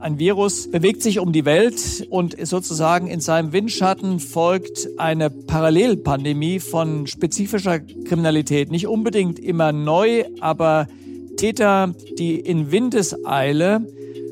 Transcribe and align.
Ein 0.00 0.18
Virus 0.18 0.70
bewegt 0.70 1.02
sich 1.02 1.18
um 1.18 1.32
die 1.32 1.44
Welt 1.44 2.06
und 2.10 2.36
sozusagen 2.46 3.06
in 3.06 3.20
seinem 3.20 3.52
Windschatten 3.52 4.20
folgt 4.20 4.88
eine 4.98 5.30
Parallelpandemie 5.30 6.60
von 6.60 7.06
spezifischer 7.06 7.80
Kriminalität. 7.80 8.70
Nicht 8.70 8.86
unbedingt 8.86 9.38
immer 9.38 9.72
neu, 9.72 10.24
aber 10.40 10.88
Täter, 11.36 11.94
die 12.18 12.38
in 12.38 12.70
Windeseile 12.70 13.86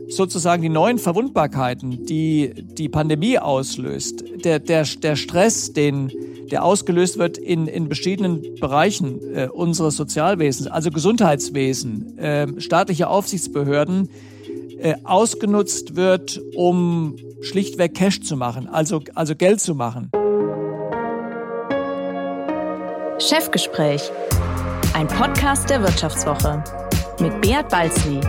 sozusagen 0.08 0.62
die 0.62 0.68
neuen 0.68 0.98
Verwundbarkeiten, 0.98 2.04
die 2.06 2.52
die 2.56 2.88
Pandemie 2.88 3.38
auslöst, 3.38 4.24
der, 4.44 4.58
der, 4.58 4.84
der 4.84 5.16
Stress, 5.16 5.72
den, 5.72 6.12
der 6.50 6.64
ausgelöst 6.64 7.18
wird 7.18 7.38
in, 7.38 7.66
in 7.66 7.86
verschiedenen 7.86 8.42
Bereichen 8.60 9.20
äh, 9.34 9.48
unseres 9.48 9.96
Sozialwesens, 9.96 10.66
also 10.66 10.90
Gesundheitswesen, 10.90 12.18
äh, 12.18 12.60
staatliche 12.60 13.08
Aufsichtsbehörden, 13.08 14.08
äh, 14.82 14.96
ausgenutzt 15.04 15.94
wird, 15.94 16.40
um 16.56 17.16
schlichtweg 17.40 17.94
Cash 17.94 18.20
zu 18.22 18.36
machen, 18.36 18.68
also, 18.68 19.00
also 19.14 19.36
Geld 19.36 19.60
zu 19.60 19.74
machen. 19.74 20.10
Chefgespräch, 23.18 24.10
ein 24.94 25.06
Podcast 25.06 25.70
der 25.70 25.82
Wirtschaftswoche 25.82 26.64
mit 27.20 27.40
Beat 27.40 27.68
Balzli. 27.68 28.20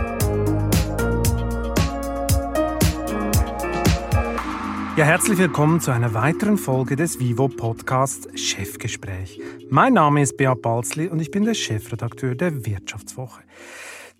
Ja, 4.96 5.04
herzlich 5.04 5.38
willkommen 5.38 5.80
zu 5.80 5.90
einer 5.90 6.14
weiteren 6.14 6.56
Folge 6.56 6.94
des 6.94 7.18
Vivo 7.18 7.48
Podcast 7.48 8.38
Chefgespräch. 8.38 9.40
Mein 9.68 9.94
Name 9.94 10.22
ist 10.22 10.36
Beat 10.36 10.62
Balzli 10.62 11.08
und 11.08 11.18
ich 11.18 11.32
bin 11.32 11.44
der 11.44 11.54
Chefredakteur 11.54 12.36
der 12.36 12.64
Wirtschaftswoche. 12.64 13.42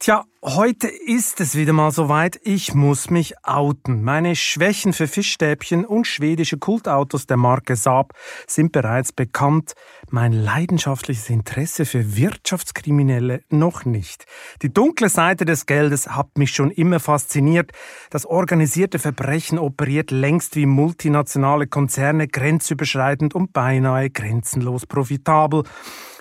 Tja, 0.00 0.24
heute 0.42 0.88
ist 0.88 1.40
es 1.40 1.54
wieder 1.54 1.72
mal 1.72 1.90
soweit. 1.90 2.38
Ich 2.42 2.74
muss 2.74 3.08
mich 3.08 3.34
outen. 3.42 4.02
Meine 4.02 4.36
Schwächen 4.36 4.92
für 4.92 5.06
Fischstäbchen 5.06 5.86
und 5.86 6.06
schwedische 6.06 6.58
Kultautos 6.58 7.26
der 7.26 7.38
Marke 7.38 7.76
Saab 7.76 8.12
sind 8.46 8.72
bereits 8.72 9.12
bekannt. 9.12 9.72
Mein 10.10 10.32
leidenschaftliches 10.32 11.30
Interesse 11.30 11.86
für 11.86 12.16
Wirtschaftskriminelle 12.16 13.44
noch 13.48 13.86
nicht. 13.86 14.26
Die 14.62 14.74
dunkle 14.74 15.08
Seite 15.08 15.46
des 15.46 15.64
Geldes 15.64 16.08
hat 16.08 16.36
mich 16.36 16.50
schon 16.50 16.70
immer 16.70 17.00
fasziniert. 17.00 17.72
Das 18.10 18.26
organisierte 18.26 18.98
Verbrechen 18.98 19.58
operiert 19.58 20.10
längst 20.10 20.56
wie 20.56 20.66
multinationale 20.66 21.66
Konzerne 21.66 22.28
grenzüberschreitend 22.28 23.34
und 23.34 23.54
beinahe 23.54 24.10
grenzenlos 24.10 24.84
profitabel. 24.84 25.62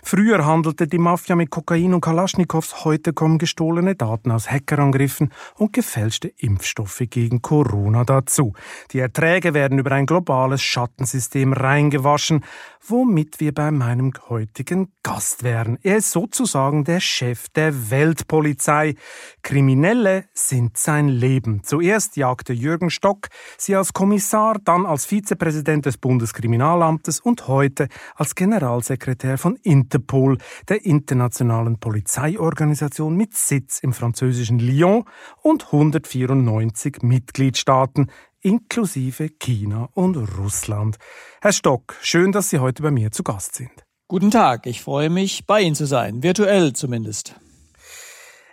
Früher 0.05 0.45
handelte 0.45 0.85
die 0.85 0.97
Mafia 0.97 1.35
mit 1.37 1.49
Kokain 1.49 1.93
und 1.93 2.01
Kalaschnikows, 2.01 2.83
heute 2.83 3.13
kommen 3.13 3.37
gestohlene 3.37 3.95
Daten 3.95 4.31
aus 4.31 4.51
Hackerangriffen 4.51 5.31
und 5.55 5.71
gefälschte 5.71 6.27
Impfstoffe 6.27 7.03
gegen 7.09 7.41
Corona 7.41 8.03
dazu. 8.03 8.53
Die 8.91 8.99
Erträge 8.99 9.53
werden 9.53 9.79
über 9.79 9.93
ein 9.93 10.05
globales 10.05 10.61
Schattensystem 10.61 11.53
reingewaschen, 11.53 12.43
womit 12.87 13.39
wir 13.39 13.53
bei 13.53 13.71
meinem 13.71 14.11
heutigen 14.29 14.91
Gast 15.03 15.43
wären. 15.43 15.77
Er 15.83 15.97
ist 15.97 16.11
sozusagen 16.11 16.83
der 16.83 16.99
Chef 16.99 17.49
der 17.49 17.89
Weltpolizei. 17.89 18.95
Kriminelle 19.41 20.25
sind 20.33 20.77
sein 20.77 21.07
Leben. 21.07 21.63
Zuerst 21.63 22.17
jagte 22.17 22.53
Jürgen 22.53 22.89
Stock 22.89 23.29
sie 23.57 23.75
als 23.75 23.93
Kommissar, 23.93 24.57
dann 24.63 24.85
als 24.85 25.05
Vizepräsident 25.05 25.85
des 25.85 25.97
Bundeskriminalamtes 25.97 27.19
und 27.19 27.47
heute 27.47 27.87
als 28.15 28.35
Generalsekretär 28.35 29.37
von 29.37 29.55
Interpol, 29.57 30.37
der 30.67 30.85
internationalen 30.85 31.79
Polizeiorganisation 31.79 33.15
mit 33.15 33.33
Sitz 33.35 33.79
im 33.79 33.93
französischen 33.93 34.59
Lyon 34.59 35.05
und 35.41 35.65
194 35.67 37.01
Mitgliedstaaten 37.01 38.11
inklusive 38.43 39.29
China 39.29 39.89
und 39.93 40.15
Russland. 40.37 40.97
Herr 41.41 41.53
Stock, 41.53 41.95
schön, 42.01 42.31
dass 42.31 42.49
Sie 42.49 42.59
heute 42.59 42.83
bei 42.83 42.91
mir 42.91 43.11
zu 43.11 43.23
Gast 43.23 43.55
sind. 43.55 43.71
Guten 44.07 44.31
Tag, 44.31 44.67
ich 44.67 44.81
freue 44.81 45.09
mich, 45.09 45.45
bei 45.47 45.61
Ihnen 45.61 45.75
zu 45.75 45.87
sein, 45.87 46.21
virtuell 46.21 46.73
zumindest. 46.73 47.35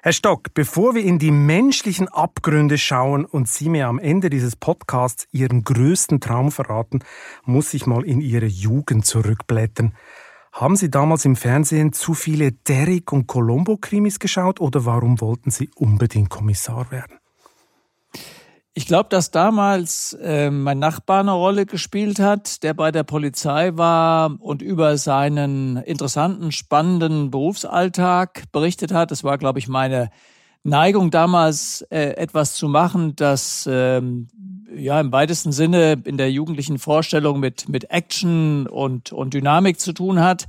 Herr 0.03 0.15
Stock, 0.15 0.55
bevor 0.55 0.95
wir 0.95 1.05
in 1.05 1.19
die 1.19 1.31
menschlichen 1.31 2.09
Abgründe 2.09 2.79
schauen 2.79 3.27
und 3.27 3.49
Sie 3.49 3.69
mir 3.69 3.87
am 3.87 3.99
Ende 3.99 4.31
dieses 4.31 4.57
Podcasts 4.57 5.29
Ihren 5.31 5.63
größten 5.63 6.21
Traum 6.21 6.51
verraten, 6.51 7.01
muss 7.45 7.75
ich 7.75 7.85
mal 7.85 8.05
in 8.05 8.23
Ihre 8.23 8.47
Jugend 8.47 9.05
zurückblättern. 9.05 9.95
Haben 10.53 10.77
Sie 10.77 10.91
damals 10.91 11.27
im 11.27 11.37
Fernsehen 11.37 11.93
zu 11.93 12.15
viele 12.15 12.53
Derrick 12.53 13.13
und 13.13 13.27
Colombo-Krimis 13.27 14.19
geschaut 14.19 14.61
oder 14.61 14.87
warum 14.87 15.21
wollten 15.21 15.51
Sie 15.51 15.69
unbedingt 15.75 16.31
Kommissar 16.31 16.91
werden? 16.91 17.20
Ich 18.81 18.87
glaube, 18.87 19.11
dass 19.11 19.31
damals 19.31 20.15
äh, 20.23 20.51
mein 20.51 20.79
Nachbar 20.79 21.21
eine 21.21 21.33
Rolle 21.33 21.67
gespielt 21.67 22.19
hat, 22.19 22.63
der 22.63 22.73
bei 22.73 22.91
der 22.91 23.03
Polizei 23.03 23.77
war 23.77 24.41
und 24.41 24.63
über 24.63 24.97
seinen 24.97 25.77
interessanten, 25.77 26.51
spannenden 26.51 27.31
Berufsalltag 27.31 28.45
berichtet 28.53 28.91
hat. 28.91 29.11
Das 29.11 29.23
war, 29.23 29.37
glaube 29.37 29.59
ich, 29.59 29.69
meine 29.69 30.09
Neigung 30.63 31.11
damals, 31.11 31.83
äh, 31.91 32.15
etwas 32.15 32.55
zu 32.55 32.71
machen, 32.71 33.17
das 33.17 33.67
äh, 33.67 34.01
ja 34.75 34.99
im 34.99 35.13
weitesten 35.13 35.53
Sinne 35.53 36.01
in 36.05 36.17
der 36.17 36.33
jugendlichen 36.33 36.79
Vorstellung 36.79 37.39
mit, 37.39 37.69
mit 37.69 37.91
Action 37.91 38.67
und, 38.67 39.13
und 39.13 39.35
Dynamik 39.35 39.79
zu 39.79 39.93
tun 39.93 40.21
hat. 40.21 40.49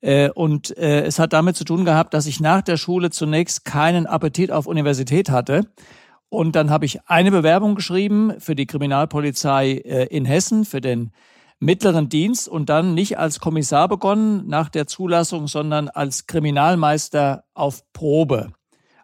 Äh, 0.00 0.30
und 0.30 0.76
äh, 0.78 1.02
es 1.04 1.20
hat 1.20 1.32
damit 1.32 1.54
zu 1.54 1.62
tun 1.62 1.84
gehabt, 1.84 2.12
dass 2.12 2.26
ich 2.26 2.40
nach 2.40 2.62
der 2.62 2.76
Schule 2.76 3.10
zunächst 3.10 3.64
keinen 3.64 4.06
Appetit 4.08 4.50
auf 4.50 4.66
Universität 4.66 5.30
hatte 5.30 5.68
und 6.32 6.56
dann 6.56 6.70
habe 6.70 6.86
ich 6.86 6.98
eine 7.08 7.30
Bewerbung 7.30 7.74
geschrieben 7.74 8.32
für 8.38 8.54
die 8.54 8.64
Kriminalpolizei 8.64 9.72
äh, 9.84 10.06
in 10.06 10.24
Hessen, 10.24 10.64
für 10.64 10.80
den 10.80 11.12
mittleren 11.60 12.08
Dienst 12.08 12.48
und 12.48 12.70
dann 12.70 12.94
nicht 12.94 13.18
als 13.18 13.38
Kommissar 13.38 13.86
begonnen 13.86 14.48
nach 14.48 14.70
der 14.70 14.86
Zulassung, 14.86 15.46
sondern 15.46 15.90
als 15.90 16.26
Kriminalmeister 16.26 17.44
auf 17.52 17.82
Probe. 17.92 18.50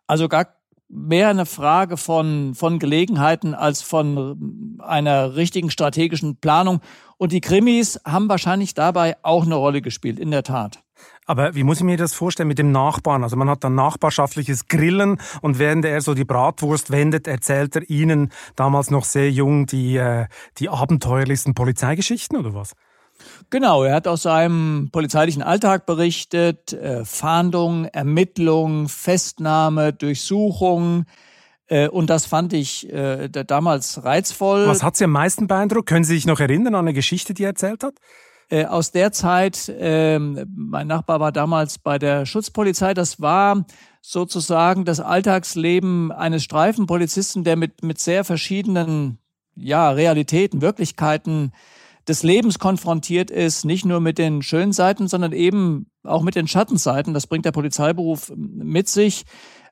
Also 0.07 0.27
gar 0.27 0.47
mehr 0.89 1.29
eine 1.29 1.45
Frage 1.45 1.99
von, 1.99 2.55
von 2.55 2.79
Gelegenheiten 2.79 3.55
als 3.55 3.83
von 3.83 4.79
einer 4.79 5.37
richtigen 5.37 5.71
strategischen 5.71 6.37
Planung. 6.37 6.81
Und 7.19 7.33
die 7.33 7.43
Krimis 7.43 8.01
haben 8.07 8.31
wahrscheinlich 8.31 8.73
dabei 8.73 9.17
auch 9.21 9.45
eine 9.45 9.57
Rolle 9.57 9.83
gespielt, 9.83 10.19
in 10.19 10.31
der 10.31 10.45
Tat. 10.45 10.83
Aber 11.29 11.55
wie 11.55 11.63
muss 11.63 11.77
ich 11.77 11.85
mir 11.85 11.99
das 11.99 12.15
vorstellen 12.15 12.49
mit 12.49 12.59
dem 12.59 12.73
Nachbarn? 12.73 13.23
Also 13.23 13.37
man 13.37 13.51
hat 13.51 13.63
dann 13.63 13.75
nachbarschaftliches 13.75 14.67
Grillen 14.67 15.21
und 15.43 15.59
während 15.59 15.85
er 15.85 16.01
so 16.01 16.15
die 16.15 16.25
Bratwurst 16.25 16.91
wendet, 16.91 17.29
erzählt 17.29 17.77
er 17.77 17.89
Ihnen 17.91 18.33
damals 18.57 18.91
noch 18.91 19.05
sehr 19.05 19.31
jung 19.31 19.67
die, 19.67 19.99
äh, 19.99 20.27
die 20.57 20.71
abenteuerlichsten 20.71 21.53
Polizeigeschichten 21.53 22.39
oder 22.39 22.55
was? 22.55 22.73
Genau, 23.51 23.85
er 23.85 23.97
hat 23.97 24.09
aus 24.09 24.23
seinem 24.23 24.89
polizeilichen 24.91 25.43
Alltag 25.43 25.85
berichtet, 25.85 26.73
äh, 26.73 27.05
Fahndung, 27.05 27.85
Ermittlung, 27.85 28.89
Festnahme, 28.89 29.93
Durchsuchung. 29.93 31.05
Äh, 31.67 31.89
und 31.89 32.09
das 32.09 32.25
fand 32.25 32.55
ich 32.55 32.91
äh, 32.91 33.29
damals 33.29 34.03
reizvoll. 34.03 34.67
Was 34.67 34.83
hat 34.83 34.97
Sie 34.97 35.05
am 35.05 35.13
meisten 35.13 35.47
beeindruckt? 35.47 35.91
Können 35.91 36.05
Sie 36.05 36.15
sich 36.15 36.27
noch 36.27 36.41
erinnern 36.41 36.75
an 36.75 36.87
eine 36.87 36.95
Geschichte, 36.95 37.35
die 37.35 37.43
er 37.43 37.51
erzählt 37.51 37.85
hat? 37.85 37.97
Äh, 38.51 38.65
aus 38.65 38.93
der 38.93 39.13
Zeit, 39.13 39.71
ähm, 39.79 40.47
mein 40.57 40.87
Nachbar 40.87 41.21
war 41.21 41.33
damals 41.33 41.79
bei 41.79 41.99
der 41.99 42.25
Schutzpolizei, 42.25 42.95
das 42.95 43.21
war 43.21 43.67
sozusagen 44.01 44.87
das 44.87 45.01
Alltagsleben 45.01 46.11
eines 46.13 46.45
Streifenpolizisten, 46.45 47.45
der 47.45 47.57
mit, 47.57 47.83
mit 47.83 47.99
sehr 47.99 48.25
verschiedenen 48.25 49.19
ja, 49.55 49.91
Realitäten, 49.91 50.63
Wirklichkeiten 50.63 51.53
des 52.09 52.23
Lebens 52.23 52.59
konfrontiert 52.59 53.31
ist, 53.31 53.67
nicht 53.67 53.85
nur 53.85 54.01
mit 54.01 54.17
den 54.17 54.41
schönen 54.41 54.73
Seiten, 54.73 55.09
sondern 55.09 55.33
eben 55.33 55.91
auch 56.03 56.23
mit 56.23 56.35
den 56.35 56.49
Schattenseiten. 56.49 57.13
Das 57.13 57.27
bringt 57.27 57.45
der 57.45 57.53
Polizeiberuf 57.53 58.33
mit 58.35 58.89
sich. 58.89 59.25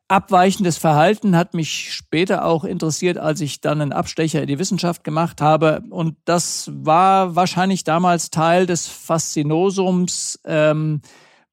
Abweichendes 0.08 0.78
Verhalten 0.78 1.36
hat 1.36 1.52
mich 1.52 1.92
später 1.92 2.44
auch 2.44 2.62
interessiert, 2.62 3.18
als 3.18 3.40
ich 3.40 3.60
dann 3.60 3.80
einen 3.80 3.92
Abstecher 3.92 4.40
in 4.40 4.46
die 4.46 4.58
Wissenschaft 4.60 5.02
gemacht 5.02 5.40
habe. 5.40 5.82
Und 5.90 6.16
das 6.24 6.70
war 6.72 7.34
wahrscheinlich 7.34 7.82
damals 7.82 8.30
Teil 8.30 8.66
des 8.66 8.86
Faszinosums 8.86 10.38
ähm, 10.44 11.00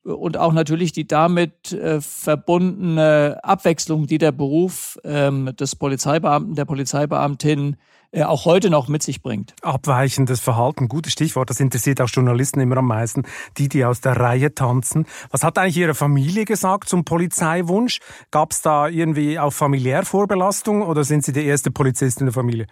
und 0.03 0.37
auch 0.37 0.53
natürlich 0.53 0.91
die 0.91 1.07
damit 1.07 1.71
äh, 1.71 1.99
verbundene 1.99 3.39
Abwechslung, 3.41 4.05
die 4.05 4.19
der 4.19 4.31
Beruf 4.31 4.99
ähm, 5.03 5.55
des 5.55 5.75
Polizeibeamten, 5.75 6.53
der 6.53 6.65
Polizeibeamtin 6.65 7.77
äh, 8.13 8.23
auch 8.23 8.45
heute 8.45 8.69
noch 8.69 8.87
mit 8.87 9.01
sich 9.01 9.21
bringt. 9.21 9.55
Abweichendes 9.63 10.39
Verhalten, 10.39 10.87
gutes 10.87 11.13
Stichwort, 11.13 11.49
das 11.49 11.59
interessiert 11.59 11.99
auch 11.99 12.09
Journalisten 12.09 12.59
immer 12.59 12.77
am 12.77 12.87
meisten, 12.87 13.23
die, 13.57 13.67
die 13.67 13.83
aus 13.83 14.01
der 14.01 14.17
Reihe 14.17 14.53
tanzen. 14.53 15.07
Was 15.31 15.43
hat 15.43 15.57
eigentlich 15.57 15.77
Ihre 15.77 15.95
Familie 15.95 16.45
gesagt 16.45 16.87
zum 16.87 17.05
Polizeiwunsch? 17.05 17.99
Gab 18.29 18.51
es 18.51 18.61
da 18.61 18.87
irgendwie 18.87 19.39
auch 19.39 19.51
familiär 19.51 20.05
Vorbelastung 20.05 20.83
oder 20.83 21.03
sind 21.03 21.25
Sie 21.25 21.33
die 21.33 21.45
erste 21.45 21.71
Polizistin 21.71 22.21
in 22.21 22.25
der 22.27 22.33
Familie? 22.33 22.67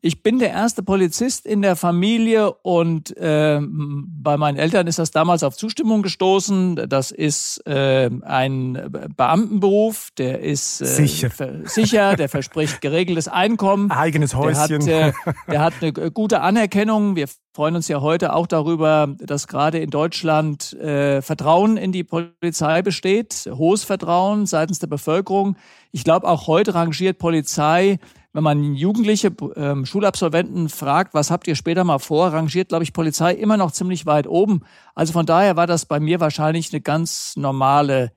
Ich 0.00 0.22
bin 0.22 0.38
der 0.38 0.50
erste 0.50 0.82
Polizist 0.82 1.46
in 1.46 1.62
der 1.62 1.76
Familie 1.76 2.52
und 2.52 3.16
äh, 3.16 3.60
bei 3.60 4.36
meinen 4.36 4.56
Eltern 4.56 4.86
ist 4.86 4.98
das 4.98 5.10
damals 5.10 5.42
auf 5.42 5.56
Zustimmung 5.56 6.02
gestoßen. 6.02 6.88
Das 6.88 7.10
ist 7.10 7.66
äh, 7.66 8.10
ein 8.22 8.90
Beamtenberuf, 9.16 10.10
der 10.16 10.40
ist 10.40 10.80
äh, 10.80 10.84
sicher. 10.84 11.30
sicher, 11.64 12.16
der 12.16 12.28
verspricht 12.28 12.80
geregeltes 12.80 13.28
Einkommen. 13.28 13.90
Eigenes 13.90 14.34
Häuschen. 14.34 14.84
Der 14.86 15.06
hat, 15.06 15.14
äh, 15.26 15.32
der 15.50 15.60
hat 15.60 15.74
eine 15.80 15.92
gute 16.10 16.40
Anerkennung. 16.40 17.16
Wir 17.16 17.26
freuen 17.56 17.74
uns 17.74 17.88
ja 17.88 18.02
heute 18.02 18.34
auch 18.34 18.46
darüber, 18.46 19.08
dass 19.18 19.48
gerade 19.48 19.78
in 19.78 19.88
Deutschland 19.88 20.74
äh, 20.74 21.22
Vertrauen 21.22 21.78
in 21.78 21.90
die 21.90 22.04
Polizei 22.04 22.82
besteht, 22.82 23.48
hohes 23.50 23.82
Vertrauen 23.82 24.44
seitens 24.44 24.78
der 24.78 24.88
Bevölkerung. 24.88 25.56
Ich 25.90 26.04
glaube, 26.04 26.28
auch 26.28 26.46
heute 26.48 26.74
rangiert 26.74 27.18
Polizei 27.18 27.98
wenn 28.36 28.44
man 28.44 28.74
jugendliche 28.74 29.32
ähm, 29.56 29.86
Schulabsolventen 29.86 30.68
fragt, 30.68 31.14
was 31.14 31.30
habt 31.30 31.48
ihr 31.48 31.54
später 31.54 31.84
mal 31.84 31.98
vor, 31.98 32.34
rangiert, 32.34 32.68
glaube 32.68 32.84
ich, 32.84 32.92
Polizei 32.92 33.32
immer 33.32 33.56
noch 33.56 33.72
ziemlich 33.72 34.04
weit 34.04 34.26
oben. 34.26 34.60
Also 34.94 35.14
von 35.14 35.24
daher 35.24 35.56
war 35.56 35.66
das 35.66 35.86
bei 35.86 36.00
mir 36.00 36.20
wahrscheinlich 36.20 36.70
eine 36.70 36.82
ganz 36.82 37.32
normale 37.36 38.12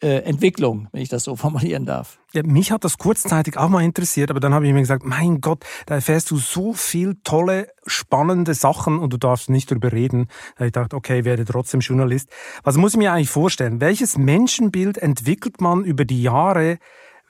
äh, 0.00 0.18
Entwicklung, 0.18 0.86
wenn 0.92 1.02
ich 1.02 1.08
das 1.08 1.24
so 1.24 1.34
formulieren 1.44 1.86
darf. 1.86 2.20
Ja, 2.32 2.44
mich 2.44 2.70
hat 2.70 2.84
das 2.84 2.98
kurzzeitig 2.98 3.56
auch 3.56 3.68
mal 3.68 3.82
interessiert, 3.82 4.30
aber 4.30 4.38
dann 4.38 4.54
habe 4.54 4.64
ich 4.64 4.72
mir 4.72 4.78
gesagt, 4.78 5.04
mein 5.04 5.40
Gott, 5.40 5.64
da 5.86 5.96
erfährst 5.96 6.30
du 6.30 6.36
so 6.36 6.72
viel 6.72 7.16
tolle, 7.24 7.66
spannende 7.84 8.54
Sachen 8.54 9.00
und 9.00 9.12
du 9.12 9.16
darfst 9.16 9.50
nicht 9.50 9.72
darüber 9.72 9.90
reden. 9.90 10.28
Da 10.56 10.66
ich 10.66 10.72
dachte, 10.72 10.94
okay, 10.94 11.24
werde 11.24 11.44
trotzdem 11.44 11.80
Journalist. 11.80 12.28
Was 12.62 12.76
muss 12.76 12.92
ich 12.92 12.98
mir 12.98 13.12
eigentlich 13.12 13.30
vorstellen? 13.30 13.80
Welches 13.80 14.16
Menschenbild 14.16 14.98
entwickelt 14.98 15.60
man 15.60 15.82
über 15.82 16.04
die 16.04 16.22
Jahre, 16.22 16.78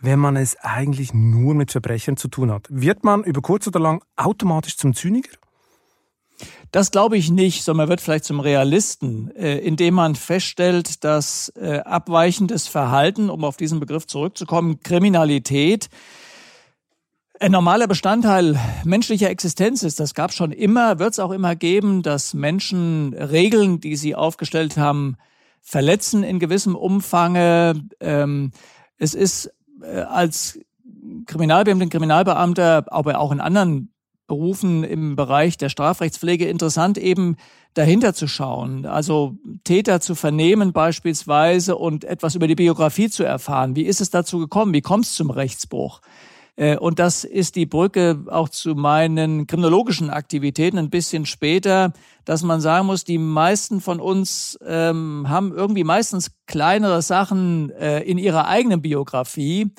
wenn 0.04 0.18
man 0.18 0.36
es 0.36 0.56
eigentlich 0.56 1.14
nur 1.14 1.54
mit 1.54 1.72
Verbrechern 1.72 2.16
zu 2.16 2.28
tun 2.28 2.50
hat? 2.52 2.66
Wird 2.68 3.04
man 3.04 3.24
über 3.24 3.40
kurz 3.40 3.66
oder 3.66 3.80
lang 3.80 4.04
automatisch 4.16 4.76
zum 4.76 4.94
Zyniker? 4.94 5.36
Das 6.72 6.90
glaube 6.90 7.16
ich 7.16 7.30
nicht, 7.30 7.62
sondern 7.62 7.84
man 7.84 7.88
wird 7.90 8.00
vielleicht 8.00 8.24
zum 8.24 8.40
Realisten, 8.40 9.30
äh, 9.36 9.58
indem 9.58 9.94
man 9.94 10.16
feststellt, 10.16 11.04
dass 11.04 11.52
äh, 11.56 11.78
abweichendes 11.78 12.66
Verhalten, 12.66 13.30
um 13.30 13.44
auf 13.44 13.56
diesen 13.56 13.80
Begriff 13.80 14.06
zurückzukommen, 14.06 14.80
Kriminalität, 14.80 15.88
ein 17.40 17.52
normaler 17.52 17.86
Bestandteil 17.86 18.58
menschlicher 18.84 19.30
Existenz 19.30 19.82
ist. 19.82 20.00
Das 20.00 20.14
gab 20.14 20.30
es 20.30 20.36
schon 20.36 20.52
immer, 20.52 20.98
wird 20.98 21.12
es 21.12 21.18
auch 21.18 21.30
immer 21.30 21.56
geben, 21.56 22.02
dass 22.02 22.34
Menschen 22.34 23.14
Regeln, 23.14 23.80
die 23.80 23.96
sie 23.96 24.14
aufgestellt 24.14 24.76
haben, 24.76 25.16
verletzen 25.60 26.22
in 26.24 26.38
gewissem 26.38 26.74
Umfange. 26.76 27.74
Ähm, 28.00 28.52
es 28.98 29.14
ist 29.14 29.50
als 30.08 30.58
Kriminalbeamtin, 31.26 31.90
Kriminalbeamter, 31.90 32.86
aber 32.92 33.18
auch 33.18 33.32
in 33.32 33.40
anderen 33.40 33.90
Berufen 34.26 34.84
im 34.84 35.16
Bereich 35.16 35.58
der 35.58 35.68
Strafrechtspflege 35.68 36.46
interessant, 36.46 36.96
eben 36.96 37.36
dahinter 37.74 38.14
zu 38.14 38.26
schauen. 38.26 38.86
Also 38.86 39.36
Täter 39.64 40.00
zu 40.00 40.14
vernehmen 40.14 40.72
beispielsweise 40.72 41.76
und 41.76 42.04
etwas 42.04 42.34
über 42.34 42.46
die 42.46 42.54
Biografie 42.54 43.10
zu 43.10 43.22
erfahren. 43.22 43.76
Wie 43.76 43.82
ist 43.82 44.00
es 44.00 44.10
dazu 44.10 44.38
gekommen? 44.38 44.72
Wie 44.72 44.80
kommt 44.80 45.04
es 45.04 45.14
zum 45.14 45.30
Rechtsbruch? 45.30 46.00
Äh, 46.56 46.76
und 46.76 46.98
das 46.98 47.24
ist 47.24 47.56
die 47.56 47.66
Brücke 47.66 48.24
auch 48.28 48.48
zu 48.48 48.74
meinen 48.74 49.46
kriminologischen 49.46 50.10
Aktivitäten 50.10 50.78
ein 50.78 50.90
bisschen 50.90 51.26
später, 51.26 51.92
dass 52.24 52.42
man 52.42 52.60
sagen 52.60 52.86
muss, 52.86 53.04
die 53.04 53.18
meisten 53.18 53.80
von 53.80 54.00
uns 54.00 54.58
ähm, 54.64 55.26
haben 55.28 55.52
irgendwie 55.52 55.84
meistens 55.84 56.30
kleinere 56.46 57.02
Sachen 57.02 57.70
äh, 57.70 58.00
in 58.00 58.18
ihrer 58.18 58.46
eigenen 58.46 58.82
Biografie, 58.82 59.70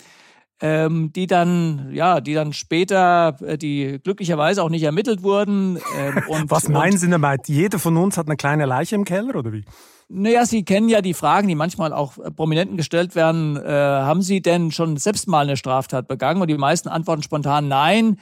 ähm, 0.65 1.13
die 1.13 1.27
dann, 1.27 1.89
ja, 1.91 2.19
die 2.21 2.33
dann 2.33 2.51
später, 2.51 3.37
äh, 3.45 3.55
die 3.55 3.99
glücklicherweise 4.03 4.63
auch 4.63 4.69
nicht 4.69 4.81
ermittelt 4.81 5.21
wurden. 5.21 5.77
Ähm, 5.95 6.23
und, 6.27 6.49
Was 6.49 6.67
meinen 6.69 6.97
Sie 6.97 7.07
damit? 7.07 7.47
Jeder 7.47 7.77
von 7.77 7.95
uns 7.97 8.17
hat 8.17 8.25
eine 8.25 8.35
kleine 8.35 8.65
Leiche 8.65 8.95
im 8.95 9.05
Keller 9.05 9.35
oder 9.35 9.53
wie? 9.53 9.63
Naja, 10.09 10.45
Sie 10.45 10.65
kennen 10.65 10.89
ja 10.89 11.01
die 11.01 11.13
Fragen, 11.13 11.47
die 11.47 11.55
manchmal 11.55 11.93
auch 11.93 12.17
äh, 12.17 12.31
Prominenten 12.31 12.77
gestellt 12.77 13.15
werden. 13.15 13.57
Äh, 13.57 13.69
haben 13.69 14.23
Sie 14.23 14.41
denn 14.41 14.71
schon 14.71 14.97
selbst 14.97 15.27
mal 15.27 15.41
eine 15.41 15.55
Straftat 15.55 16.07
begangen? 16.07 16.41
Und 16.41 16.47
die 16.47 16.57
meisten 16.57 16.89
antworten 16.89 17.21
spontan 17.21 17.67
nein. 17.67 18.17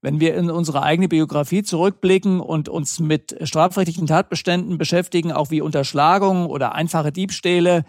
Wenn 0.00 0.20
wir 0.20 0.36
in 0.36 0.48
unsere 0.48 0.84
eigene 0.84 1.08
Biografie 1.08 1.64
zurückblicken 1.64 2.38
und 2.38 2.68
uns 2.68 3.00
mit 3.00 3.36
strafrechtlichen 3.42 4.06
Tatbeständen 4.06 4.78
beschäftigen, 4.78 5.32
auch 5.32 5.50
wie 5.50 5.60
Unterschlagung 5.60 6.46
oder 6.46 6.76
einfache 6.76 7.10
Diebstähle, 7.10 7.84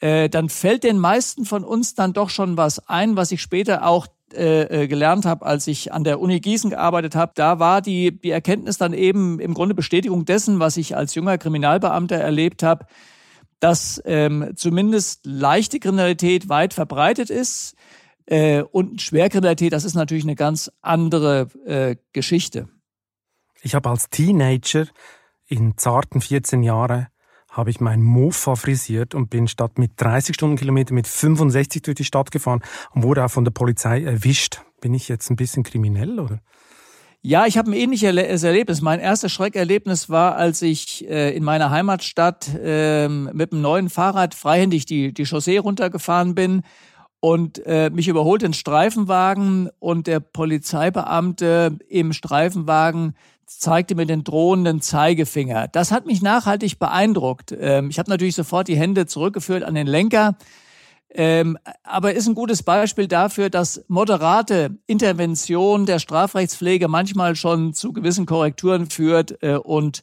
äh, 0.00 0.28
dann 0.28 0.48
fällt 0.48 0.84
den 0.84 0.98
meisten 0.98 1.44
von 1.44 1.64
uns 1.64 1.94
dann 1.94 2.12
doch 2.12 2.30
schon 2.30 2.56
was 2.56 2.88
ein, 2.88 3.16
was 3.16 3.32
ich 3.32 3.42
später 3.42 3.86
auch 3.86 4.06
äh, 4.34 4.82
äh, 4.82 4.88
gelernt 4.88 5.24
habe, 5.24 5.46
als 5.46 5.66
ich 5.66 5.92
an 5.92 6.04
der 6.04 6.20
Uni 6.20 6.40
Gießen 6.40 6.68
gearbeitet 6.68 7.14
habe, 7.14 7.32
da 7.34 7.58
war 7.58 7.80
die, 7.80 8.20
die 8.20 8.30
Erkenntnis 8.30 8.76
dann 8.76 8.92
eben 8.92 9.40
im 9.40 9.54
Grunde 9.54 9.74
Bestätigung 9.74 10.26
dessen, 10.26 10.60
was 10.60 10.76
ich 10.76 10.94
als 10.94 11.14
junger 11.14 11.38
Kriminalbeamter 11.38 12.16
erlebt 12.16 12.62
habe, 12.62 12.84
dass 13.58 14.02
ähm, 14.04 14.52
zumindest 14.54 15.24
leichte 15.24 15.80
Kriminalität 15.80 16.50
weit 16.50 16.74
verbreitet 16.74 17.30
ist 17.30 17.74
äh, 18.26 18.62
und 18.62 19.00
Schwerkriminalität, 19.00 19.72
das 19.72 19.84
ist 19.84 19.94
natürlich 19.94 20.24
eine 20.24 20.36
ganz 20.36 20.70
andere 20.82 21.48
äh, 21.64 21.96
Geschichte. 22.12 22.68
Ich 23.62 23.74
habe 23.74 23.88
als 23.88 24.10
Teenager 24.10 24.86
in 25.46 25.78
zarten 25.78 26.20
14 26.20 26.62
Jahren 26.62 27.08
habe 27.58 27.70
ich 27.70 27.80
mein 27.80 28.02
Mofa 28.02 28.54
frisiert 28.54 29.14
und 29.14 29.30
bin 29.30 29.48
statt 29.48 29.78
mit 29.78 29.92
30 29.96 30.34
Stundenkilometer 30.34 30.94
mit 30.94 31.08
65 31.08 31.82
durch 31.82 31.96
die 31.96 32.04
Stadt 32.04 32.30
gefahren 32.30 32.62
und 32.92 33.02
wurde 33.02 33.24
auch 33.24 33.30
von 33.30 33.44
der 33.44 33.50
Polizei 33.50 34.02
erwischt. 34.02 34.62
Bin 34.80 34.94
ich 34.94 35.08
jetzt 35.08 35.28
ein 35.28 35.36
bisschen 35.36 35.64
kriminell 35.64 36.20
oder? 36.20 36.38
Ja, 37.20 37.46
ich 37.46 37.58
habe 37.58 37.70
ein 37.70 37.74
ähnliches 37.74 38.44
Erlebnis. 38.44 38.80
Mein 38.80 39.00
erstes 39.00 39.32
Schreckerlebnis 39.32 40.08
war, 40.08 40.36
als 40.36 40.62
ich 40.62 41.06
äh, 41.10 41.36
in 41.36 41.42
meiner 41.42 41.70
Heimatstadt 41.70 42.48
äh, 42.54 43.08
mit 43.08 43.52
einem 43.52 43.60
neuen 43.60 43.90
Fahrrad 43.90 44.34
freihändig 44.34 44.86
die, 44.86 45.12
die 45.12 45.26
Chaussee 45.26 45.58
runtergefahren 45.58 46.36
bin 46.36 46.62
und 47.18 47.66
äh, 47.66 47.90
mich 47.90 48.06
überholt 48.06 48.44
ein 48.44 48.52
Streifenwagen 48.52 49.68
und 49.80 50.06
der 50.06 50.20
Polizeibeamte 50.20 51.76
im 51.88 52.12
Streifenwagen 52.12 53.16
zeigte 53.48 53.94
mir 53.94 54.06
den 54.06 54.24
drohenden 54.24 54.80
Zeigefinger. 54.80 55.68
Das 55.68 55.90
hat 55.90 56.06
mich 56.06 56.22
nachhaltig 56.22 56.78
beeindruckt. 56.78 57.54
Ähm, 57.58 57.90
ich 57.90 57.98
habe 57.98 58.10
natürlich 58.10 58.34
sofort 58.34 58.68
die 58.68 58.76
Hände 58.76 59.06
zurückgeführt 59.06 59.64
an 59.64 59.74
den 59.74 59.86
Lenker. 59.86 60.36
Ähm, 61.10 61.56
aber 61.84 62.12
ist 62.12 62.28
ein 62.28 62.34
gutes 62.34 62.62
Beispiel 62.62 63.08
dafür, 63.08 63.48
dass 63.48 63.82
moderate 63.88 64.76
Intervention 64.86 65.86
der 65.86 65.98
Strafrechtspflege 65.98 66.86
manchmal 66.86 67.34
schon 67.34 67.72
zu 67.72 67.94
gewissen 67.94 68.26
Korrekturen 68.26 68.90
führt 68.90 69.42
äh, 69.42 69.56
und 69.56 70.02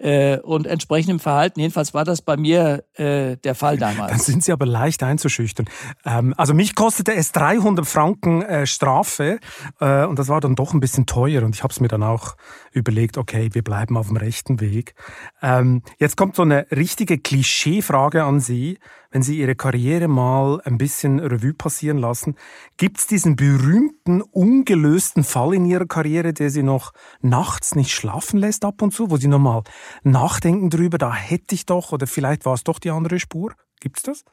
äh, 0.00 0.38
und 0.38 0.66
entsprechendem 0.66 1.20
Verhalten. 1.20 1.60
Jedenfalls 1.60 1.94
war 1.94 2.04
das 2.04 2.22
bei 2.22 2.36
mir 2.36 2.84
äh, 2.94 3.36
der 3.36 3.54
Fall 3.54 3.76
damals. 3.76 4.10
Dann 4.10 4.20
sind 4.20 4.44
Sie 4.44 4.52
aber 4.52 4.66
leicht 4.66 5.02
einzuschüchtern. 5.02 5.68
Ähm, 6.04 6.34
also 6.36 6.54
mich 6.54 6.74
kostete 6.74 7.14
es 7.14 7.32
300 7.32 7.86
Franken 7.86 8.42
äh, 8.42 8.66
Strafe 8.66 9.38
äh, 9.80 10.04
und 10.04 10.18
das 10.18 10.28
war 10.28 10.40
dann 10.40 10.56
doch 10.56 10.72
ein 10.72 10.80
bisschen 10.80 11.06
teuer 11.06 11.42
und 11.42 11.54
ich 11.54 11.62
habe 11.62 11.72
es 11.72 11.80
mir 11.80 11.88
dann 11.88 12.02
auch 12.02 12.36
überlegt, 12.72 13.18
okay, 13.18 13.50
wir 13.52 13.62
bleiben 13.62 13.96
auf 13.96 14.08
dem 14.08 14.16
rechten 14.16 14.60
Weg. 14.60 14.94
Ähm, 15.42 15.82
jetzt 15.98 16.16
kommt 16.16 16.36
so 16.36 16.42
eine 16.42 16.66
richtige 16.70 17.18
Klischeefrage 17.18 18.24
an 18.24 18.40
Sie 18.40 18.78
wenn 19.10 19.22
Sie 19.22 19.38
Ihre 19.38 19.56
Karriere 19.56 20.08
mal 20.08 20.60
ein 20.64 20.78
bisschen 20.78 21.18
Revue 21.18 21.52
passieren 21.54 21.98
lassen, 21.98 22.36
gibt 22.76 22.98
es 22.98 23.06
diesen 23.06 23.36
berühmten, 23.36 24.22
ungelösten 24.22 25.24
Fall 25.24 25.54
in 25.54 25.66
Ihrer 25.66 25.86
Karriere, 25.86 26.32
der 26.32 26.50
Sie 26.50 26.62
noch 26.62 26.92
nachts 27.20 27.74
nicht 27.74 27.92
schlafen 27.92 28.38
lässt 28.38 28.64
ab 28.64 28.82
und 28.82 28.92
zu, 28.92 29.10
wo 29.10 29.16
Sie 29.16 29.28
nochmal 29.28 29.62
nachdenken 30.04 30.70
drüber, 30.70 30.98
da 30.98 31.12
hätte 31.12 31.54
ich 31.54 31.66
doch 31.66 31.92
oder 31.92 32.06
vielleicht 32.06 32.44
war 32.44 32.54
es 32.54 32.64
doch 32.64 32.78
die 32.78 32.90
andere 32.90 33.18
Spur? 33.18 33.52
Gibt's 33.80 34.02
das? 34.02 34.24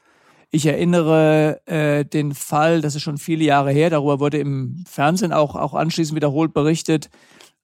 Ich 0.50 0.64
erinnere 0.64 1.60
äh, 1.66 2.04
den 2.06 2.32
Fall, 2.32 2.80
das 2.80 2.94
ist 2.94 3.02
schon 3.02 3.18
viele 3.18 3.44
Jahre 3.44 3.70
her, 3.70 3.90
darüber 3.90 4.18
wurde 4.20 4.38
im 4.38 4.82
Fernsehen 4.88 5.32
auch, 5.32 5.56
auch 5.56 5.74
anschließend 5.74 6.16
wiederholt 6.16 6.54
berichtet, 6.54 7.10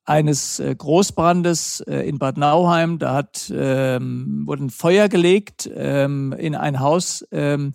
eines 0.05 0.59
äh, 0.59 0.75
Großbrandes 0.75 1.81
äh, 1.81 2.09
in 2.09 2.19
Bad 2.19 2.37
Nauheim. 2.37 2.99
Da 2.99 3.15
hat, 3.15 3.53
ähm, 3.55 4.43
wurde 4.47 4.65
ein 4.65 4.71
Feuer 4.71 5.09
gelegt 5.09 5.69
ähm, 5.75 6.33
in 6.33 6.55
ein 6.55 6.81
Haus, 6.81 7.27
ähm, 7.33 7.73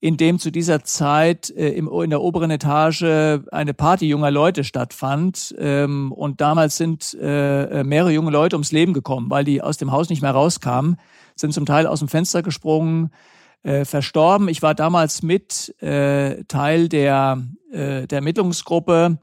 in 0.00 0.16
dem 0.16 0.38
zu 0.38 0.50
dieser 0.50 0.84
Zeit 0.84 1.50
äh, 1.50 1.70
im, 1.70 1.88
in 1.88 2.10
der 2.10 2.22
oberen 2.22 2.50
Etage 2.50 3.02
eine 3.02 3.74
Party 3.74 4.06
junger 4.08 4.30
Leute 4.30 4.64
stattfand. 4.64 5.54
Ähm, 5.58 6.12
und 6.12 6.40
damals 6.40 6.76
sind 6.76 7.16
äh, 7.20 7.84
mehrere 7.84 8.12
junge 8.12 8.30
Leute 8.30 8.56
ums 8.56 8.72
Leben 8.72 8.94
gekommen, 8.94 9.30
weil 9.30 9.44
die 9.44 9.62
aus 9.62 9.76
dem 9.76 9.92
Haus 9.92 10.08
nicht 10.08 10.22
mehr 10.22 10.32
rauskamen, 10.32 10.96
sind 11.34 11.52
zum 11.52 11.66
Teil 11.66 11.86
aus 11.86 11.98
dem 11.98 12.08
Fenster 12.08 12.42
gesprungen, 12.42 13.10
äh, 13.66 13.84
verstorben. 13.84 14.48
Ich 14.48 14.62
war 14.62 14.74
damals 14.74 15.22
mit 15.22 15.74
äh, 15.82 16.44
Teil 16.44 16.88
der, 16.88 17.42
äh, 17.70 18.06
der 18.06 18.18
Ermittlungsgruppe 18.18 19.18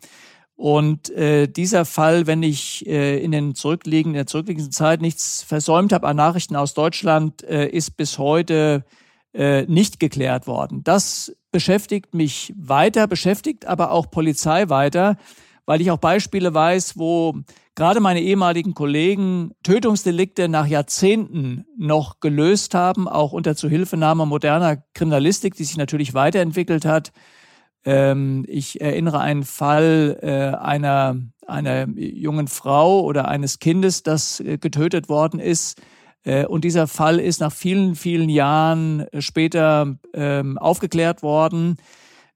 und 0.64 1.10
äh, 1.10 1.50
dieser 1.50 1.84
Fall, 1.84 2.26
wenn 2.26 2.42
ich 2.42 2.88
äh, 2.88 3.22
in, 3.22 3.32
den 3.32 3.54
zurückliegenden, 3.54 4.14
in 4.14 4.20
der 4.20 4.28
zurückliegenden 4.28 4.72
Zeit 4.72 5.02
nichts 5.02 5.44
versäumt 5.44 5.92
habe 5.92 6.08
an 6.08 6.16
Nachrichten 6.16 6.56
aus 6.56 6.74
Deutschland, 6.74 7.44
äh, 7.44 7.68
ist 7.68 7.98
bis 7.98 8.18
heute 8.18 8.86
äh, 9.34 9.64
nicht 9.64 10.00
geklärt 10.00 10.48
worden. 10.48 10.82
Das 10.86 11.36
beschäftigt 11.52 12.14
mich 12.14 12.54
weiter, 12.56 13.08
beschäftigt 13.08 13.66
aber 13.66 13.92
auch 13.92 14.10
Polizei 14.10 14.70
weiter, 14.70 15.18
weil 15.66 15.82
ich 15.82 15.92
auch 15.92 15.98
Beispiele 15.98 16.54
weiß, 16.54 16.98
wo 16.98 17.36
gerade 17.76 18.00
meine 18.00 18.22
ehemaligen 18.22 18.74
Kollegen 18.74 19.52
Tötungsdelikte 19.64 20.48
nach 20.48 20.68
Jahrzehnten 20.68 21.66
noch 21.78 22.22
gelöst 22.22 22.74
haben, 22.74 23.10
auch 23.10 23.34
unter 23.34 23.58
Zuhilfenahme 23.58 24.26
moderner 24.26 24.78
Kriminalistik, 24.94 25.56
die 25.56 25.66
sich 25.66 25.76
natürlich 25.76 26.14
weiterentwickelt 26.14 26.86
hat. 26.86 27.12
Ähm, 27.86 28.46
ich 28.48 28.82
erinnere 28.82 29.20
einen 29.20 29.44
Fall 29.44 30.18
äh, 30.22 30.58
einer, 30.58 31.18
einer 31.48 31.88
jungen 31.90 32.48
Frau 32.48 33.02
oder 33.02 33.28
eines 33.28 33.60
Kindes, 33.60 34.04
das 34.04 34.40
äh, 34.40 34.58
getötet 34.58 35.10
worden 35.10 35.40
ist. 35.40 35.82
Äh, 36.24 36.46
und 36.46 36.64
dieser 36.64 36.88
Fall 36.88 37.20
ist 37.20 37.42
nach 37.42 37.52
vielen, 37.52 37.96
vielen 37.96 38.30
Jahren 38.30 39.06
später 39.20 39.98
ähm, 40.14 40.58
aufgeklärt 40.58 41.24
worden. 41.24 41.78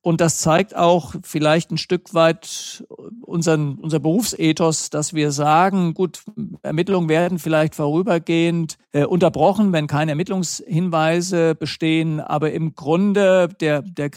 Und 0.01 0.21
das 0.21 0.39
zeigt 0.39 0.73
auch 0.73 1.15
vielleicht 1.23 1.69
ein 1.69 1.77
Stück 1.77 2.13
weit 2.13 2.85
unseren, 3.21 3.75
unser 3.75 3.99
Berufsethos, 3.99 4.89
dass 4.89 5.13
wir 5.13 5.31
sagen, 5.31 5.93
gut, 5.93 6.21
Ermittlungen 6.61 7.09
werden 7.09 7.39
vielleicht 7.39 7.75
vorübergehend 7.75 8.77
äh, 8.93 9.03
unterbrochen, 9.03 9.73
wenn 9.73 9.87
keine 9.87 10.11
Ermittlungshinweise 10.11 11.55
bestehen. 11.55 12.21
Aber 12.21 12.53
im 12.53 12.73
Grunde 12.73 13.49
der, 13.59 13.81
der 13.81 14.09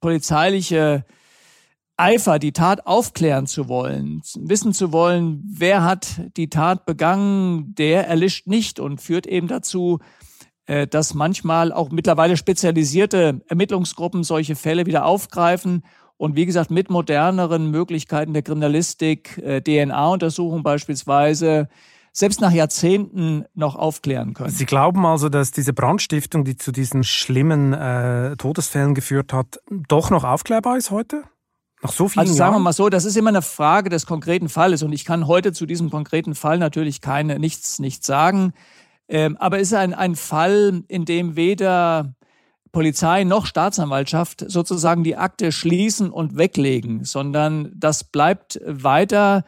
kriminalpolizeiliche 0.00 1.04
Eifer, 1.98 2.38
die 2.38 2.52
Tat 2.52 2.86
aufklären 2.86 3.46
zu 3.46 3.68
wollen, 3.68 4.20
wissen 4.38 4.74
zu 4.74 4.92
wollen, 4.92 5.42
wer 5.48 5.82
hat 5.82 6.20
die 6.36 6.50
Tat 6.50 6.84
begangen, 6.84 7.74
der 7.74 8.06
erlischt 8.06 8.46
nicht 8.46 8.78
und 8.78 9.00
führt 9.00 9.26
eben 9.26 9.48
dazu, 9.48 10.00
äh, 10.66 10.86
dass 10.86 11.14
manchmal 11.14 11.72
auch 11.72 11.90
mittlerweile 11.90 12.36
spezialisierte 12.36 13.40
Ermittlungsgruppen 13.48 14.24
solche 14.24 14.56
Fälle 14.56 14.84
wieder 14.84 15.06
aufgreifen 15.06 15.84
und 16.18 16.36
wie 16.36 16.44
gesagt 16.44 16.70
mit 16.70 16.90
moderneren 16.90 17.70
Möglichkeiten 17.70 18.34
der 18.34 18.42
Kriminalistik, 18.42 19.38
äh, 19.38 19.62
DNA-Untersuchung 19.62 20.62
beispielsweise, 20.62 21.68
selbst 22.16 22.40
nach 22.40 22.50
Jahrzehnten 22.50 23.44
noch 23.54 23.76
aufklären 23.76 24.32
können. 24.32 24.48
Sie 24.48 24.64
glauben 24.64 25.04
also, 25.04 25.28
dass 25.28 25.50
diese 25.50 25.74
Brandstiftung, 25.74 26.46
die 26.46 26.56
zu 26.56 26.72
diesen 26.72 27.04
schlimmen 27.04 27.74
äh, 27.74 28.36
Todesfällen 28.36 28.94
geführt 28.94 29.34
hat, 29.34 29.60
doch 29.68 30.08
noch 30.08 30.24
aufklärbar 30.24 30.78
ist 30.78 30.90
heute? 30.90 31.24
Nach 31.82 31.92
so 31.92 32.08
vielen 32.08 32.20
also 32.22 32.32
sagen 32.32 32.52
Jahren? 32.52 32.62
wir 32.62 32.64
mal 32.64 32.72
so, 32.72 32.88
das 32.88 33.04
ist 33.04 33.18
immer 33.18 33.28
eine 33.28 33.42
Frage 33.42 33.90
des 33.90 34.06
konkreten 34.06 34.48
Falles 34.48 34.82
und 34.82 34.94
ich 34.94 35.04
kann 35.04 35.26
heute 35.26 35.52
zu 35.52 35.66
diesem 35.66 35.90
konkreten 35.90 36.34
Fall 36.34 36.56
natürlich 36.56 37.02
keine 37.02 37.38
nichts 37.38 37.80
nichts 37.80 38.06
sagen. 38.06 38.54
Ähm, 39.08 39.36
aber 39.36 39.58
es 39.60 39.68
ist 39.68 39.74
ein, 39.74 39.92
ein 39.92 40.16
Fall, 40.16 40.84
in 40.88 41.04
dem 41.04 41.36
weder 41.36 42.14
Polizei 42.72 43.24
noch 43.24 43.44
Staatsanwaltschaft 43.44 44.42
sozusagen 44.48 45.04
die 45.04 45.16
Akte 45.16 45.52
schließen 45.52 46.08
und 46.08 46.38
weglegen, 46.38 47.04
sondern 47.04 47.72
das 47.74 48.04
bleibt 48.04 48.58
weiter 48.64 49.44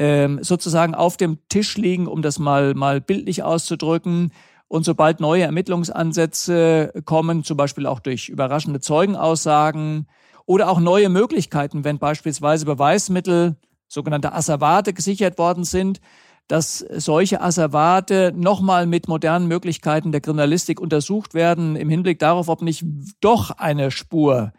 ähm, 0.00 0.42
sozusagen 0.42 0.94
auf 0.94 1.18
dem 1.18 1.38
Tisch 1.50 1.76
liegen, 1.76 2.06
um 2.06 2.22
das 2.22 2.38
mal, 2.38 2.74
mal 2.74 3.02
bildlich 3.02 3.42
auszudrücken. 3.42 4.32
Und 4.66 4.84
sobald 4.84 5.20
neue 5.20 5.42
Ermittlungsansätze 5.42 6.92
kommen, 7.04 7.44
zum 7.44 7.58
Beispiel 7.58 7.84
auch 7.86 8.00
durch 8.00 8.30
überraschende 8.30 8.80
Zeugenaussagen 8.80 10.06
oder 10.46 10.70
auch 10.70 10.80
neue 10.80 11.10
Möglichkeiten, 11.10 11.84
wenn 11.84 11.98
beispielsweise 11.98 12.64
Beweismittel, 12.64 13.56
sogenannte 13.88 14.32
Asservate, 14.32 14.94
gesichert 14.94 15.36
worden 15.36 15.64
sind, 15.64 16.00
dass 16.48 16.78
solche 16.78 17.42
Asservate 17.42 18.32
nochmal 18.34 18.86
mit 18.86 19.06
modernen 19.06 19.48
Möglichkeiten 19.48 20.12
der 20.12 20.22
Kriminalistik 20.22 20.80
untersucht 20.80 21.34
werden, 21.34 21.76
im 21.76 21.90
Hinblick 21.90 22.18
darauf, 22.18 22.48
ob 22.48 22.62
nicht 22.62 22.86
doch 23.20 23.50
eine 23.50 23.90
Spur 23.90 24.52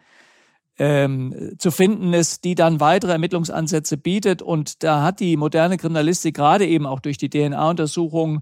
ähm, 0.82 1.54
zu 1.58 1.70
finden 1.70 2.12
ist, 2.12 2.42
die 2.42 2.56
dann 2.56 2.80
weitere 2.80 3.12
Ermittlungsansätze 3.12 3.96
bietet. 3.96 4.42
Und 4.42 4.82
da 4.82 5.04
hat 5.04 5.20
die 5.20 5.36
moderne 5.36 5.76
Kriminalistik 5.76 6.34
gerade 6.34 6.66
eben 6.66 6.86
auch 6.86 6.98
durch 6.98 7.18
die 7.18 7.30
DNA-Untersuchung 7.30 8.40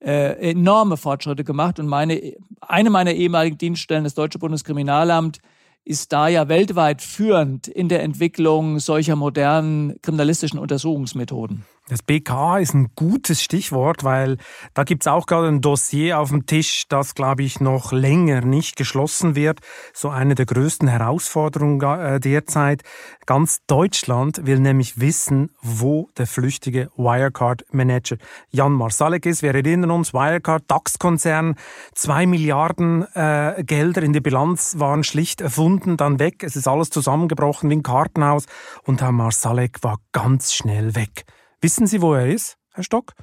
äh, 0.00 0.50
enorme 0.50 0.96
Fortschritte 0.96 1.44
gemacht. 1.44 1.78
Und 1.78 1.86
meine, 1.86 2.34
eine 2.60 2.90
meiner 2.90 3.12
ehemaligen 3.12 3.58
Dienststellen, 3.58 4.02
das 4.02 4.14
Deutsche 4.14 4.40
Bundeskriminalamt, 4.40 5.38
ist 5.84 6.12
da 6.12 6.26
ja 6.26 6.48
weltweit 6.48 7.00
führend 7.00 7.68
in 7.68 7.88
der 7.88 8.02
Entwicklung 8.02 8.80
solcher 8.80 9.14
modernen 9.14 10.02
kriminalistischen 10.02 10.58
Untersuchungsmethoden. 10.58 11.64
Das 11.88 12.02
BK 12.02 12.58
ist 12.58 12.74
ein 12.74 12.90
gutes 12.94 13.42
Stichwort, 13.42 14.04
weil 14.04 14.36
da 14.74 14.84
gibt's 14.84 15.06
auch 15.06 15.24
gerade 15.24 15.48
ein 15.48 15.62
Dossier 15.62 16.18
auf 16.18 16.28
dem 16.28 16.44
Tisch, 16.44 16.86
das, 16.88 17.14
glaube 17.14 17.42
ich, 17.42 17.60
noch 17.60 17.92
länger 17.92 18.42
nicht 18.42 18.76
geschlossen 18.76 19.34
wird. 19.34 19.60
So 19.94 20.10
eine 20.10 20.34
der 20.34 20.44
größten 20.44 20.86
Herausforderungen 20.86 21.80
äh, 21.80 22.20
derzeit. 22.20 22.82
Ganz 23.24 23.64
Deutschland 23.66 24.44
will 24.44 24.58
nämlich 24.58 25.00
wissen, 25.00 25.50
wo 25.62 26.10
der 26.18 26.26
flüchtige 26.26 26.90
Wirecard-Manager 26.96 28.18
Jan 28.50 28.72
Marsalek 28.72 29.24
ist. 29.24 29.42
Wir 29.42 29.54
erinnern 29.54 29.90
uns, 29.90 30.12
Wirecard, 30.12 30.64
DAX-Konzern, 30.68 31.56
zwei 31.94 32.26
Milliarden 32.26 33.06
äh, 33.14 33.64
Gelder 33.64 34.02
in 34.02 34.12
die 34.12 34.20
Bilanz 34.20 34.78
waren 34.78 35.04
schlicht 35.04 35.40
erfunden, 35.40 35.96
dann 35.96 36.18
weg. 36.18 36.42
Es 36.42 36.54
ist 36.54 36.68
alles 36.68 36.90
zusammengebrochen 36.90 37.70
wie 37.70 37.76
ein 37.76 37.82
Kartenhaus 37.82 38.44
und 38.84 39.00
Herr 39.00 39.12
Marsalek 39.12 39.82
war 39.82 39.98
ganz 40.12 40.52
schnell 40.52 40.94
weg. 40.94 41.24
Wissen 41.60 41.88
Sie, 41.88 42.00
wo 42.00 42.14
er 42.14 42.28
ist, 42.28 42.56
Herr 42.72 42.84
Stock? 42.84 43.14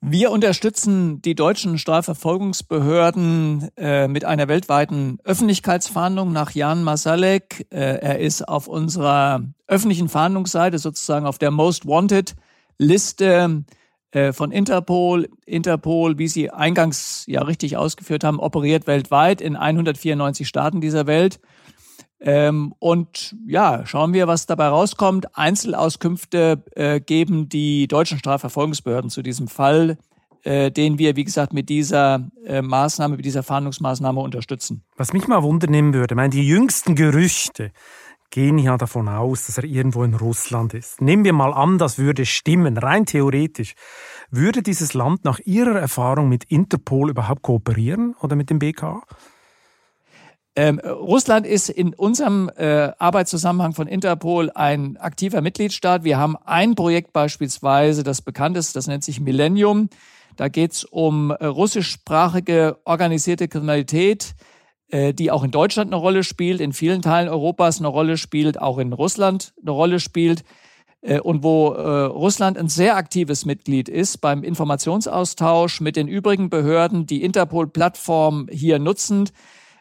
Wir 0.00 0.32
unterstützen 0.32 1.22
die 1.22 1.36
deutschen 1.36 1.78
Strafverfolgungsbehörden 1.78 3.68
äh, 3.76 4.08
mit 4.08 4.24
einer 4.24 4.48
weltweiten 4.48 5.18
Öffentlichkeitsfahndung 5.22 6.32
nach 6.32 6.52
Jan 6.52 6.82
Masalek. 6.82 7.66
Äh, 7.70 7.98
er 8.00 8.18
ist 8.18 8.48
auf 8.48 8.66
unserer 8.66 9.44
öffentlichen 9.68 10.08
Fahndungsseite 10.08 10.78
sozusagen 10.78 11.26
auf 11.26 11.38
der 11.38 11.52
Most 11.52 11.86
Wanted 11.86 12.34
Liste 12.78 13.64
äh, 14.10 14.32
von 14.32 14.50
Interpol. 14.50 15.28
Interpol, 15.46 16.18
wie 16.18 16.28
Sie 16.28 16.50
eingangs 16.50 17.24
ja 17.28 17.42
richtig 17.42 17.76
ausgeführt 17.76 18.24
haben, 18.24 18.40
operiert 18.40 18.88
weltweit 18.88 19.40
in 19.40 19.54
194 19.54 20.48
Staaten 20.48 20.80
dieser 20.80 21.06
Welt. 21.06 21.38
Ähm, 22.20 22.74
und 22.78 23.34
ja, 23.46 23.86
schauen 23.86 24.12
wir, 24.12 24.28
was 24.28 24.46
dabei 24.46 24.68
rauskommt. 24.68 25.36
Einzelauskünfte 25.38 26.62
äh, 26.74 27.00
geben 27.00 27.48
die 27.48 27.88
deutschen 27.88 28.18
Strafverfolgungsbehörden 28.18 29.08
zu 29.08 29.22
diesem 29.22 29.48
Fall, 29.48 29.96
äh, 30.42 30.70
den 30.70 30.98
wir, 30.98 31.16
wie 31.16 31.24
gesagt, 31.24 31.54
mit 31.54 31.68
dieser 31.70 32.30
äh, 32.44 32.60
Maßnahme, 32.60 33.16
mit 33.16 33.24
dieser 33.24 33.42
Fahndungsmaßnahme 33.42 34.20
unterstützen. 34.20 34.82
Was 34.96 35.12
mich 35.12 35.28
mal 35.28 35.42
wundern 35.42 35.94
würde, 35.94 36.14
meine, 36.14 36.30
die 36.30 36.46
jüngsten 36.46 36.94
Gerüchte 36.94 37.72
gehen 38.30 38.58
ja 38.58 38.76
davon 38.76 39.08
aus, 39.08 39.46
dass 39.46 39.58
er 39.58 39.64
irgendwo 39.64 40.04
in 40.04 40.14
Russland 40.14 40.72
ist. 40.74 41.00
Nehmen 41.00 41.24
wir 41.24 41.32
mal 41.32 41.52
an, 41.52 41.78
das 41.78 41.98
würde 41.98 42.24
stimmen, 42.26 42.76
rein 42.76 43.04
theoretisch. 43.04 43.74
Würde 44.30 44.62
dieses 44.62 44.94
Land 44.94 45.24
nach 45.24 45.40
Ihrer 45.40 45.78
Erfahrung 45.78 46.28
mit 46.28 46.44
Interpol 46.44 47.10
überhaupt 47.10 47.42
kooperieren 47.42 48.14
oder 48.20 48.36
mit 48.36 48.50
dem 48.50 48.60
BK? 48.60 49.02
Ähm, 50.56 50.80
Russland 50.80 51.46
ist 51.46 51.68
in 51.68 51.94
unserem 51.94 52.50
äh, 52.56 52.90
Arbeitszusammenhang 52.98 53.72
von 53.72 53.86
Interpol 53.86 54.50
ein 54.50 54.96
aktiver 54.96 55.40
Mitgliedstaat. 55.42 56.02
Wir 56.02 56.18
haben 56.18 56.36
ein 56.44 56.74
Projekt 56.74 57.12
beispielsweise, 57.12 58.02
das 58.02 58.20
bekannt 58.20 58.56
ist, 58.56 58.74
das 58.74 58.88
nennt 58.88 59.04
sich 59.04 59.20
Millennium. 59.20 59.88
Da 60.36 60.48
geht 60.48 60.72
es 60.72 60.84
um 60.84 61.30
äh, 61.30 61.44
russischsprachige 61.44 62.78
organisierte 62.84 63.46
Kriminalität, 63.46 64.34
äh, 64.88 65.14
die 65.14 65.30
auch 65.30 65.44
in 65.44 65.52
Deutschland 65.52 65.92
eine 65.92 66.00
Rolle 66.00 66.24
spielt, 66.24 66.60
in 66.60 66.72
vielen 66.72 67.02
Teilen 67.02 67.28
Europas 67.28 67.78
eine 67.78 67.88
Rolle 67.88 68.16
spielt, 68.16 68.60
auch 68.60 68.78
in 68.78 68.92
Russland 68.92 69.52
eine 69.60 69.70
Rolle 69.70 70.00
spielt 70.00 70.42
äh, 71.02 71.20
und 71.20 71.44
wo 71.44 71.74
äh, 71.74 72.06
Russland 72.06 72.58
ein 72.58 72.68
sehr 72.68 72.96
aktives 72.96 73.44
Mitglied 73.44 73.88
ist 73.88 74.20
beim 74.20 74.42
Informationsaustausch 74.42 75.80
mit 75.80 75.94
den 75.94 76.08
übrigen 76.08 76.50
Behörden, 76.50 77.06
die 77.06 77.22
Interpol-Plattform 77.22 78.48
hier 78.50 78.80
nutzend. 78.80 79.32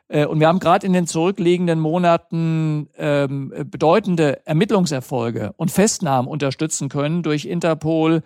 Äh, 0.10 0.26
und 0.26 0.40
wir 0.40 0.48
haben 0.48 0.60
gerade 0.60 0.86
in 0.86 0.94
den 0.94 1.08
zurückliegenden 1.08 1.80
Monaten 1.80 2.90
ähm, 2.98 3.54
bedeutende 3.66 4.46
Ermittlungserfolge 4.46 5.54
und 5.56 5.72
Festnahmen 5.72 6.28
unterstützen 6.28 6.90
können 6.90 7.24
durch 7.24 7.46
Interpol, 7.46 8.24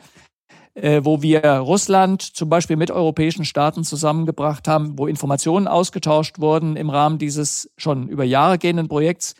äh, 0.73 1.01
wo 1.03 1.21
wir 1.21 1.41
Russland 1.41 2.21
zum 2.21 2.49
Beispiel 2.49 2.77
mit 2.77 2.89
europäischen 2.89 3.45
Staaten 3.45 3.83
zusammengebracht 3.83 4.67
haben, 4.67 4.97
wo 4.97 5.05
Informationen 5.05 5.67
ausgetauscht 5.67 6.39
wurden 6.39 6.75
im 6.77 6.89
Rahmen 6.89 7.19
dieses 7.19 7.71
schon 7.77 8.07
über 8.07 8.23
Jahre 8.23 8.57
gehenden 8.57 8.87
Projekts. 8.87 9.35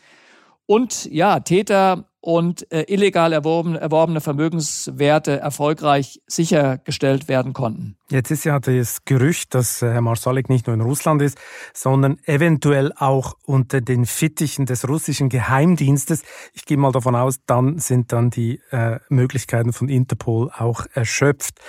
Und 0.66 1.06
ja, 1.06 1.40
Täter 1.40 2.04
und 2.24 2.72
äh, 2.72 2.86
illegal 2.88 3.34
erworben, 3.34 3.76
erworbene 3.76 4.22
Vermögenswerte 4.22 5.40
erfolgreich 5.40 6.22
sichergestellt 6.26 7.28
werden 7.28 7.52
konnten. 7.52 7.96
Jetzt 8.08 8.30
ist 8.30 8.44
ja 8.44 8.58
das 8.60 9.04
Gerücht, 9.04 9.54
dass 9.54 9.82
äh, 9.82 9.90
Herr 9.92 10.00
Marsalik 10.00 10.48
nicht 10.48 10.66
nur 10.66 10.72
in 10.72 10.80
Russland 10.80 11.20
ist, 11.20 11.36
sondern 11.74 12.16
eventuell 12.24 12.94
auch 12.96 13.34
unter 13.44 13.82
den 13.82 14.06
Fittichen 14.06 14.64
des 14.64 14.88
russischen 14.88 15.28
Geheimdienstes. 15.28 16.22
Ich 16.54 16.64
gehe 16.64 16.78
mal 16.78 16.92
davon 16.92 17.14
aus, 17.14 17.40
dann 17.44 17.78
sind 17.78 18.10
dann 18.10 18.30
die 18.30 18.58
äh, 18.70 19.00
Möglichkeiten 19.10 19.74
von 19.74 19.90
Interpol 19.90 20.50
auch 20.50 20.86
erschöpft. 20.94 21.60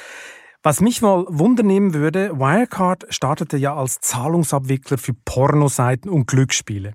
Was 0.64 0.80
mich 0.80 1.02
mal 1.02 1.26
wundernehmen 1.28 1.94
würde, 1.94 2.40
Wirecard 2.40 3.08
startete 3.10 3.58
ja 3.58 3.76
als 3.76 4.00
Zahlungsabwickler 4.00 4.98
für 4.98 5.14
Pornoseiten 5.14 6.10
und 6.10 6.28
Glücksspiele. 6.28 6.94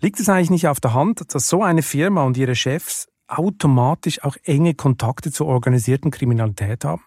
Liegt 0.00 0.20
es 0.20 0.28
eigentlich 0.28 0.50
nicht 0.50 0.68
auf 0.68 0.80
der 0.80 0.94
Hand, 0.94 1.34
dass 1.34 1.48
so 1.48 1.62
eine 1.62 1.82
Firma 1.82 2.24
und 2.24 2.36
ihre 2.36 2.54
Chefs 2.54 3.08
automatisch 3.28 4.22
auch 4.22 4.36
enge 4.44 4.74
Kontakte 4.74 5.32
zur 5.32 5.46
organisierten 5.46 6.10
Kriminalität 6.10 6.84
haben? 6.84 7.02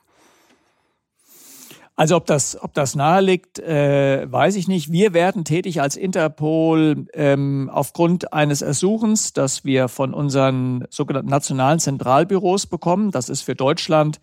Also 2.00 2.16
ob 2.16 2.26
das, 2.28 2.58
ob 2.62 2.74
das 2.74 2.96
nahe 2.96 3.20
liegt, 3.20 3.60
äh, 3.60 4.26
weiß 4.32 4.56
ich 4.56 4.70
nicht. 4.70 4.90
Wir 4.90 5.14
werden 5.14 5.44
tätig 5.44 5.82
als 5.82 5.98
Interpol 5.98 7.08
ähm, 7.14 7.70
aufgrund 7.74 8.32
eines 8.32 8.62
Ersuchens, 8.62 9.34
das 9.34 9.66
wir 9.66 9.90
von 9.90 10.14
unseren 10.14 10.86
sogenannten 10.90 11.30
nationalen 11.30 11.80
Zentralbüros 11.80 12.68
bekommen. 12.68 13.12
Das 13.12 13.28
ist 13.28 13.42
für 13.42 13.54
Deutschland 13.54 14.22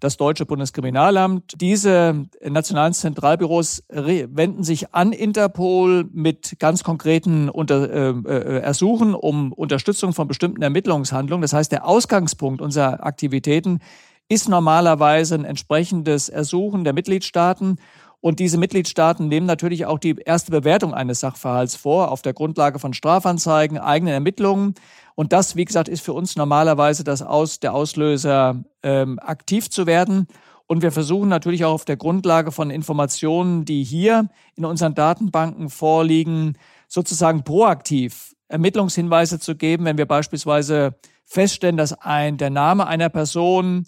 das 0.00 0.16
Deutsche 0.16 0.46
Bundeskriminalamt. 0.46 1.54
Diese 1.60 2.26
nationalen 2.42 2.92
Zentralbüros 2.92 3.84
wenden 3.88 4.62
sich 4.62 4.94
an 4.94 5.12
Interpol 5.12 6.08
mit 6.12 6.56
ganz 6.58 6.84
konkreten 6.84 7.48
Unter 7.48 7.90
äh, 7.90 8.10
äh, 8.10 8.60
Ersuchen 8.60 9.14
um 9.14 9.52
Unterstützung 9.52 10.12
von 10.12 10.28
bestimmten 10.28 10.62
Ermittlungshandlungen. 10.62 11.42
Das 11.42 11.52
heißt, 11.52 11.72
der 11.72 11.86
Ausgangspunkt 11.86 12.60
unserer 12.60 13.04
Aktivitäten 13.04 13.80
ist 14.28 14.48
normalerweise 14.48 15.34
ein 15.36 15.44
entsprechendes 15.44 16.28
Ersuchen 16.28 16.84
der 16.84 16.92
Mitgliedstaaten. 16.92 17.78
Und 18.20 18.40
diese 18.40 18.58
Mitgliedstaaten 18.58 19.28
nehmen 19.28 19.46
natürlich 19.46 19.86
auch 19.86 19.98
die 19.98 20.16
erste 20.24 20.50
Bewertung 20.50 20.94
eines 20.94 21.20
Sachverhalts 21.20 21.76
vor, 21.76 22.10
auf 22.10 22.22
der 22.22 22.32
Grundlage 22.32 22.78
von 22.78 22.92
Strafanzeigen, 22.92 23.78
eigenen 23.78 24.14
Ermittlungen. 24.14 24.74
Und 25.16 25.32
das, 25.32 25.56
wie 25.56 25.64
gesagt, 25.64 25.88
ist 25.88 26.04
für 26.04 26.12
uns 26.12 26.36
normalerweise 26.36 27.02
das 27.02 27.22
Aus, 27.22 27.58
der 27.58 27.74
Auslöser, 27.74 28.62
ähm, 28.82 29.18
aktiv 29.18 29.70
zu 29.70 29.86
werden. 29.86 30.28
Und 30.66 30.82
wir 30.82 30.92
versuchen 30.92 31.28
natürlich 31.28 31.64
auch 31.64 31.72
auf 31.72 31.84
der 31.84 31.96
Grundlage 31.96 32.52
von 32.52 32.70
Informationen, 32.70 33.64
die 33.64 33.82
hier 33.82 34.28
in 34.56 34.64
unseren 34.64 34.94
Datenbanken 34.94 35.70
vorliegen, 35.70 36.58
sozusagen 36.86 37.44
proaktiv 37.44 38.34
Ermittlungshinweise 38.48 39.40
zu 39.40 39.56
geben, 39.56 39.86
wenn 39.86 39.98
wir 39.98 40.06
beispielsweise 40.06 40.94
feststellen, 41.24 41.78
dass 41.78 41.92
ein, 41.94 42.36
der 42.36 42.50
Name 42.50 42.86
einer 42.86 43.08
Person 43.08 43.86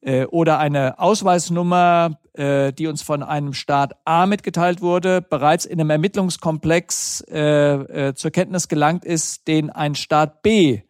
äh, 0.00 0.24
oder 0.26 0.58
eine 0.58 0.98
Ausweisnummer, 0.98 2.18
äh, 2.34 2.72
die 2.72 2.86
uns 2.86 3.02
von 3.02 3.22
einem 3.22 3.52
Staat 3.52 3.94
A 4.04 4.26
mitgeteilt 4.26 4.80
wurde, 4.80 5.22
bereits 5.22 5.64
in 5.64 5.80
einem 5.80 5.90
Ermittlungskomplex 5.90 7.24
äh, 7.30 8.08
äh, 8.08 8.14
zur 8.14 8.30
Kenntnis 8.30 8.68
gelangt 8.68 9.04
ist, 9.04 9.48
den 9.48 9.70
ein 9.70 9.94
Staat 9.94 10.42
B 10.42 10.82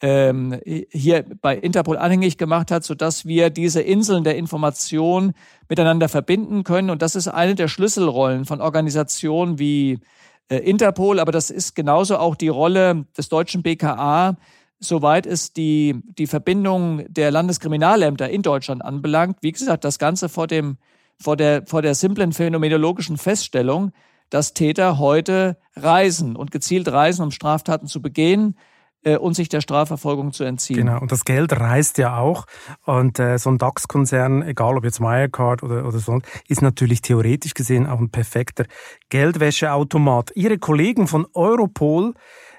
ähm, 0.00 0.60
hier 0.64 1.24
bei 1.40 1.56
Interpol 1.56 1.96
anhängig 1.96 2.36
gemacht 2.36 2.70
hat, 2.70 2.84
sodass 2.84 3.24
wir 3.24 3.48
diese 3.48 3.80
Inseln 3.80 4.22
der 4.22 4.36
Information 4.36 5.32
miteinander 5.68 6.10
verbinden 6.10 6.62
können. 6.62 6.90
Und 6.90 7.00
das 7.00 7.14
ist 7.14 7.28
eine 7.28 7.54
der 7.54 7.68
Schlüsselrollen 7.68 8.44
von 8.44 8.60
Organisationen 8.60 9.58
wie 9.58 10.00
äh, 10.48 10.56
Interpol, 10.58 11.20
aber 11.20 11.32
das 11.32 11.50
ist 11.50 11.74
genauso 11.74 12.18
auch 12.18 12.36
die 12.36 12.48
Rolle 12.48 13.06
des 13.16 13.30
deutschen 13.30 13.62
BKA, 13.62 14.36
soweit 14.84 15.26
es 15.26 15.52
die, 15.52 16.00
die 16.18 16.26
Verbindung 16.26 17.04
der 17.08 17.30
Landeskriminalämter 17.30 18.28
in 18.28 18.42
Deutschland 18.42 18.84
anbelangt. 18.84 19.38
Wie 19.40 19.52
gesagt, 19.52 19.84
das 19.84 19.98
Ganze 19.98 20.28
vor, 20.28 20.46
dem, 20.46 20.78
vor, 21.20 21.36
der, 21.36 21.66
vor 21.66 21.82
der 21.82 21.94
simplen 21.94 22.32
phänomenologischen 22.32 23.18
Feststellung, 23.18 23.92
dass 24.30 24.54
Täter 24.54 24.98
heute 24.98 25.58
reisen 25.76 26.36
und 26.36 26.50
gezielt 26.50 26.88
reisen, 26.88 27.22
um 27.22 27.30
Straftaten 27.30 27.86
zu 27.86 28.02
begehen 28.02 28.56
äh, 29.04 29.16
und 29.16 29.34
sich 29.34 29.48
der 29.48 29.60
Strafverfolgung 29.60 30.32
zu 30.32 30.44
entziehen. 30.44 30.78
Genau, 30.78 31.00
und 31.00 31.12
das 31.12 31.24
Geld 31.24 31.52
reist 31.52 31.98
ja 31.98 32.18
auch. 32.18 32.46
Und 32.84 33.18
äh, 33.18 33.38
so 33.38 33.50
ein 33.50 33.58
DAX-Konzern, 33.58 34.42
egal 34.42 34.76
ob 34.76 34.84
jetzt 34.84 35.00
Wirecard 35.00 35.62
oder, 35.62 35.86
oder 35.86 35.98
so, 35.98 36.20
ist 36.48 36.62
natürlich 36.62 37.02
theoretisch 37.02 37.54
gesehen 37.54 37.86
auch 37.86 38.00
ein 38.00 38.10
perfekter 38.10 38.64
Geldwäscheautomat. 39.10 40.32
Ihre 40.34 40.58
Kollegen 40.58 41.06
von 41.06 41.26
Europol 41.34 42.14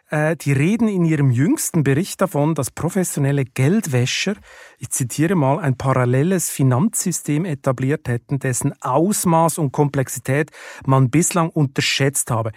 äh, 0.10 0.36
die 0.36 0.52
reden 0.52 0.88
in 0.88 1.06
ihrem 1.06 1.32
jüngsten 1.32 1.84
Bericht 1.84 2.22
davon, 2.22 2.56
dass 2.56 2.72
professionelle 2.72 3.46
Geldwäscher, 3.46 4.36
ich 4.78 4.90
zitiere 4.90 5.36
mal, 5.36 5.60
ein 5.60 5.78
paralleles 5.78 6.50
Finanzsystem 6.50 7.46
etabliert 7.46 8.08
hätten, 8.08 8.40
dessen 8.40 8.74
Ausmaß 8.82 9.58
und 9.58 9.72
Komplexität 9.72 10.52
man 10.86 11.10
bislang 11.10 11.50
unterschätzt 11.50 12.32
habe. 12.32 12.52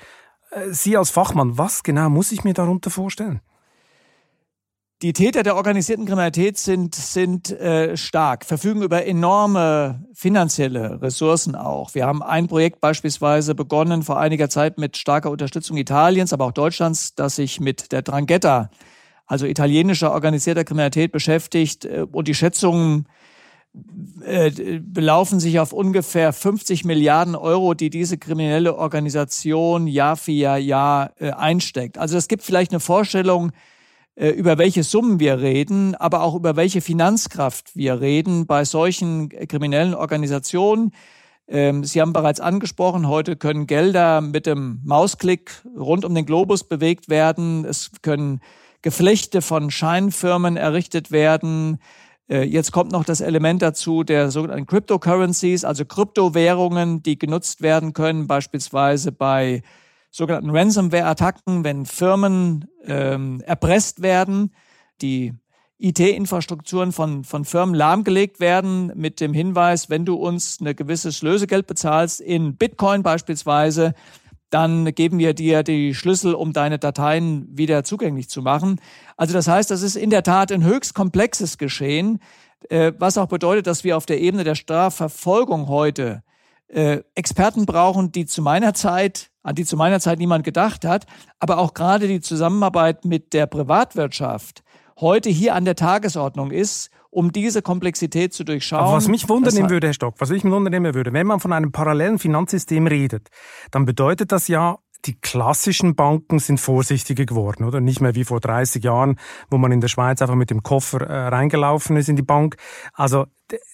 Äh, 0.50 0.70
Sie 0.70 0.96
als 0.96 1.10
Fachmann, 1.10 1.58
was 1.58 1.82
genau 1.82 2.10
muss 2.10 2.32
ich 2.32 2.44
mir 2.44 2.54
darunter 2.54 2.90
vorstellen? 2.90 3.40
Die 5.00 5.12
Täter 5.12 5.44
der 5.44 5.54
organisierten 5.54 6.06
Kriminalität 6.06 6.58
sind, 6.58 6.92
sind 6.96 7.52
äh, 7.52 7.96
stark, 7.96 8.44
verfügen 8.44 8.82
über 8.82 9.06
enorme 9.06 10.04
finanzielle 10.12 11.00
Ressourcen 11.00 11.54
auch. 11.54 11.94
Wir 11.94 12.04
haben 12.04 12.20
ein 12.20 12.48
Projekt 12.48 12.80
beispielsweise 12.80 13.54
begonnen 13.54 14.02
vor 14.02 14.18
einiger 14.18 14.50
Zeit 14.50 14.76
mit 14.76 14.96
starker 14.96 15.30
Unterstützung 15.30 15.76
Italiens, 15.76 16.32
aber 16.32 16.46
auch 16.46 16.52
Deutschlands, 16.52 17.14
das 17.14 17.36
sich 17.36 17.60
mit 17.60 17.92
der 17.92 18.02
Drangheta, 18.02 18.70
also 19.26 19.46
italienischer 19.46 20.10
organisierter 20.10 20.64
Kriminalität 20.64 21.12
beschäftigt. 21.12 21.84
Äh, 21.84 22.06
und 22.10 22.26
die 22.26 22.34
Schätzungen 22.34 23.06
äh, 24.24 24.80
belaufen 24.80 25.38
sich 25.38 25.60
auf 25.60 25.72
ungefähr 25.72 26.32
50 26.32 26.84
Milliarden 26.84 27.36
Euro, 27.36 27.74
die 27.74 27.90
diese 27.90 28.18
kriminelle 28.18 28.74
Organisation 28.74 29.86
Jahr 29.86 30.16
für 30.16 30.32
Jahr, 30.32 30.58
Jahr 30.58 31.12
äh, 31.20 31.30
einsteckt. 31.30 31.98
Also 31.98 32.16
es 32.16 32.26
gibt 32.26 32.42
vielleicht 32.42 32.72
eine 32.72 32.80
Vorstellung, 32.80 33.52
über 34.20 34.58
welche 34.58 34.82
Summen 34.82 35.20
wir 35.20 35.40
reden, 35.40 35.94
aber 35.94 36.22
auch 36.22 36.34
über 36.34 36.56
welche 36.56 36.80
Finanzkraft 36.80 37.76
wir 37.76 38.00
reden 38.00 38.46
bei 38.46 38.64
solchen 38.64 39.28
kriminellen 39.28 39.94
Organisationen. 39.94 40.92
Ähm, 41.48 41.84
Sie 41.84 42.00
haben 42.00 42.12
bereits 42.12 42.40
angesprochen, 42.40 43.08
heute 43.08 43.36
können 43.36 43.66
Gelder 43.66 44.20
mit 44.20 44.46
dem 44.46 44.80
Mausklick 44.84 45.62
rund 45.76 46.04
um 46.04 46.14
den 46.14 46.26
Globus 46.26 46.64
bewegt 46.64 47.08
werden. 47.08 47.64
Es 47.64 47.90
können 48.02 48.40
Geflechte 48.82 49.40
von 49.40 49.70
Scheinfirmen 49.70 50.56
errichtet 50.56 51.10
werden. 51.10 51.78
Äh, 52.28 52.42
jetzt 52.42 52.70
kommt 52.70 52.92
noch 52.92 53.04
das 53.04 53.22
Element 53.22 53.62
dazu 53.62 54.04
der 54.04 54.30
sogenannten 54.30 54.66
Cryptocurrencies, 54.66 55.64
also 55.64 55.86
Kryptowährungen, 55.86 57.02
die 57.02 57.18
genutzt 57.18 57.62
werden 57.62 57.94
können, 57.94 58.26
beispielsweise 58.26 59.10
bei 59.10 59.62
sogenannten 60.10 60.50
Ransomware-Attacken, 60.50 61.64
wenn 61.64 61.86
Firmen 61.86 62.66
ähm, 62.84 63.40
erpresst 63.46 64.02
werden, 64.02 64.52
die 65.00 65.34
IT-Infrastrukturen 65.78 66.92
von, 66.92 67.22
von 67.22 67.44
Firmen 67.44 67.74
lahmgelegt 67.74 68.40
werden 68.40 68.92
mit 68.96 69.20
dem 69.20 69.32
Hinweis, 69.32 69.90
wenn 69.90 70.04
du 70.04 70.16
uns 70.16 70.60
ein 70.60 70.74
gewisses 70.74 71.22
Lösegeld 71.22 71.66
bezahlst, 71.66 72.20
in 72.20 72.56
Bitcoin 72.56 73.02
beispielsweise, 73.02 73.94
dann 74.50 74.92
geben 74.94 75.18
wir 75.18 75.34
dir 75.34 75.62
die 75.62 75.94
Schlüssel, 75.94 76.34
um 76.34 76.52
deine 76.52 76.78
Dateien 76.78 77.46
wieder 77.56 77.84
zugänglich 77.84 78.28
zu 78.28 78.42
machen. 78.42 78.80
Also 79.16 79.34
das 79.34 79.46
heißt, 79.46 79.70
das 79.70 79.82
ist 79.82 79.94
in 79.94 80.10
der 80.10 80.22
Tat 80.22 80.50
ein 80.50 80.64
höchst 80.64 80.94
komplexes 80.94 81.58
Geschehen, 81.58 82.18
äh, 82.70 82.92
was 82.98 83.18
auch 83.18 83.28
bedeutet, 83.28 83.66
dass 83.66 83.84
wir 83.84 83.96
auf 83.96 84.06
der 84.06 84.20
Ebene 84.20 84.44
der 84.44 84.54
Strafverfolgung 84.54 85.68
heute 85.68 86.22
äh, 86.68 87.02
Experten 87.14 87.66
brauchen, 87.66 88.10
die 88.10 88.26
zu 88.26 88.42
meiner 88.42 88.74
Zeit, 88.74 89.30
an 89.48 89.54
die 89.54 89.64
zu 89.64 89.76
meiner 89.76 90.00
Zeit 90.00 90.18
niemand 90.18 90.44
gedacht 90.44 90.84
hat, 90.84 91.06
aber 91.40 91.58
auch 91.58 91.74
gerade 91.74 92.06
die 92.06 92.20
Zusammenarbeit 92.20 93.04
mit 93.04 93.32
der 93.32 93.46
Privatwirtschaft 93.46 94.62
heute 95.00 95.30
hier 95.30 95.54
an 95.54 95.64
der 95.64 95.76
Tagesordnung 95.76 96.50
ist, 96.50 96.90
um 97.10 97.32
diese 97.32 97.62
Komplexität 97.62 98.34
zu 98.34 98.44
durchschauen. 98.44 98.82
Aber 98.82 98.96
was 98.96 99.08
mich 99.08 99.28
wundern 99.28 99.70
würde, 99.70 99.88
Herr 99.88 99.94
Stock, 99.94 100.16
was 100.18 100.30
ich 100.30 100.44
mich 100.44 100.52
wundern 100.52 100.94
würde, 100.94 101.12
wenn 101.12 101.26
man 101.26 101.40
von 101.40 101.52
einem 101.52 101.72
parallelen 101.72 102.18
Finanzsystem 102.18 102.86
redet, 102.86 103.28
dann 103.70 103.86
bedeutet 103.86 104.32
das 104.32 104.48
ja, 104.48 104.78
die 105.04 105.18
klassischen 105.18 105.94
Banken 105.94 106.38
sind 106.40 106.58
vorsichtiger 106.58 107.24
geworden, 107.24 107.64
oder? 107.64 107.80
Nicht 107.80 108.00
mehr 108.00 108.14
wie 108.14 108.24
vor 108.24 108.40
30 108.40 108.82
Jahren, 108.82 109.18
wo 109.48 109.56
man 109.56 109.70
in 109.70 109.80
der 109.80 109.88
Schweiz 109.88 110.20
einfach 110.20 110.34
mit 110.34 110.50
dem 110.50 110.62
Koffer 110.62 111.00
äh, 111.02 111.28
reingelaufen 111.28 111.96
ist 111.96 112.08
in 112.08 112.16
die 112.16 112.22
Bank. 112.22 112.56
Also 112.92 113.26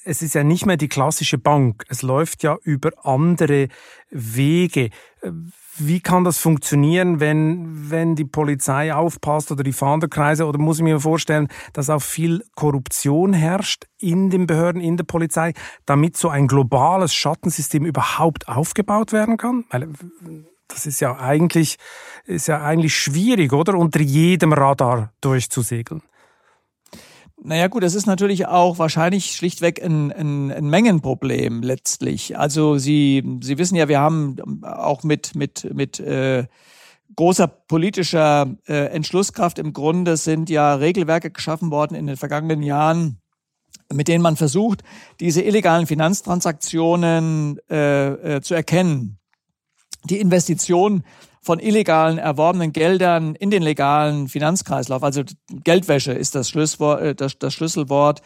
es 0.05 0.23
ist 0.23 0.35
ja 0.35 0.45
nicht 0.45 0.67
mehr 0.67 0.77
die 0.77 0.89
klassische 0.89 1.39
Bank. 1.39 1.85
Es 1.89 2.03
läuft 2.03 2.43
ja 2.43 2.59
über 2.63 2.91
andere 3.03 3.69
Wege. 4.11 4.91
Wie 5.77 6.01
kann 6.01 6.23
das 6.23 6.39
funktionieren, 6.39 7.19
wenn, 7.19 7.91
wenn 7.91 8.15
die 8.15 8.25
Polizei 8.25 8.95
aufpasst 8.95 9.51
oder 9.51 9.65
die 9.65 9.73
Fahnderkreise? 9.73 10.47
Oder 10.47 10.59
muss 10.59 10.79
ich 10.79 10.85
mir 10.85 11.01
vorstellen, 11.01 11.49
dass 11.73 11.91
auch 11.91 12.03
viel 12.03 12.45
Korruption 12.55 13.33
herrscht 13.33 13.87
in 13.99 14.31
den 14.31 14.47
Behörden, 14.47 14.81
in 14.81 14.97
der 14.97 15.05
Polizei, 15.05 15.53
damit 15.85 16.17
so 16.17 16.29
ein 16.29 16.47
globales 16.47 17.13
Schattensystem 17.13 17.85
überhaupt 17.85 18.47
aufgebaut 18.47 19.13
werden 19.13 19.37
kann? 19.37 19.65
Weil, 19.71 19.89
das 20.69 20.87
ist 20.87 21.01
ja 21.01 21.17
eigentlich, 21.17 21.77
ist 22.25 22.47
ja 22.47 22.63
eigentlich 22.63 22.95
schwierig, 22.95 23.53
oder? 23.53 23.75
Unter 23.75 24.01
jedem 24.01 24.53
Radar 24.53 25.13
durchzusegeln. 25.21 26.03
Naja 27.43 27.67
gut, 27.67 27.83
das 27.83 27.95
ist 27.95 28.07
natürlich 28.07 28.47
auch 28.47 28.79
wahrscheinlich 28.79 29.33
schlichtweg 29.33 29.83
ein, 29.83 30.13
ein, 30.13 30.53
ein 30.53 30.69
Mengenproblem 30.69 31.63
letztlich. 31.63 32.39
Also 32.39 32.79
Sie, 32.79 33.39
Sie 33.43 33.59
wissen 33.59 33.77
ja, 33.77 33.89
wir 33.89 34.01
haben 34.01 34.63
auch 34.65 35.03
mit, 35.03 35.35
mit, 35.35 35.69
mit 35.75 36.01
äh, 36.01 36.47
großer 37.17 37.49
politischer 37.49 38.55
äh, 38.67 38.87
Entschlusskraft 38.87 39.59
im 39.59 39.73
Grunde 39.73 40.17
sind 40.17 40.49
ja 40.49 40.75
Regelwerke 40.75 41.31
geschaffen 41.31 41.71
worden 41.71 41.95
in 41.95 42.07
den 42.07 42.17
vergangenen 42.17 42.63
Jahren, 42.63 43.19
mit 43.93 44.09
denen 44.09 44.23
man 44.23 44.37
versucht, 44.37 44.83
diese 45.21 45.43
illegalen 45.43 45.87
Finanztransaktionen 45.87 47.59
äh, 47.71 48.37
äh, 48.37 48.41
zu 48.43 48.55
erkennen. 48.55 49.19
Die 50.05 50.21
Investition 50.21 51.05
von 51.45 51.59
illegalen 51.59 52.17
erworbenen 52.17 52.73
Geldern 52.73 53.35
in 53.35 53.51
den 53.51 53.63
legalen 53.63 54.29
Finanzkreislauf, 54.29 55.03
also 55.03 55.23
Geldwäsche 55.63 56.13
ist 56.13 56.35
das, 56.35 56.49
Schlusswort, 56.49 57.03
äh, 57.03 57.15
das, 57.15 57.39
das 57.39 57.53
Schlüsselwort, 57.53 58.23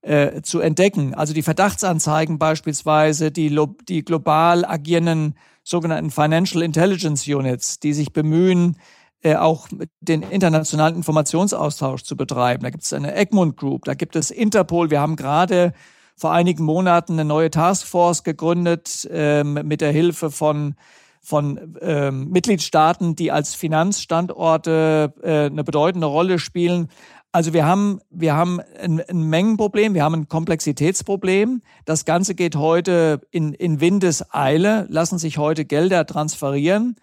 äh, 0.00 0.42
zu 0.42 0.60
entdecken. 0.60 1.14
Also 1.14 1.34
die 1.34 1.42
Verdachtsanzeigen 1.42 2.38
beispielsweise, 2.38 3.30
die, 3.30 3.56
die 3.88 4.04
global 4.04 4.64
agierenden 4.64 5.36
sogenannten 5.62 6.10
Financial 6.10 6.62
Intelligence 6.62 7.28
Units, 7.28 7.78
die 7.78 7.92
sich 7.92 8.12
bemühen, 8.12 8.76
äh, 9.22 9.36
auch 9.36 9.68
den 10.00 10.22
internationalen 10.22 10.96
Informationsaustausch 10.96 12.02
zu 12.02 12.16
betreiben. 12.16 12.64
Da 12.64 12.70
gibt 12.70 12.82
es 12.82 12.92
eine 12.92 13.14
Egmont 13.14 13.56
Group, 13.56 13.84
da 13.84 13.94
gibt 13.94 14.16
es 14.16 14.30
Interpol. 14.32 14.90
Wir 14.90 15.00
haben 15.00 15.14
gerade 15.14 15.72
vor 16.16 16.32
einigen 16.32 16.64
Monaten 16.64 17.12
eine 17.12 17.24
neue 17.24 17.50
Taskforce 17.50 18.24
gegründet 18.24 19.08
ähm, 19.10 19.54
mit 19.64 19.80
der 19.80 19.92
Hilfe 19.92 20.30
von 20.30 20.74
von 21.22 21.76
ähm, 21.80 22.30
Mitgliedstaaten, 22.30 23.14
die 23.14 23.30
als 23.30 23.54
Finanzstandorte 23.54 25.14
äh, 25.22 25.46
eine 25.46 25.62
bedeutende 25.62 26.08
Rolle 26.08 26.40
spielen. 26.40 26.88
Also 27.30 27.54
wir 27.54 27.64
haben, 27.64 28.00
wir 28.10 28.34
haben 28.34 28.60
ein, 28.80 29.00
ein 29.00 29.22
Mengenproblem, 29.22 29.94
wir 29.94 30.02
haben 30.02 30.14
ein 30.14 30.28
Komplexitätsproblem. 30.28 31.62
Das 31.84 32.04
Ganze 32.04 32.34
geht 32.34 32.56
heute 32.56 33.20
in, 33.30 33.54
in 33.54 33.80
Windeseile, 33.80 34.86
lassen 34.90 35.18
sich 35.18 35.38
heute 35.38 35.64
Gelder 35.64 36.04
transferieren. 36.04 36.96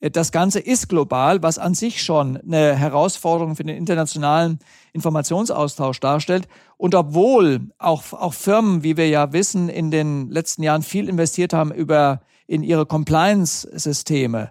Das 0.00 0.32
Ganze 0.32 0.60
ist 0.60 0.88
global, 0.88 1.42
was 1.42 1.58
an 1.58 1.74
sich 1.74 2.02
schon 2.02 2.36
eine 2.36 2.74
Herausforderung 2.74 3.56
für 3.56 3.64
den 3.64 3.76
internationalen 3.76 4.60
Informationsaustausch 4.92 5.98
darstellt. 6.00 6.48
Und 6.76 6.94
obwohl 6.94 7.70
auch, 7.78 8.12
auch 8.12 8.32
Firmen, 8.32 8.84
wie 8.84 8.96
wir 8.96 9.08
ja 9.08 9.32
wissen, 9.32 9.68
in 9.68 9.90
den 9.90 10.30
letzten 10.30 10.62
Jahren 10.62 10.82
viel 10.82 11.08
investiert 11.08 11.52
haben 11.52 11.72
über 11.72 12.20
in 12.48 12.64
ihre 12.64 12.86
Compliance-Systeme, 12.86 14.50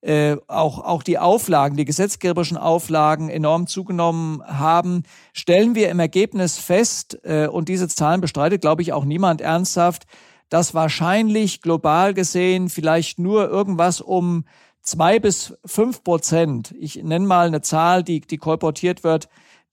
äh, 0.00 0.36
auch, 0.48 0.80
auch 0.80 1.02
die 1.02 1.18
Auflagen, 1.18 1.76
die 1.76 1.84
gesetzgeberischen 1.84 2.56
Auflagen 2.56 3.28
enorm 3.28 3.66
zugenommen 3.66 4.42
haben, 4.44 5.04
stellen 5.32 5.74
wir 5.74 5.88
im 5.90 6.00
Ergebnis 6.00 6.58
fest, 6.58 7.20
äh, 7.22 7.46
und 7.46 7.68
diese 7.68 7.86
Zahlen 7.88 8.20
bestreitet, 8.20 8.60
glaube 8.60 8.82
ich, 8.82 8.92
auch 8.92 9.04
niemand 9.04 9.40
ernsthaft, 9.40 10.04
dass 10.48 10.74
wahrscheinlich 10.74 11.62
global 11.62 12.12
gesehen 12.12 12.68
vielleicht 12.68 13.18
nur 13.18 13.48
irgendwas 13.48 14.00
um 14.00 14.44
zwei 14.82 15.18
bis 15.18 15.54
fünf 15.64 16.04
Prozent, 16.04 16.74
ich 16.78 17.02
nenne 17.02 17.26
mal 17.26 17.46
eine 17.46 17.62
Zahl, 17.62 18.02
die, 18.02 18.20
die 18.20 18.36
kolportiert 18.36 19.04
wird, 19.04 19.28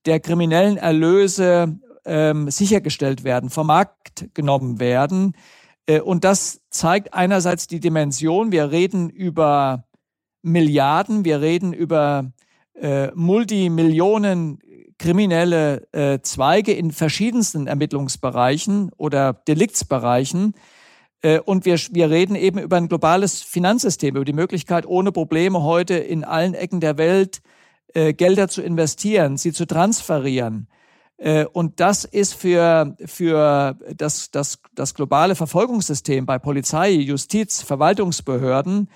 der 0.05 0.19
kriminellen 0.19 0.77
Erlöse 0.77 1.77
ähm, 2.05 2.49
sichergestellt 2.49 3.23
werden, 3.23 3.49
vom 3.49 3.67
Markt 3.67 4.29
genommen 4.33 4.79
werden. 4.79 5.35
Äh, 5.85 6.01
und 6.01 6.23
das 6.23 6.61
zeigt 6.69 7.13
einerseits 7.13 7.67
die 7.67 7.79
Dimension. 7.79 8.51
Wir 8.51 8.71
reden 8.71 9.09
über 9.09 9.85
Milliarden, 10.41 11.23
wir 11.25 11.41
reden 11.41 11.73
über 11.73 12.31
äh, 12.73 13.11
Multimillionen 13.13 14.59
kriminelle 14.97 15.87
äh, 15.93 16.19
Zweige 16.21 16.73
in 16.73 16.91
verschiedensten 16.91 17.67
Ermittlungsbereichen 17.67 18.91
oder 18.97 19.33
Deliktsbereichen. 19.33 20.53
Äh, 21.21 21.39
und 21.39 21.65
wir, 21.65 21.77
wir 21.91 22.09
reden 22.09 22.35
eben 22.35 22.59
über 22.59 22.77
ein 22.77 22.87
globales 22.87 23.41
Finanzsystem, 23.41 24.15
über 24.15 24.25
die 24.25 24.33
Möglichkeit, 24.33 24.85
ohne 24.85 25.11
Probleme 25.11 25.63
heute 25.63 25.95
in 25.95 26.23
allen 26.23 26.53
Ecken 26.53 26.79
der 26.79 26.97
Welt 26.97 27.41
äh, 27.93 28.13
Gelder 28.13 28.47
zu 28.47 28.61
investieren, 28.61 29.37
sie 29.37 29.53
zu 29.53 29.65
transferieren. 29.65 30.67
Äh, 31.21 31.45
und 31.45 31.79
das 31.79 32.03
ist 32.03 32.33
für, 32.33 32.95
für 33.05 33.77
das, 33.95 34.31
das, 34.31 34.59
das 34.73 34.95
globale 34.95 35.35
Verfolgungssystem 35.35 36.25
bei 36.25 36.39
Polizei, 36.39 36.89
Justiz, 36.91 37.61
Verwaltungsbehörden 37.61 38.89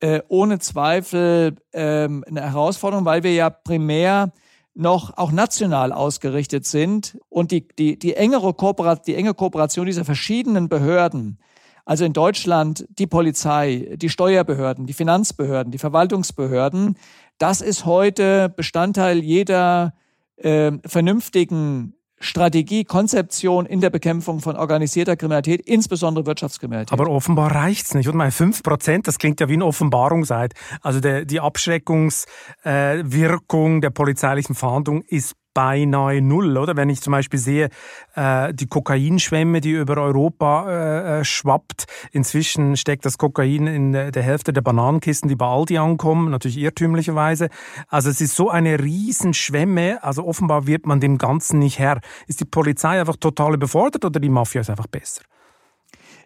äh, 0.00 0.22
ohne 0.28 0.60
Zweifel 0.60 1.56
ähm, 1.72 2.24
eine 2.26 2.40
Herausforderung, 2.40 3.04
weil 3.04 3.22
wir 3.22 3.34
ja 3.34 3.50
primär 3.50 4.32
noch 4.74 5.18
auch 5.18 5.30
national 5.30 5.92
ausgerichtet 5.92 6.64
sind 6.64 7.18
und 7.28 7.50
die, 7.50 7.68
die, 7.68 7.98
die, 7.98 8.14
engere 8.14 8.54
Kooperation, 8.54 9.04
die 9.06 9.16
enge 9.16 9.34
Kooperation 9.34 9.86
dieser 9.86 10.04
verschiedenen 10.04 10.68
Behörden, 10.68 11.38
also 11.84 12.04
in 12.04 12.12
Deutschland 12.12 12.86
die 12.90 13.08
Polizei, 13.08 13.94
die 13.96 14.08
Steuerbehörden, 14.08 14.86
die 14.86 14.92
Finanzbehörden, 14.92 15.72
die 15.72 15.78
Verwaltungsbehörden, 15.78 16.96
das 17.38 17.60
ist 17.60 17.84
heute 17.84 18.48
Bestandteil 18.48 19.18
jeder 19.18 19.94
äh, 20.38 20.72
vernünftigen 20.84 21.94
Strategie, 22.20 22.84
Konzeption 22.84 23.66
in 23.66 23.80
der 23.80 23.90
Bekämpfung 23.90 24.40
von 24.40 24.56
organisierter 24.56 25.16
Kriminalität, 25.16 25.60
insbesondere 25.60 26.26
Wirtschaftskriminalität. 26.26 26.92
Aber 26.92 27.08
offenbar 27.10 27.54
reicht's 27.54 27.94
nicht. 27.94 28.08
Und 28.08 28.16
mal 28.16 28.32
fünf 28.32 28.62
Prozent, 28.62 29.06
das 29.06 29.18
klingt 29.18 29.40
ja 29.40 29.48
wie 29.48 29.54
eine 29.54 29.64
Offenbarung 29.64 30.24
seit. 30.24 30.52
Also 30.82 31.00
der, 31.00 31.24
die 31.24 31.40
Abschreckungswirkung 31.40 33.76
äh, 33.76 33.80
der 33.80 33.90
polizeilichen 33.90 34.56
Fahndung 34.56 35.02
ist 35.02 35.36
beinahe 35.58 36.22
null, 36.22 36.56
oder? 36.56 36.76
Wenn 36.76 36.88
ich 36.88 37.00
zum 37.00 37.10
Beispiel 37.10 37.40
sehe, 37.40 37.68
äh, 38.14 38.54
die 38.54 38.68
Kokainschwemme, 38.68 39.60
die 39.60 39.72
über 39.72 39.96
Europa 39.96 40.68
äh, 40.68 41.18
äh, 41.18 41.24
schwappt. 41.24 41.86
Inzwischen 42.12 42.76
steckt 42.76 43.04
das 43.04 43.18
Kokain 43.18 43.66
in 43.66 43.92
der 43.92 44.22
Hälfte 44.22 44.52
der 44.52 44.60
Bananenkisten, 44.60 45.28
die 45.28 45.34
bei 45.34 45.46
Aldi 45.46 45.78
ankommen, 45.78 46.30
natürlich 46.30 46.58
irrtümlicherweise. 46.58 47.48
Also 47.88 48.08
es 48.08 48.20
ist 48.20 48.36
so 48.36 48.50
eine 48.50 48.78
Riesenschwemme, 48.78 49.98
also 50.04 50.24
offenbar 50.24 50.68
wird 50.68 50.86
man 50.86 51.00
dem 51.00 51.18
Ganzen 51.18 51.58
nicht 51.58 51.80
Herr. 51.80 52.00
Ist 52.28 52.38
die 52.38 52.44
Polizei 52.44 53.00
einfach 53.00 53.16
total 53.16 53.54
überfordert 53.54 54.04
oder 54.04 54.20
die 54.20 54.28
Mafia 54.28 54.60
ist 54.60 54.70
einfach 54.70 54.86
besser? 54.86 55.22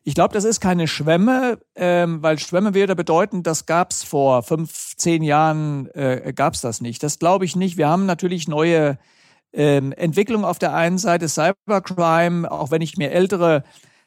Ich 0.05 0.15
glaube, 0.15 0.35
das 0.35 0.45
ist 0.45 0.61
keine 0.61 0.89
Schwemme, 0.89 1.59
ähm, 1.75 2.23
weil 2.23 2.39
Schwemme 2.39 2.75
würde 2.75 2.95
bedeuten, 2.95 3.43
das 3.43 3.65
gab's 3.65 4.05
vor 4.05 4.43
fünf, 4.43 4.95
zehn 4.99 5.23
Jahren, 5.23 5.87
äh, 5.95 6.35
gab's 6.37 6.61
das 6.61 6.83
nicht. 6.83 7.03
Das 7.03 7.19
glaube 7.19 7.47
ich 7.47 7.57
nicht. 7.57 7.79
Wir 7.79 7.89
haben 7.89 8.05
natürlich 8.05 8.47
neue 8.47 8.99
ähm, 9.53 9.93
Entwicklung 9.93 10.45
auf 10.45 10.59
der 10.59 10.75
einen 10.75 10.99
Seite, 10.99 11.29
Cybercrime, 11.29 12.51
auch 12.51 12.71
wenn 12.71 12.83
ich 12.83 12.97
mir 12.97 13.11
ältere 13.11 13.65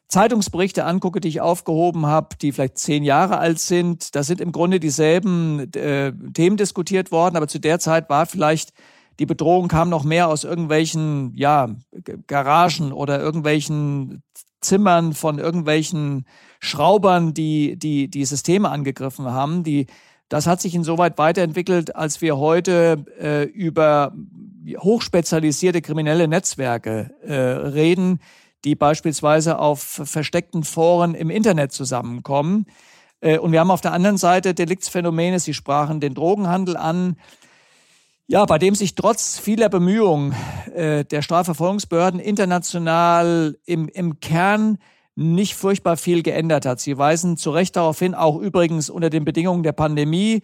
Zeitungsberichte 0.08 0.86
angucke, 0.86 1.20
die 1.20 1.30
ich 1.30 1.42
aufgehoben 1.42 2.06
habe, 2.06 2.36
die 2.42 2.52
vielleicht 2.52 2.78
zehn 2.78 3.04
Jahre 3.04 3.40
alt 3.40 3.60
sind, 3.60 4.16
da 4.16 4.24
sind 4.24 4.40
im 4.40 4.52
Grunde 4.52 4.80
dieselben 4.80 5.72
äh, 5.74 6.14
Themen 6.34 6.58
diskutiert 6.58 7.12
worden, 7.12 7.38
aber 7.38 7.48
zu 7.48 7.60
der 7.60 7.80
Zeit 7.80 8.10
war 8.10 8.26
vielleicht 8.26 8.72
die 9.20 9.26
Bedrohung 9.26 9.68
kam 9.68 9.90
noch 9.90 10.04
mehr 10.04 10.28
aus 10.28 10.44
irgendwelchen 10.44 11.32
ja, 11.36 11.70
Garagen 12.28 12.92
oder 12.92 13.20
irgendwelchen 13.20 14.24
Zimmern 14.62 15.14
von 15.14 15.40
irgendwelchen 15.40 16.26
Schraubern, 16.60 17.34
die 17.34 17.78
die, 17.78 18.10
die 18.10 18.26
Systeme 18.26 18.70
angegriffen 18.70 19.26
haben. 19.26 19.64
Die, 19.64 19.88
das 20.28 20.48
hat 20.48 20.60
sich 20.60 20.76
insoweit 20.76 21.18
weiterentwickelt, 21.18 21.96
als 21.96 22.22
wir 22.22 22.38
heute 22.38 23.06
äh, 23.20 23.44
über 23.44 24.14
hochspezialisierte 24.78 25.82
kriminelle 25.82 26.28
Netzwerke 26.28 27.12
äh, 27.22 27.34
reden, 27.34 28.20
die 28.64 28.76
beispielsweise 28.76 29.60
auf 29.60 29.82
versteckten 29.82 30.64
Foren 30.64 31.14
im 31.14 31.30
Internet 31.30 31.72
zusammenkommen. 31.72 32.66
Äh, 33.22 33.38
und 33.38 33.52
wir 33.52 33.60
haben 33.60 33.72
auf 33.72 33.82
der 33.82 33.94
anderen 33.94 34.18
Seite 34.18 34.54
Deliktsphänomene, 34.54 35.40
Sie 35.40 35.54
sprachen 35.54 36.00
den 36.00 36.14
Drogenhandel 36.14 36.78
an, 36.78 37.18
ja, 38.28 38.44
bei 38.46 38.58
dem 38.58 38.74
sich 38.74 38.96
trotz 38.96 39.38
vieler 39.38 39.70
Bemühungen 39.70 40.34
äh, 40.74 41.06
der 41.06 41.22
Strafverfolgungsbehörden 41.22 42.20
international 42.20 43.58
im, 43.66 43.88
im 43.88 44.20
Kern 44.20 44.80
nicht 45.16 45.56
furchtbar 45.56 45.96
viel 45.96 46.24
geändert 46.24 46.66
hat. 46.66 46.80
Sie 46.80 46.98
weisen 46.98 47.38
zu 47.38 47.52
Recht 47.52 47.76
darauf 47.76 48.00
hin, 48.00 48.16
auch 48.16 48.40
übrigens 48.40 48.90
unter 48.90 49.10
den 49.10 49.26
Bedingungen 49.26 49.64
der 49.64 49.72
Pandemie, 49.72 50.42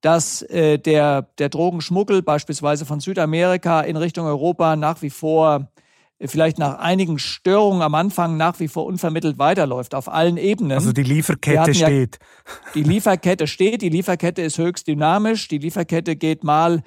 dass 0.00 0.42
äh, 0.42 0.78
der, 0.78 1.22
der 1.38 1.48
Drogenschmuggel 1.48 2.22
beispielsweise 2.22 2.86
von 2.86 3.00
Südamerika 3.00 3.80
in 3.82 3.96
Richtung 3.96 4.26
Europa 4.26 4.76
nach 4.76 5.02
wie 5.02 5.10
vor 5.10 5.68
äh, 6.18 6.28
vielleicht 6.28 6.58
nach 6.58 6.78
einigen 6.78 7.18
Störungen 7.18 7.82
am 7.82 7.94
Anfang 7.94 8.36
nach 8.36 8.60
wie 8.60 8.68
vor 8.68 8.86
unvermittelt 8.86 9.38
weiterläuft, 9.38 9.94
auf 9.94 10.08
allen 10.08 10.36
Ebenen. 10.36 10.72
Also 10.72 10.92
die 10.92 11.02
Lieferkette 11.02 11.74
steht. 11.74 12.18
Ja, 12.20 12.72
die 12.74 12.82
Lieferkette 12.82 13.46
steht, 13.46 13.82
die 13.82 13.88
Lieferkette 13.88 14.42
ist 14.42 14.58
höchst 14.58 14.86
dynamisch, 14.86 15.48
die 15.48 15.58
Lieferkette 15.58 16.16
geht 16.16 16.44
mal 16.44 16.82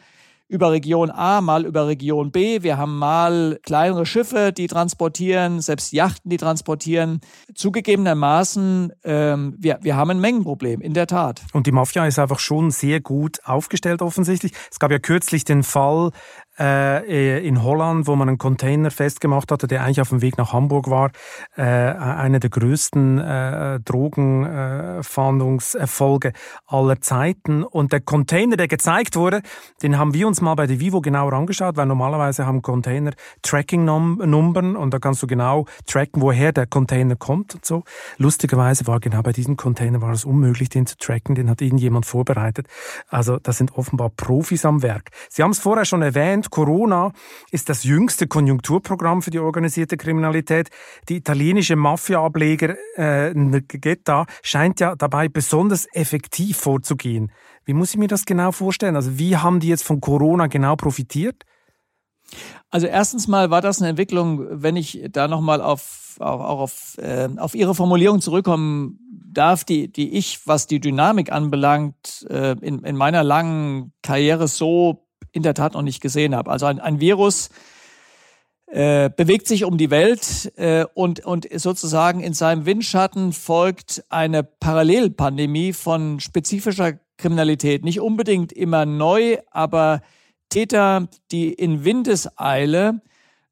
über 0.54 0.72
Region 0.72 1.10
A, 1.10 1.42
mal 1.42 1.66
über 1.66 1.88
Region 1.88 2.32
B. 2.32 2.62
Wir 2.62 2.78
haben 2.78 3.00
mal 3.00 3.60
kleinere 3.64 4.06
Schiffe, 4.06 4.54
die 4.54 4.68
transportieren, 4.68 5.62
selbst 5.62 5.92
Yachten, 5.94 6.30
die 6.30 6.38
transportieren. 6.38 7.22
Zugegebenermaßen, 7.56 8.94
ähm, 9.04 9.56
wir, 9.58 9.80
wir 9.82 9.96
haben 9.96 10.12
ein 10.12 10.20
Mengenproblem, 10.20 10.80
in 10.82 10.94
der 10.94 11.08
Tat. 11.08 11.42
Und 11.54 11.66
die 11.66 11.72
Mafia 11.72 12.06
ist 12.06 12.20
einfach 12.20 12.38
schon 12.38 12.70
sehr 12.70 13.02
gut 13.02 13.40
aufgestellt 13.46 14.04
offensichtlich. 14.04 14.54
Es 14.72 14.78
gab 14.78 14.92
ja 14.92 15.00
kürzlich 15.00 15.44
den 15.44 15.64
Fall 15.64 16.12
äh, 16.60 17.48
in 17.48 17.64
Holland, 17.64 18.06
wo 18.08 18.16
man 18.16 18.30
einen 18.30 18.38
Container 18.38 18.92
festgemacht 18.92 19.52
hatte, 19.52 19.68
der 19.68 19.84
eigentlich 19.84 20.02
auf 20.02 20.10
dem 20.10 20.22
Weg 20.22 20.38
nach 20.38 20.54
Hamburg 20.54 20.90
war. 20.90 21.12
Äh, 21.56 21.64
einer 21.64 22.40
der 22.40 22.50
größten 22.50 23.20
äh, 23.20 23.80
Drogenfahndungserfolge 23.82 26.30
äh, 26.30 26.34
aller 26.68 27.02
Zeiten. 27.02 27.64
Und 27.64 27.92
der 27.92 28.02
Container, 28.02 28.58
der 28.58 28.68
gezeigt 28.68 29.16
wurde, 29.16 29.42
den 29.82 29.98
haben 29.98 30.14
wir 30.14 30.28
uns 30.28 30.42
mal 30.42 30.54
bei 30.56 30.68
der 30.68 30.80
Vivo 30.80 31.02
genauer 31.02 31.34
angeschaut, 31.34 31.78
weil 31.78 31.86
normalerweise 31.86 32.46
haben 32.46 32.62
Container 32.62 33.12
Tracking-Nummern 33.42 34.76
und 34.76 34.94
da 34.94 35.00
kannst 35.00 35.24
du 35.24 35.28
genau 35.28 35.66
tracken, 35.86 36.22
woher 36.22 36.52
der 36.52 36.68
Container 36.68 37.16
kommt 37.16 37.56
und 37.56 37.66
so. 37.66 37.84
Lustigerweise 38.18 38.86
war 38.88 39.00
genau 39.00 39.22
bei 39.22 39.32
diesem 39.32 39.56
Container 39.58 40.02
war 40.02 40.12
es 40.12 40.26
unmöglich, 40.26 40.70
den 40.70 40.86
zu 40.86 40.98
tracken, 40.98 41.36
den 41.36 41.50
hat 41.50 41.62
irgendjemand 41.62 42.06
vorbereitet. 42.06 42.68
Also 43.08 43.38
da 43.38 43.54
sind 43.54 43.78
offenbar 43.78 44.10
Profis 44.10 44.66
am 44.66 44.82
Werk. 44.82 45.12
Sie 45.30 45.44
haben 45.44 45.52
es 45.52 45.60
vorher 45.60 45.86
schon 45.86 46.02
erwähnt, 46.02 46.43
Moment, 46.44 46.50
Corona 46.50 47.12
ist 47.52 47.70
das 47.70 47.84
jüngste 47.84 48.28
Konjunkturprogramm 48.28 49.22
für 49.22 49.32
die 49.32 49.40
organisierte 49.40 49.98
Kriminalität. 49.98 50.70
Die 51.10 51.18
italienische 51.18 51.76
Mafia-Ableger 51.76 52.76
äh, 52.96 53.34
scheint 54.42 54.80
ja 54.80 54.96
dabei 54.96 55.30
besonders 55.30 55.88
effektiv 55.94 56.58
vorzugehen. 56.58 57.32
Wie 57.66 57.74
muss 57.74 57.92
ich 57.92 57.98
mir 57.98 58.08
das 58.08 58.26
genau 58.26 58.52
vorstellen? 58.52 58.96
Also 58.96 59.18
wie 59.18 59.38
haben 59.38 59.60
die 59.60 59.70
jetzt 59.70 59.84
von 59.84 60.02
Corona 60.02 60.48
genau 60.48 60.76
profitiert? 60.76 61.44
Also 62.70 62.88
erstens 62.88 63.28
mal 63.28 63.52
war 63.52 63.62
das 63.62 63.80
eine 63.80 63.90
Entwicklung, 63.90 64.46
wenn 64.50 64.76
ich 64.76 65.06
da 65.12 65.28
nochmal 65.28 65.62
auf, 65.62 66.18
auch, 66.20 66.42
auch 66.42 66.60
auf, 66.60 66.98
äh, 66.98 67.30
auf 67.38 67.54
Ihre 67.56 67.76
Formulierung 67.76 68.22
zurückkommen 68.22 69.00
darf, 69.32 69.64
die, 69.64 69.92
die 69.92 70.14
ich, 70.18 70.46
was 70.46 70.68
die 70.68 70.80
Dynamik 70.80 71.32
anbelangt, 71.32 72.26
äh, 72.30 72.56
in, 72.62 72.84
in 72.84 72.96
meiner 72.96 73.24
langen 73.24 73.94
Karriere 74.02 74.48
so 74.48 75.04
in 75.34 75.44
der 75.44 75.54
Tat 75.54 75.74
noch 75.74 75.82
nicht 75.82 76.02
gesehen 76.02 76.34
habe. 76.36 76.50
Also 76.50 76.68
ein, 76.68 76.80
ein 76.80 77.02
Virus 77.02 77.50
äh, 78.68 79.10
bewegt 79.10 79.48
sich 79.48 79.66
um 79.66 79.78
die 79.78 79.90
Welt 79.90 80.54
äh, 80.56 80.86
und, 80.94 81.26
und 81.26 81.48
sozusagen 81.60 82.22
in 82.22 82.34
seinem 82.34 82.66
Windschatten 82.66 83.34
folgt 83.34 84.04
eine 84.10 84.44
Parallelpandemie 84.44 85.74
von 85.74 86.20
spezifischer 86.20 86.94
Kriminalität. 87.18 87.84
Nicht 87.84 88.00
unbedingt 88.00 88.54
immer 88.54 88.86
neu, 88.86 89.38
aber 89.52 90.02
Täter, 90.50 91.08
die 91.32 91.52
in 91.52 91.84
Windeseile 91.84 93.02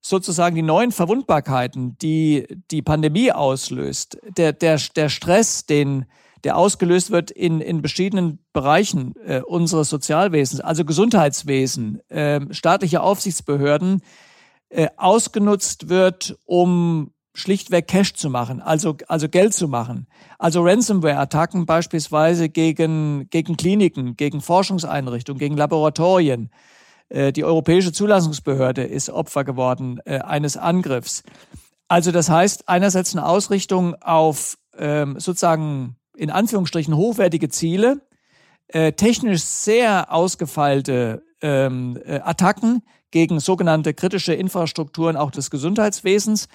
sozusagen 0.01 0.55
die 0.55 0.63
neuen 0.63 0.91
Verwundbarkeiten, 0.91 1.97
die 1.99 2.47
die 2.71 2.81
Pandemie 2.81 3.31
auslöst, 3.31 4.17
der, 4.37 4.53
der, 4.53 4.79
der 4.95 5.09
Stress, 5.09 5.65
den 5.65 6.05
der 6.43 6.57
ausgelöst 6.57 7.11
wird 7.11 7.31
in, 7.31 7.61
in 7.61 7.79
verschiedenen 7.79 8.39
Bereichen 8.53 9.13
äh, 9.25 9.41
unseres 9.41 9.89
Sozialwesens, 9.89 10.61
also 10.61 10.85
Gesundheitswesen, 10.85 12.01
äh, 12.09 12.41
staatliche 12.51 13.01
Aufsichtsbehörden, 13.01 14.01
äh, 14.69 14.87
ausgenutzt 14.97 15.89
wird, 15.89 16.37
um 16.45 17.11
schlichtweg 17.33 17.87
Cash 17.87 18.13
zu 18.13 18.29
machen, 18.29 18.61
also, 18.61 18.97
also 19.07 19.29
Geld 19.29 19.53
zu 19.53 19.67
machen. 19.67 20.07
Also 20.37 20.63
Ransomware-Attacken 20.63 21.65
beispielsweise 21.65 22.49
gegen, 22.49 23.29
gegen 23.29 23.55
Kliniken, 23.55 24.17
gegen 24.17 24.41
Forschungseinrichtungen, 24.41 25.39
gegen 25.39 25.57
Laboratorien. 25.57 26.49
Äh, 27.09 27.31
die 27.31 27.43
Europäische 27.43 27.91
Zulassungsbehörde 27.91 28.83
ist 28.83 29.09
Opfer 29.09 29.43
geworden 29.43 29.99
äh, 30.05 30.19
eines 30.19 30.57
Angriffs. 30.57 31.23
Also 31.87 32.11
das 32.11 32.29
heißt 32.29 32.69
einerseits 32.69 33.15
eine 33.15 33.25
Ausrichtung 33.25 33.95
auf 34.01 34.57
ähm, 34.77 35.19
sozusagen 35.19 35.97
in 36.15 36.29
Anführungsstrichen 36.29 36.95
hochwertige 36.95 37.49
Ziele, 37.49 38.01
äh, 38.67 38.93
technisch 38.93 39.41
sehr 39.41 40.13
ausgefeilte 40.13 41.23
ähm, 41.41 41.99
äh, 42.05 42.19
Attacken 42.19 42.83
gegen 43.11 43.39
sogenannte 43.39 43.93
kritische 43.93 44.33
Infrastrukturen 44.33 45.17
auch 45.17 45.31
des 45.31 45.51
Gesundheitswesens, 45.51 46.47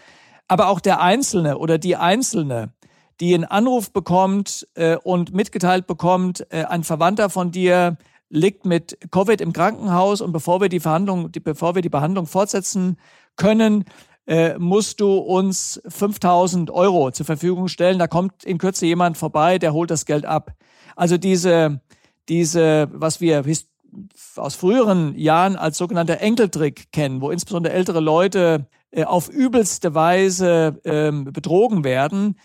aber 0.49 0.69
auch 0.69 0.81
der 0.81 1.01
Einzelne 1.01 1.59
oder 1.59 1.79
die 1.79 1.97
Einzelne, 1.97 2.73
die 3.21 3.35
einen 3.35 3.45
Anruf 3.45 3.93
bekommt 3.93 4.67
äh, 4.75 4.97
und 4.97 5.35
mitgeteilt 5.35 5.87
bekommt, 5.87 6.47
äh, 6.51 6.65
ein 6.65 6.85
Verwandter 6.85 7.31
von 7.31 7.51
dir 7.51 7.97
liegt 8.29 8.67
mit 8.67 8.99
Covid 9.11 9.41
im 9.41 9.53
Krankenhaus 9.53 10.21
und 10.21 10.33
bevor 10.33 10.61
wir 10.61 10.69
die 10.69 10.81
Verhandlung, 10.81 11.31
die, 11.31 11.41
bevor 11.41 11.75
wir 11.75 11.83
die 11.83 11.89
Behandlung 11.89 12.27
fortsetzen 12.27 12.97
können, 13.37 13.85
äh, 14.27 14.59
musst 14.59 15.01
du 15.01 15.17
uns 15.17 15.81
5000 15.89 16.71
Euro 16.71 17.11
zur 17.11 17.27
Verfügung 17.27 17.69
stellen. 17.69 17.99
Da 17.99 18.07
kommt 18.07 18.45
in 18.45 18.59
Kürze 18.59 18.87
jemand 18.87 19.17
vorbei, 19.17 19.59
der 19.59 19.73
holt 19.73 19.91
das 19.91 20.05
Geld 20.05 20.25
ab. 20.25 20.53
Also 20.97 21.17
diese, 21.17 21.81
diese, 22.29 22.89
was 22.93 23.21
wir 23.21 23.45
aus 24.37 24.55
früheren 24.55 25.17
Jahren 25.17 25.57
als 25.57 25.79
sogenannter 25.79 26.21
Enkeltrick 26.21 26.93
kennen, 26.93 27.21
wo 27.21 27.31
insbesondere 27.31 27.73
ältere 27.73 28.01
Leute 28.01 28.67
äh, 28.91 29.05
auf 29.05 29.29
übelste 29.29 29.95
Weise 29.95 30.81
ähm, 30.85 31.25
betrogen 31.25 31.85
werden. 31.85 32.39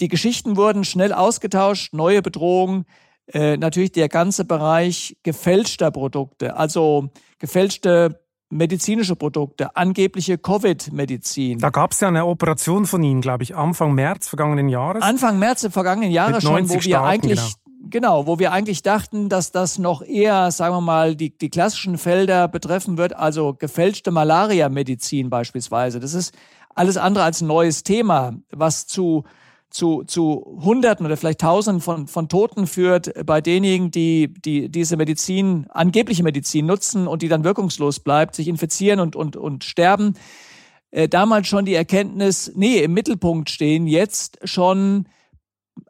Die 0.00 0.08
Geschichten 0.08 0.56
wurden 0.56 0.84
schnell 0.84 1.12
ausgetauscht, 1.12 1.92
neue 1.92 2.22
Bedrohungen. 2.22 2.84
Äh, 3.26 3.56
natürlich 3.56 3.92
der 3.92 4.08
ganze 4.08 4.44
Bereich 4.44 5.16
gefälschter 5.22 5.90
Produkte, 5.90 6.56
also 6.56 7.10
gefälschte 7.38 8.20
medizinische 8.50 9.16
Produkte, 9.16 9.76
angebliche 9.76 10.38
Covid-Medizin. 10.38 11.58
Da 11.58 11.70
gab 11.70 11.92
es 11.92 12.00
ja 12.00 12.08
eine 12.08 12.26
Operation 12.26 12.86
von 12.86 13.02
Ihnen, 13.02 13.20
glaube 13.20 13.42
ich, 13.42 13.54
Anfang 13.54 13.94
März 13.94 14.28
vergangenen 14.28 14.68
Jahres. 14.68 15.02
Anfang 15.02 15.38
März 15.38 15.66
vergangenen 15.70 16.10
Jahres 16.10 16.42
schon, 16.42 16.68
wo 16.68 16.74
wir 16.74 16.80
Staaten, 16.80 17.06
eigentlich 17.06 17.56
genau. 17.90 17.90
genau. 17.90 18.26
wo 18.26 18.38
wir 18.38 18.52
eigentlich 18.52 18.82
dachten, 18.82 19.28
dass 19.28 19.52
das 19.52 19.78
noch 19.78 20.02
eher, 20.02 20.50
sagen 20.50 20.74
wir 20.74 20.80
mal, 20.80 21.14
die, 21.14 21.36
die 21.36 21.50
klassischen 21.50 21.98
Felder 21.98 22.48
betreffen 22.48 22.96
wird, 22.96 23.14
also 23.14 23.54
gefälschte 23.54 24.10
Malaria-Medizin 24.10 25.28
beispielsweise. 25.28 26.00
Das 26.00 26.14
ist 26.14 26.34
alles 26.74 26.96
andere 26.96 27.24
als 27.24 27.42
ein 27.42 27.48
neues 27.48 27.82
Thema, 27.82 28.34
was 28.50 28.86
zu 28.86 29.24
zu, 29.70 30.02
zu 30.04 30.58
Hunderten 30.62 31.04
oder 31.04 31.16
vielleicht 31.16 31.40
Tausenden 31.40 31.82
von, 31.82 32.06
von 32.06 32.28
Toten 32.28 32.66
führt 32.66 33.12
bei 33.26 33.40
denjenigen, 33.40 33.90
die, 33.90 34.32
die 34.32 34.68
diese 34.70 34.96
Medizin, 34.96 35.66
angebliche 35.68 36.22
Medizin 36.22 36.66
nutzen 36.66 37.06
und 37.06 37.22
die 37.22 37.28
dann 37.28 37.44
wirkungslos 37.44 38.00
bleibt, 38.00 38.34
sich 38.34 38.48
infizieren 38.48 39.00
und, 39.00 39.14
und, 39.14 39.36
und 39.36 39.64
sterben. 39.64 40.14
Äh, 40.90 41.08
damals 41.08 41.48
schon 41.48 41.64
die 41.64 41.74
Erkenntnis, 41.74 42.52
nee, 42.54 42.78
im 42.78 42.94
Mittelpunkt 42.94 43.50
stehen 43.50 43.86
jetzt 43.86 44.38
schon 44.44 45.06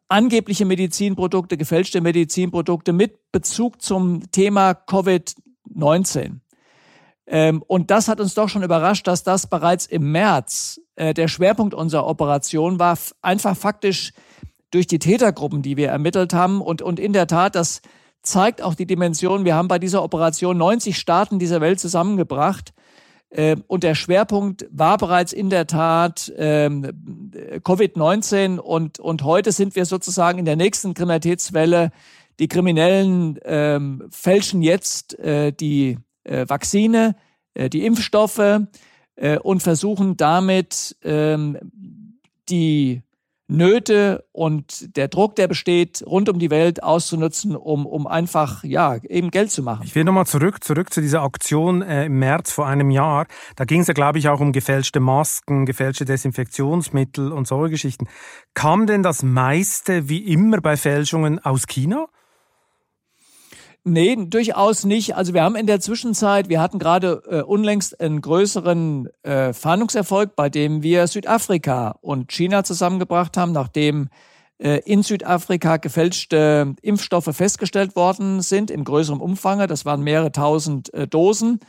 angebliche 0.08 0.64
Medizinprodukte, 0.64 1.56
gefälschte 1.56 2.00
Medizinprodukte 2.00 2.92
mit 2.92 3.30
Bezug 3.30 3.80
zum 3.80 4.30
Thema 4.32 4.72
Covid-19. 4.72 6.40
Ähm, 7.30 7.62
und 7.66 7.90
das 7.90 8.08
hat 8.08 8.20
uns 8.20 8.34
doch 8.34 8.48
schon 8.48 8.62
überrascht, 8.62 9.06
dass 9.06 9.22
das 9.22 9.46
bereits 9.46 9.84
im 9.84 10.10
März 10.12 10.80
äh, 10.96 11.12
der 11.12 11.28
Schwerpunkt 11.28 11.74
unserer 11.74 12.06
Operation 12.06 12.78
war, 12.78 12.98
einfach 13.20 13.56
faktisch 13.56 14.12
durch 14.70 14.86
die 14.86 14.98
Tätergruppen, 14.98 15.60
die 15.60 15.76
wir 15.76 15.88
ermittelt 15.88 16.32
haben. 16.32 16.62
Und, 16.62 16.80
und 16.80 16.98
in 16.98 17.12
der 17.12 17.26
Tat, 17.26 17.54
das 17.54 17.82
zeigt 18.22 18.62
auch 18.62 18.74
die 18.74 18.86
Dimension. 18.86 19.44
Wir 19.44 19.54
haben 19.54 19.68
bei 19.68 19.78
dieser 19.78 20.02
Operation 20.02 20.56
90 20.56 20.96
Staaten 20.96 21.38
dieser 21.38 21.60
Welt 21.60 21.80
zusammengebracht. 21.80 22.72
Äh, 23.28 23.56
und 23.66 23.84
der 23.84 23.94
Schwerpunkt 23.94 24.66
war 24.70 24.96
bereits 24.96 25.34
in 25.34 25.50
der 25.50 25.66
Tat 25.66 26.32
ähm, 26.38 26.82
Covid-19 27.62 28.58
und, 28.58 29.00
und 29.00 29.22
heute 29.22 29.52
sind 29.52 29.76
wir 29.76 29.84
sozusagen 29.84 30.38
in 30.38 30.46
der 30.46 30.56
nächsten 30.56 30.94
Kriminalitätswelle. 30.94 31.90
Die 32.38 32.48
Kriminellen 32.48 33.38
ähm, 33.44 34.08
fälschen 34.10 34.62
jetzt 34.62 35.18
äh, 35.18 35.52
die 35.52 35.90
äh, 35.90 35.96
Vakzine, 36.48 37.16
äh, 37.54 37.68
die 37.68 37.84
Impfstoffe 37.84 38.60
äh, 39.16 39.38
und 39.38 39.62
versuchen 39.62 40.16
damit 40.16 40.96
ähm, 41.02 41.58
die 42.48 43.02
Nöte 43.50 44.26
und 44.32 44.94
der 44.96 45.08
Druck, 45.08 45.34
der 45.36 45.48
besteht, 45.48 46.04
rund 46.06 46.28
um 46.28 46.38
die 46.38 46.50
Welt 46.50 46.82
auszunutzen, 46.82 47.56
um, 47.56 47.86
um 47.86 48.06
einfach, 48.06 48.62
ja, 48.62 48.96
eben 49.04 49.30
Geld 49.30 49.50
zu 49.50 49.62
machen. 49.62 49.84
Ich 49.86 49.94
will 49.94 50.04
nochmal 50.04 50.26
zurück, 50.26 50.62
zurück 50.62 50.92
zu 50.92 51.00
dieser 51.00 51.22
Aktion 51.22 51.80
äh, 51.80 52.04
im 52.04 52.18
März 52.18 52.52
vor 52.52 52.66
einem 52.66 52.90
Jahr. 52.90 53.26
Da 53.56 53.64
ging 53.64 53.80
es 53.80 53.86
ja, 53.86 53.94
glaube 53.94 54.18
ich, 54.18 54.28
auch 54.28 54.40
um 54.40 54.52
gefälschte 54.52 55.00
Masken, 55.00 55.64
gefälschte 55.64 56.04
Desinfektionsmittel 56.04 57.32
und 57.32 57.48
solche 57.48 57.70
Geschichten. 57.70 58.06
Kam 58.52 58.86
denn 58.86 59.02
das 59.02 59.22
meiste, 59.22 60.10
wie 60.10 60.30
immer 60.30 60.60
bei 60.60 60.76
Fälschungen, 60.76 61.38
aus 61.38 61.66
China? 61.66 62.06
Nee, 63.90 64.16
durchaus 64.28 64.84
nicht. 64.84 65.16
Also 65.16 65.32
wir 65.32 65.42
haben 65.42 65.56
in 65.56 65.66
der 65.66 65.80
Zwischenzeit, 65.80 66.50
wir 66.50 66.60
hatten 66.60 66.78
gerade 66.78 67.22
äh, 67.26 67.40
unlängst 67.40 67.98
einen 68.00 68.20
größeren 68.20 69.08
äh, 69.22 69.54
Fahndungserfolg, 69.54 70.36
bei 70.36 70.50
dem 70.50 70.82
wir 70.82 71.06
Südafrika 71.06 71.96
und 72.02 72.30
China 72.30 72.64
zusammengebracht 72.64 73.38
haben, 73.38 73.52
nachdem 73.52 74.10
äh, 74.58 74.80
in 74.84 75.02
Südafrika 75.02 75.78
gefälschte 75.78 76.74
Impfstoffe 76.82 77.34
festgestellt 77.34 77.96
worden 77.96 78.42
sind 78.42 78.70
in 78.70 78.84
größerem 78.84 79.22
Umfang. 79.22 79.66
Das 79.66 79.86
waren 79.86 80.02
mehrere 80.02 80.32
tausend 80.32 80.92
äh, 80.92 81.08
Dosen. 81.08 81.60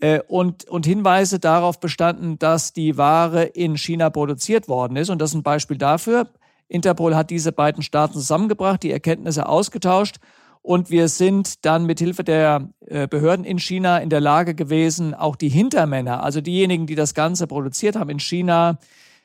Äh, 0.00 0.20
und, 0.26 0.64
und 0.70 0.86
Hinweise 0.86 1.38
darauf 1.38 1.80
bestanden, 1.80 2.38
dass 2.38 2.72
die 2.72 2.96
Ware 2.96 3.44
in 3.44 3.76
China 3.76 4.08
produziert 4.08 4.68
worden 4.68 4.96
ist. 4.96 5.10
Und 5.10 5.20
das 5.20 5.32
ist 5.32 5.36
ein 5.36 5.42
Beispiel 5.42 5.76
dafür. 5.76 6.28
Interpol 6.68 7.14
hat 7.14 7.28
diese 7.28 7.52
beiden 7.52 7.82
Staaten 7.82 8.14
zusammengebracht, 8.14 8.82
die 8.82 8.90
Erkenntnisse 8.90 9.46
ausgetauscht 9.46 10.16
Und 10.62 10.90
wir 10.90 11.08
sind 11.08 11.64
dann 11.64 11.86
mit 11.86 11.98
Hilfe 11.98 12.22
der 12.22 12.68
äh, 12.86 13.08
Behörden 13.08 13.44
in 13.44 13.58
China 13.58 13.98
in 13.98 14.10
der 14.10 14.20
Lage 14.20 14.54
gewesen, 14.54 15.12
auch 15.12 15.34
die 15.34 15.48
Hintermänner, 15.48 16.22
also 16.22 16.40
diejenigen, 16.40 16.86
die 16.86 16.94
das 16.94 17.14
Ganze 17.14 17.48
produziert 17.48 17.96
haben 17.96 18.10
in 18.10 18.20
China, 18.20 18.78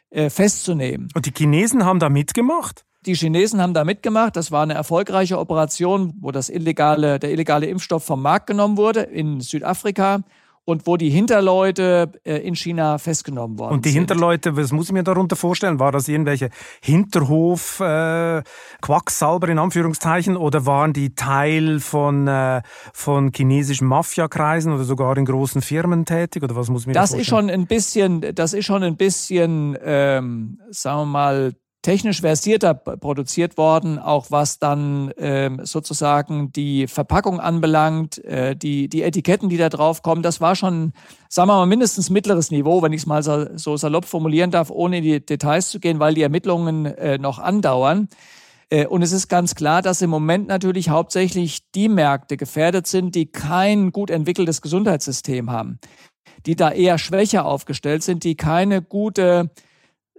äh, 0.10 0.30
festzunehmen. 0.32 1.10
Und 1.14 1.28
die 1.28 1.34
Chinesen 1.36 1.86
haben 1.86 2.00
da 2.00 2.10
mitgemacht? 2.10 2.86
Die 3.06 3.14
Chinesen 3.14 3.62
haben 3.62 3.74
da 3.74 3.84
mitgemacht. 3.84 4.36
Das 4.36 4.52
war 4.52 4.64
eine 4.64 4.74
erfolgreiche 4.74 5.38
Operation, 5.38 6.16
wo 6.20 6.32
das 6.32 6.50
illegale, 6.50 7.20
der 7.20 7.32
illegale 7.32 7.68
Impfstoff 7.68 8.04
vom 8.04 8.22
Markt 8.22 8.48
genommen 8.48 8.76
wurde 8.76 9.02
in 9.02 9.40
Südafrika 9.40 10.24
und 10.68 10.86
wo 10.86 10.98
die 10.98 11.10
Hinterleute 11.10 12.12
äh, 12.26 12.40
in 12.40 12.54
China 12.54 12.98
festgenommen 12.98 13.58
worden 13.58 13.70
sind. 13.70 13.78
Und 13.78 13.86
die 13.86 13.92
sind. 13.92 14.02
Hinterleute, 14.02 14.58
was 14.58 14.74
muss 14.74 14.88
ich 14.88 14.92
mir 14.92 15.04
darunter 15.04 15.38
vorstellen? 15.38 15.80
War 15.80 15.94
das 15.94 16.10
irgendwelche 16.10 16.50
Hinterhof-Quacksalber 16.82 19.48
äh, 19.48 19.52
in 19.52 19.60
Anführungszeichen 19.60 20.36
oder 20.36 20.66
waren 20.66 20.92
die 20.92 21.16
Teil 21.16 21.80
von, 21.80 22.28
äh, 22.28 22.62
von 22.94 23.32
chinesischen 23.34 23.88
Mafiakreisen 23.88 24.74
oder 24.74 24.84
sogar 24.84 25.16
in 25.18 25.24
großen 25.24 25.62
Firmen 25.62 26.04
tätig? 26.04 26.44
Oder 26.44 26.58
was 26.58 26.70
muss 26.70 26.82
ich 26.82 26.88
mir 26.88 26.94
das 26.94 27.12
da 27.12 27.18
ist 27.18 27.28
schon 27.28 27.50
ein 27.50 27.66
bisschen, 27.66 28.36
das 28.36 28.52
ist 28.52 28.66
schon 28.66 28.84
ein 28.84 28.98
bisschen, 28.98 29.78
ähm, 29.82 30.60
sagen 30.70 31.00
wir 31.00 31.06
mal, 31.06 31.54
technisch 31.88 32.20
versierter 32.20 32.74
produziert 32.74 33.58
worden, 33.58 33.98
auch 33.98 34.26
was 34.30 34.60
dann 34.60 35.14
ähm, 35.18 35.62
sozusagen 35.64 36.52
die 36.52 36.86
Verpackung 36.86 37.40
anbelangt, 37.40 38.22
äh, 38.26 38.58
die, 38.58 38.90
die 38.90 39.04
Etiketten, 39.04 39.48
die 39.48 39.56
da 39.56 39.70
drauf 39.70 40.02
kommen. 40.02 40.22
Das 40.22 40.42
war 40.42 40.58
schon, 40.58 40.92
sagen 41.30 41.48
wir 41.48 41.56
mal, 41.56 41.66
mindestens 41.66 42.10
mittleres 42.10 42.52
Niveau, 42.52 42.82
wenn 42.82 42.92
ich 42.92 43.04
es 43.04 43.06
mal 43.06 43.24
so, 43.24 43.46
so 43.56 43.78
salopp 43.78 44.04
formulieren 44.04 44.52
darf, 44.52 44.70
ohne 44.70 44.98
in 44.98 45.04
die 45.06 45.26
Details 45.26 45.70
zu 45.70 45.80
gehen, 45.80 45.98
weil 46.02 46.14
die 46.14 46.24
Ermittlungen 46.24 46.88
äh, 46.88 47.20
noch 47.20 47.40
andauern. 47.40 48.10
Äh, 48.70 48.86
und 48.88 49.02
es 49.02 49.14
ist 49.14 49.30
ganz 49.30 49.56
klar, 49.56 49.82
dass 49.82 50.02
im 50.02 50.10
Moment 50.10 50.50
natürlich 50.50 50.90
hauptsächlich 50.90 51.72
die 51.72 51.88
Märkte 51.88 52.36
gefährdet 52.36 52.86
sind, 52.88 53.16
die 53.16 53.28
kein 53.28 53.94
gut 53.94 54.10
entwickeltes 54.10 54.62
Gesundheitssystem 54.62 55.52
haben, 55.52 55.80
die 56.48 56.58
da 56.58 56.70
eher 56.70 56.98
schwächer 56.98 57.46
aufgestellt 57.46 58.04
sind, 58.04 58.26
die 58.26 58.36
keine 58.36 58.82
gute 58.82 59.52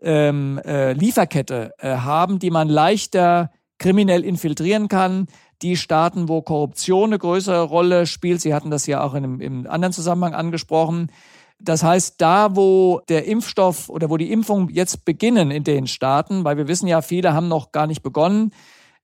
ähm, 0.02 0.60
äh, 0.64 0.92
Lieferkette 0.92 1.72
äh, 1.78 1.96
haben, 1.96 2.38
die 2.38 2.50
man 2.50 2.68
leichter 2.68 3.50
kriminell 3.78 4.24
infiltrieren 4.24 4.88
kann. 4.88 5.26
Die 5.62 5.76
Staaten, 5.76 6.28
wo 6.28 6.42
Korruption 6.42 7.10
eine 7.10 7.18
größere 7.18 7.62
Rolle 7.62 8.06
spielt, 8.06 8.40
Sie 8.40 8.54
hatten 8.54 8.70
das 8.70 8.86
ja 8.86 9.02
auch 9.02 9.14
in 9.14 9.24
einem, 9.24 9.40
im 9.40 9.66
anderen 9.66 9.92
Zusammenhang 9.92 10.34
angesprochen. 10.34 11.10
Das 11.60 11.82
heißt, 11.82 12.20
da, 12.20 12.54
wo 12.54 13.00
der 13.08 13.26
Impfstoff 13.26 13.88
oder 13.88 14.10
wo 14.10 14.16
die 14.16 14.30
Impfungen 14.30 14.68
jetzt 14.68 15.04
beginnen 15.04 15.50
in 15.50 15.64
den 15.64 15.88
Staaten, 15.88 16.44
weil 16.44 16.56
wir 16.56 16.68
wissen 16.68 16.86
ja, 16.86 17.02
viele 17.02 17.34
haben 17.34 17.48
noch 17.48 17.72
gar 17.72 17.88
nicht 17.88 18.02
begonnen, 18.02 18.52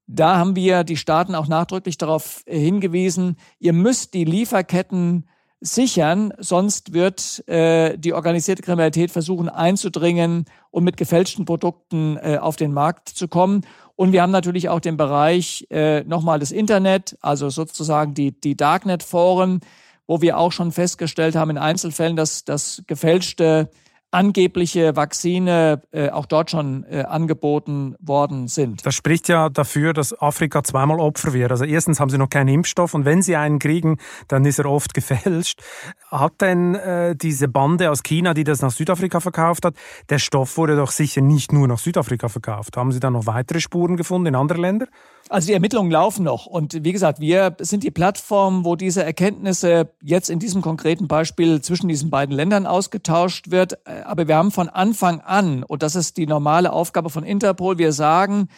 da 0.06 0.36
haben 0.36 0.54
wir 0.54 0.84
die 0.84 0.96
Staaten 0.96 1.34
auch 1.34 1.48
nachdrücklich 1.48 1.98
darauf 1.98 2.42
hingewiesen, 2.46 3.36
ihr 3.58 3.72
müsst 3.72 4.14
die 4.14 4.24
Lieferketten 4.24 5.26
sichern, 5.66 6.32
sonst 6.38 6.92
wird 6.92 7.46
äh, 7.48 7.96
die 7.96 8.12
organisierte 8.12 8.62
Kriminalität 8.62 9.10
versuchen 9.10 9.48
einzudringen 9.48 10.44
und 10.70 10.84
mit 10.84 10.98
gefälschten 10.98 11.46
Produkten 11.46 12.18
äh, 12.18 12.36
auf 12.38 12.56
den 12.56 12.72
Markt 12.72 13.08
zu 13.08 13.28
kommen. 13.28 13.62
Und 13.96 14.12
wir 14.12 14.20
haben 14.20 14.30
natürlich 14.30 14.68
auch 14.68 14.80
den 14.80 14.98
Bereich 14.98 15.66
äh, 15.70 16.04
nochmal 16.04 16.38
das 16.38 16.52
Internet, 16.52 17.16
also 17.22 17.48
sozusagen 17.48 18.12
die, 18.12 18.38
die 18.38 18.56
Darknet-Foren, 18.56 19.60
wo 20.06 20.20
wir 20.20 20.38
auch 20.38 20.52
schon 20.52 20.70
festgestellt 20.70 21.34
haben 21.34 21.52
in 21.52 21.58
Einzelfällen, 21.58 22.16
dass 22.16 22.44
das 22.44 22.82
gefälschte 22.86 23.70
angebliche 24.14 24.96
Vakzine 24.96 25.82
äh, 25.90 26.08
auch 26.10 26.26
dort 26.26 26.50
schon 26.50 26.84
äh, 26.84 27.02
angeboten 27.02 27.96
worden 27.98 28.48
sind. 28.48 28.86
Das 28.86 28.94
spricht 28.94 29.28
ja 29.28 29.48
dafür, 29.48 29.92
dass 29.92 30.18
Afrika 30.18 30.62
zweimal 30.62 31.00
Opfer 31.00 31.34
wird. 31.34 31.50
Also 31.50 31.64
erstens 31.64 32.00
haben 32.00 32.10
sie 32.10 32.18
noch 32.18 32.30
keinen 32.30 32.48
Impfstoff 32.48 32.94
und 32.94 33.04
wenn 33.04 33.22
sie 33.22 33.36
einen 33.36 33.58
kriegen, 33.58 33.98
dann 34.28 34.44
ist 34.44 34.58
er 34.58 34.66
oft 34.66 34.94
gefälscht. 34.94 35.62
Hat 36.10 36.40
denn 36.40 36.74
äh, 36.76 37.16
diese 37.16 37.48
Bande 37.48 37.90
aus 37.90 38.02
China, 38.02 38.34
die 38.34 38.44
das 38.44 38.62
nach 38.62 38.70
Südafrika 38.70 39.20
verkauft 39.20 39.64
hat, 39.64 39.74
der 40.08 40.18
Stoff 40.18 40.56
wurde 40.56 40.76
doch 40.76 40.92
sicher 40.92 41.20
nicht 41.20 41.52
nur 41.52 41.66
nach 41.66 41.78
Südafrika 41.78 42.28
verkauft. 42.28 42.76
Haben 42.76 42.92
Sie 42.92 43.00
da 43.00 43.10
noch 43.10 43.26
weitere 43.26 43.60
Spuren 43.60 43.96
gefunden 43.96 44.28
in 44.28 44.36
andere 44.36 44.60
Länder? 44.60 44.86
Also 45.30 45.46
die 45.46 45.54
Ermittlungen 45.54 45.90
laufen 45.90 46.24
noch. 46.24 46.46
Und 46.46 46.84
wie 46.84 46.92
gesagt, 46.92 47.18
wir 47.18 47.56
sind 47.60 47.82
die 47.82 47.90
Plattform, 47.90 48.64
wo 48.64 48.76
diese 48.76 49.02
Erkenntnisse 49.02 49.90
jetzt 50.02 50.28
in 50.28 50.38
diesem 50.38 50.60
konkreten 50.60 51.08
Beispiel 51.08 51.62
zwischen 51.62 51.88
diesen 51.88 52.10
beiden 52.10 52.34
Ländern 52.34 52.66
ausgetauscht 52.66 53.50
wird. 53.50 53.86
Aber 53.86 54.28
wir 54.28 54.36
haben 54.36 54.50
von 54.50 54.68
Anfang 54.68 55.20
an, 55.20 55.62
und 55.62 55.82
das 55.82 55.96
ist 55.96 56.18
die 56.18 56.26
normale 56.26 56.72
Aufgabe 56.72 57.08
von 57.08 57.24
Interpol, 57.24 57.78
wir 57.78 57.92
sagen, 57.92 58.48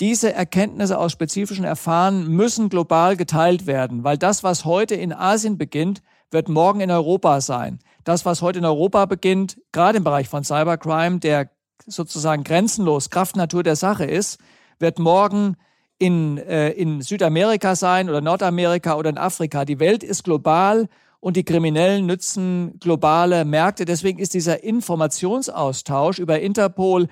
diese 0.00 0.32
Erkenntnisse 0.32 0.98
aus 0.98 1.12
spezifischen 1.12 1.64
Erfahren 1.64 2.28
müssen 2.28 2.68
global 2.68 3.16
geteilt 3.16 3.66
werden, 3.66 4.04
weil 4.04 4.18
das, 4.18 4.42
was 4.42 4.66
heute 4.66 4.94
in 4.94 5.12
Asien 5.12 5.56
beginnt, 5.56 6.02
wird 6.30 6.48
morgen 6.48 6.80
in 6.80 6.90
Europa 6.90 7.40
sein. 7.40 7.78
Das, 8.04 8.26
was 8.26 8.42
heute 8.42 8.58
in 8.58 8.64
Europa 8.66 9.06
beginnt, 9.06 9.58
gerade 9.72 9.98
im 9.98 10.04
Bereich 10.04 10.28
von 10.28 10.44
Cybercrime, 10.44 11.20
der 11.20 11.50
sozusagen 11.86 12.44
grenzenlos 12.44 13.10
Kraft 13.10 13.36
Natur 13.36 13.62
der 13.62 13.76
Sache 13.76 14.04
ist, 14.04 14.38
wird 14.78 14.98
morgen 14.98 15.56
in, 15.98 16.38
äh, 16.38 16.70
in 16.70 17.00
Südamerika 17.00 17.74
sein 17.74 18.08
oder 18.08 18.20
Nordamerika 18.20 18.96
oder 18.96 19.10
in 19.10 19.18
Afrika. 19.18 19.64
Die 19.64 19.78
Welt 19.78 20.02
ist 20.02 20.24
global 20.24 20.88
und 21.20 21.36
die 21.36 21.44
Kriminellen 21.44 22.06
nützen 22.06 22.78
globale 22.80 23.44
Märkte. 23.44 23.84
Deswegen 23.84 24.18
ist 24.18 24.34
dieser 24.34 24.62
Informationsaustausch 24.62 26.18
über 26.18 26.40
Interpol 26.40 27.08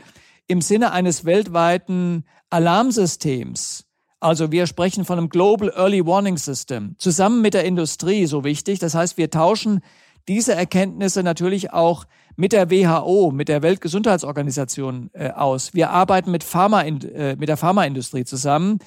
im 0.46 0.60
Sinne 0.60 0.92
eines 0.92 1.24
weltweiten 1.24 2.24
Alarmsystems, 2.50 3.86
also 4.24 4.50
wir 4.50 4.66
sprechen 4.66 5.04
von 5.04 5.18
einem 5.18 5.28
Global 5.28 5.70
Early 5.76 6.06
Warning 6.06 6.38
System, 6.38 6.96
zusammen 6.96 7.42
mit 7.42 7.52
der 7.52 7.64
Industrie 7.64 8.24
so 8.24 8.42
wichtig. 8.42 8.78
Das 8.78 8.94
heißt, 8.94 9.18
wir 9.18 9.28
tauschen 9.28 9.82
diese 10.28 10.54
Erkenntnisse 10.54 11.22
natürlich 11.22 11.72
auch 11.72 12.04
mit 12.36 12.52
der 12.52 12.70
WHO, 12.70 13.30
mit 13.30 13.48
der 13.48 13.62
Weltgesundheitsorganisation 13.62 15.10
äh, 15.12 15.30
aus. 15.30 15.74
Wir 15.74 15.90
arbeiten 15.90 16.30
mit, 16.30 16.44
Pharma, 16.44 16.82
äh, 16.82 17.36
mit 17.36 17.48
der 17.48 17.56
Pharmaindustrie 17.56 18.24
zusammen, 18.24 18.78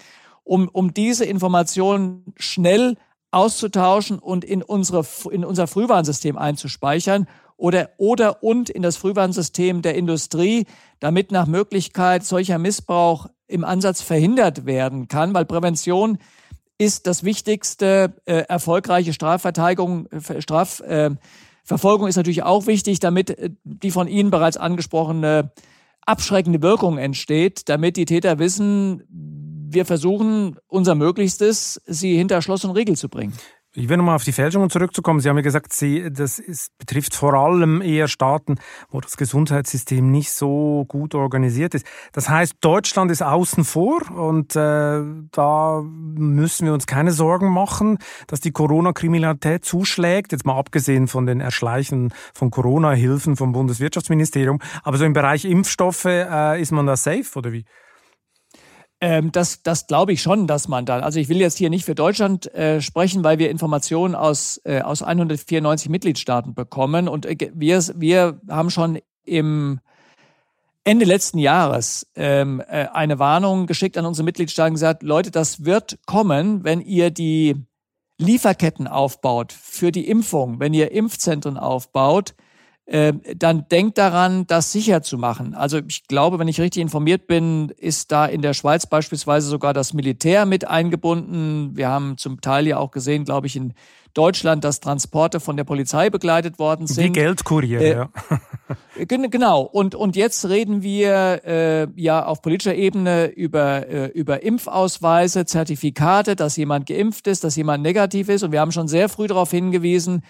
um, 0.43 0.67
um 0.67 0.93
diese 0.93 1.26
Informationen 1.26 2.34
schnell 2.38 2.95
auszutauschen 3.32 4.19
und 4.19 4.43
in, 4.43 4.63
unsere, 4.63 5.06
in 5.32 5.43
unser 5.45 5.67
Frühwarnsystem 5.67 6.38
einzuspeichern 6.38 7.28
oder, 7.58 7.89
oder 7.97 8.43
und 8.43 8.69
in 8.69 8.82
das 8.82 8.97
Frühwarnsystem 8.97 9.82
der 9.82 9.95
Industrie, 9.95 10.65
damit 11.00 11.32
nach 11.32 11.47
Möglichkeit 11.47 12.23
solcher 12.23 12.58
Missbrauch 12.58 13.28
im 13.47 13.63
Ansatz 13.63 14.02
verhindert 14.02 14.65
werden 14.65 15.08
kann, 15.08 15.34
weil 15.34 15.45
Prävention 15.45 16.19
ist 16.78 17.08
das 17.08 17.24
wichtigste, 17.24 18.13
äh, 18.26 18.44
erfolgreiche 18.48 19.13
Strafverteidigung, 19.13 20.08
äh, 20.12 20.42
Strafverfolgung 20.42 22.08
äh, 22.08 22.10
ist 22.10 22.18
natürlich 22.18 22.44
auch 22.44 22.68
wichtig, 22.68 23.00
damit 23.00 23.32
äh, 23.32 23.50
die 23.63 23.92
von 23.92 24.08
Ihnen 24.08 24.30
bereits 24.32 24.58
angesprochene 24.58 25.52
abschreckende 26.06 26.62
Wirkung 26.62 26.98
entsteht, 26.98 27.68
damit 27.68 27.98
die 27.98 28.06
Täter 28.06 28.40
wissen, 28.40 29.04
wir 29.70 29.86
versuchen 29.86 30.58
unser 30.68 30.96
Möglichstes, 30.96 31.82
sie 31.86 32.16
hinter 32.16 32.42
Schloss 32.42 32.63
und 32.63 32.72
Riegel 32.72 32.96
zu 32.96 33.10
bringen. 33.10 33.34
Ich 33.80 33.90
will 33.90 33.98
nochmal 33.98 34.16
auf 34.16 34.24
die 34.24 34.32
Fälschungen 34.32 34.72
zurückzukommen. 34.72 35.20
Sie 35.20 35.30
haben 35.30 35.36
ja 35.36 35.44
gesagt, 35.44 35.72
Sie, 35.72 36.12
das 36.12 36.40
ist, 36.40 36.76
betrifft 36.80 37.13
vor 37.13 37.36
allem 37.36 37.84
eher 37.84 38.08
Staaten, 38.08 38.56
wo 38.90 39.00
das 39.02 39.18
Gesundheitssystem 39.18 40.10
nicht 40.10 40.32
so 40.32 40.86
gut 40.88 41.13
organisiert 41.13 41.76
ist. 41.76 41.86
Das 42.12 42.28
heißt, 42.28 42.56
Deutschland 42.62 43.12
ist 43.12 43.22
außen 43.22 43.63
vor 43.63 44.02
und 44.10 44.56
äh, 44.56 45.04
da 45.32 45.84
müssen 45.84 46.66
wir 46.66 46.74
uns 46.74 46.88
keine 46.88 47.12
Sorgen 47.12 47.54
machen, 47.54 48.00
dass 48.26 48.40
die 48.40 48.50
Corona-Kriminalität 48.50 49.63
zuschlägt. 49.63 50.32
Jetzt 50.32 50.48
mal 50.48 50.58
abgesehen 50.58 51.08
von 51.08 51.28
den 51.28 51.40
Erschleichen 51.40 52.12
von 52.34 52.50
Corona-Hilfen 52.50 53.36
vom 53.36 53.52
Bundeswirtschaftsministerium. 53.52 54.60
Aber 54.82 54.98
so 54.98 55.06
im 55.06 55.13
Bereich 55.13 55.46
Impfstoffe 55.46 56.06
äh, 56.06 56.60
ist 56.60 56.72
man 56.72 56.88
da 56.88 56.98
safe 56.98 57.28
oder 57.36 57.52
wie? 57.52 57.63
Ähm, 59.00 59.32
das 59.32 59.62
das 59.62 59.86
glaube 59.86 60.14
ich 60.14 60.22
schon, 60.22 60.48
dass 60.48 60.68
man 60.68 60.86
dann, 60.86 61.04
also 61.04 61.20
ich 61.20 61.30
will 61.30 61.38
jetzt 61.38 61.58
hier 61.58 61.70
nicht 61.70 61.86
für 61.86 61.94
Deutschland 61.94 62.54
äh, 62.56 62.82
sprechen, 62.82 63.24
weil 63.24 63.38
wir 63.38 63.52
Informationen 63.52 64.16
aus, 64.16 64.60
äh, 64.64 64.82
aus 64.82 65.04
194 65.04 65.90
Mitgliedstaaten 65.90 66.56
bekommen. 66.56 67.08
Und 67.08 67.26
äh, 67.26 67.52
wir, 67.54 67.80
wir 67.96 68.42
haben 68.50 68.72
schon 68.72 69.00
im 69.24 69.80
Ende 70.84 71.06
letzten 71.06 71.38
Jahres 71.38 72.08
ähm, 72.16 72.62
äh, 72.68 72.88
eine 72.94 73.20
Warnung 73.20 73.68
geschickt 73.68 73.98
an 73.98 74.06
unsere 74.06 74.26
Mitgliedstaaten 74.26 74.74
gesagt, 74.74 75.04
Leute, 75.04 75.30
das 75.32 75.66
wird 75.66 76.00
kommen, 76.06 76.64
wenn 76.64 76.82
ihr 76.82 77.12
die 77.12 77.56
Lieferketten 78.18 78.88
aufbaut 78.88 79.54
für 79.54 79.92
die 79.92 80.08
Impfung, 80.08 80.60
wenn 80.60 80.74
ihr 80.74 80.92
Impfzentren 80.92 81.58
aufbaut, 81.58 82.34
äh, 82.88 83.13
dann 83.36 83.67
denkt 83.69 83.97
daran, 83.97 84.47
das 84.47 84.71
sicher 84.71 85.02
zu 85.02 85.17
machen. 85.17 85.54
Also 85.54 85.80
ich 85.86 86.08
glaube, 86.08 86.39
wenn 86.39 86.47
ich 86.47 86.62
richtig 86.62 86.82
informiert 86.82 87.28
bin, 87.28 87.69
ist 87.78 88.13
da 88.13 88.26
in 88.26 88.41
der 88.41 88.54
Schweiz 88.54 88.86
beispielsweise 88.86 89.50
sogar 89.50 89.73
das 89.73 89.91
Militär 89.91 90.45
mit 90.45 90.65
eingebunden. 90.65 91.76
Wir 91.76 91.89
haben 91.89 92.17
zum 92.17 92.39
Teil 92.39 92.65
ja 92.65 92.78
auch 92.78 92.91
gesehen, 92.91 93.26
glaube 93.26 93.47
ich, 93.47 93.58
in 93.58 93.73
Deutschland, 94.13 94.63
dass 94.63 94.80
Transporte 94.80 95.41
von 95.41 95.58
der 95.58 95.65
Polizei 95.65 96.10
begleitet 96.10 96.60
worden 96.60 96.88
sind. 96.88 97.08
Wie 97.08 97.19
Geldkurier, 97.19 97.82
äh, 97.82 97.91
ja. 97.91 98.10
Genau. 99.06 99.62
Und, 99.62 99.93
und 99.93 100.15
jetzt 100.15 100.47
reden 100.47 100.82
wir 100.82 101.41
äh, 101.45 101.88
ja 101.95 102.26
auf 102.26 102.41
politischer 102.41 102.73
Ebene 102.73 103.28
über, 103.28 103.88
äh, 103.88 104.08
über 104.08 104.44
Impfausweise, 104.44 105.46
Zertifikate, 105.46 106.38
dass 106.38 106.56
jemand 106.56 106.85
geimpft 106.88 107.27
ist, 107.27 107.44
dass 107.44 107.58
jemand 107.58 107.83
negativ 107.83 108.29
ist. 108.29 108.44
Und 108.44 108.54
wir 108.54 108.62
haben 108.62 108.71
schon 108.71 108.88
sehr 108.88 109.10
früh 109.10 109.27
darauf 109.27 109.52
hingewiesen 109.52 110.23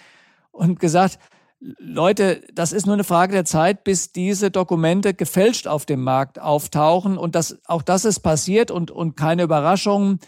und 0.50 0.80
gesagt, 0.80 1.18
Leute, 1.60 2.42
das 2.52 2.72
ist 2.72 2.86
nur 2.86 2.94
eine 2.94 3.04
Frage 3.04 3.32
der 3.32 3.44
Zeit, 3.44 3.82
bis 3.82 4.12
diese 4.12 4.50
Dokumente 4.50 5.12
gefälscht 5.12 5.66
auf 5.66 5.86
dem 5.86 6.04
Markt 6.04 6.40
auftauchen. 6.40 7.18
Und 7.18 7.34
das, 7.34 7.58
auch 7.66 7.82
das 7.82 8.04
ist 8.04 8.20
passiert 8.20 8.70
und, 8.70 8.90
und 8.90 9.16
keine 9.16 9.42
Überraschung 9.42 10.20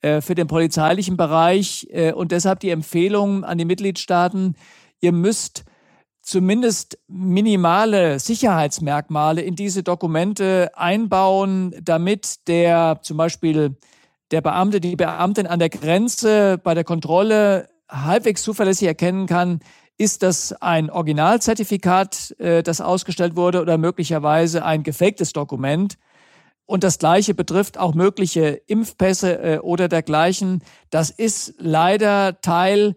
äh, 0.00 0.22
für 0.22 0.34
den 0.34 0.46
polizeilichen 0.46 1.16
Bereich. 1.16 1.86
Äh, 1.90 2.12
und 2.12 2.32
deshalb 2.32 2.60
die 2.60 2.70
Empfehlung 2.70 3.44
an 3.44 3.58
die 3.58 3.66
Mitgliedstaaten, 3.66 4.56
ihr 5.00 5.12
müsst 5.12 5.64
zumindest 6.22 6.98
minimale 7.06 8.18
Sicherheitsmerkmale 8.18 9.42
in 9.42 9.56
diese 9.56 9.82
Dokumente 9.82 10.70
einbauen, 10.74 11.74
damit 11.82 12.48
der 12.48 13.00
zum 13.02 13.16
Beispiel 13.16 13.76
der 14.30 14.40
Beamte, 14.40 14.80
die 14.80 14.96
Beamtin 14.96 15.46
an 15.46 15.58
der 15.58 15.70
Grenze 15.70 16.58
bei 16.62 16.74
der 16.74 16.84
Kontrolle 16.84 17.68
halbwegs 17.88 18.42
zuverlässig 18.42 18.88
erkennen 18.88 19.26
kann, 19.26 19.60
ist 19.98 20.22
das 20.22 20.52
ein 20.52 20.90
Originalzertifikat, 20.90 22.36
äh, 22.38 22.62
das 22.62 22.80
ausgestellt 22.80 23.36
wurde 23.36 23.60
oder 23.60 23.76
möglicherweise 23.76 24.64
ein 24.64 24.84
gefaktes 24.84 25.32
Dokument? 25.32 25.98
Und 26.64 26.84
das 26.84 26.98
Gleiche 26.98 27.34
betrifft 27.34 27.78
auch 27.78 27.94
mögliche 27.94 28.60
Impfpässe 28.66 29.38
äh, 29.42 29.58
oder 29.58 29.88
dergleichen. 29.88 30.62
Das 30.90 31.10
ist 31.10 31.54
leider 31.58 32.40
Teil 32.40 32.94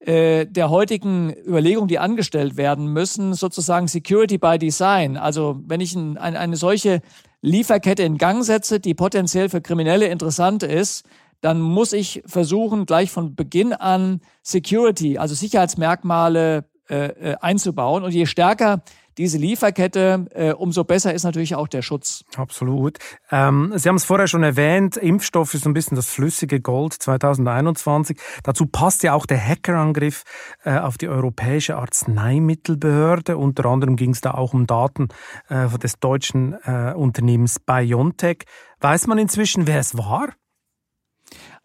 äh, 0.00 0.46
der 0.46 0.70
heutigen 0.70 1.32
Überlegungen, 1.46 1.88
die 1.88 1.98
angestellt 1.98 2.56
werden 2.56 2.86
müssen, 2.86 3.34
sozusagen 3.34 3.88
Security 3.88 4.38
by 4.38 4.58
Design. 4.58 5.18
Also 5.18 5.60
wenn 5.66 5.80
ich 5.80 5.94
ein, 5.94 6.16
eine 6.16 6.56
solche 6.56 7.02
Lieferkette 7.42 8.02
in 8.02 8.16
Gang 8.16 8.42
setze, 8.42 8.80
die 8.80 8.94
potenziell 8.94 9.50
für 9.50 9.60
Kriminelle 9.60 10.06
interessant 10.06 10.62
ist, 10.62 11.04
dann 11.40 11.60
muss 11.60 11.92
ich 11.92 12.22
versuchen, 12.26 12.86
gleich 12.86 13.10
von 13.10 13.34
Beginn 13.34 13.72
an 13.72 14.20
Security, 14.42 15.18
also 15.18 15.34
Sicherheitsmerkmale 15.34 16.64
äh, 16.90 17.06
äh, 17.06 17.36
einzubauen. 17.40 18.02
Und 18.02 18.12
je 18.12 18.26
stärker 18.26 18.82
diese 19.16 19.38
Lieferkette, 19.38 20.26
äh, 20.32 20.52
umso 20.52 20.82
besser 20.82 21.14
ist 21.14 21.24
natürlich 21.24 21.54
auch 21.54 21.68
der 21.68 21.82
Schutz. 21.82 22.24
Absolut. 22.36 22.98
Ähm, 23.30 23.72
Sie 23.76 23.88
haben 23.88 23.96
es 23.96 24.04
vorher 24.04 24.26
schon 24.26 24.42
erwähnt, 24.42 24.96
Impfstoff 24.96 25.54
ist 25.54 25.64
so 25.64 25.70
ein 25.70 25.74
bisschen 25.74 25.94
das 25.94 26.08
flüssige 26.08 26.60
Gold 26.60 26.94
2021. 26.94 28.18
Dazu 28.42 28.66
passt 28.66 29.02
ja 29.02 29.14
auch 29.14 29.26
der 29.26 29.38
Hackerangriff 29.38 30.24
äh, 30.64 30.78
auf 30.78 30.98
die 30.98 31.08
Europäische 31.08 31.76
Arzneimittelbehörde. 31.76 33.36
Unter 33.36 33.66
anderem 33.66 33.96
ging 33.96 34.10
es 34.10 34.20
da 34.20 34.32
auch 34.32 34.52
um 34.52 34.66
Daten 34.66 35.08
äh, 35.48 35.68
des 35.78 36.00
deutschen 36.00 36.54
äh, 36.64 36.94
Unternehmens 36.96 37.60
BioNTech. 37.60 38.44
Weiß 38.80 39.06
man 39.06 39.18
inzwischen, 39.18 39.66
wer 39.66 39.78
es 39.78 39.96
war? 39.96 40.30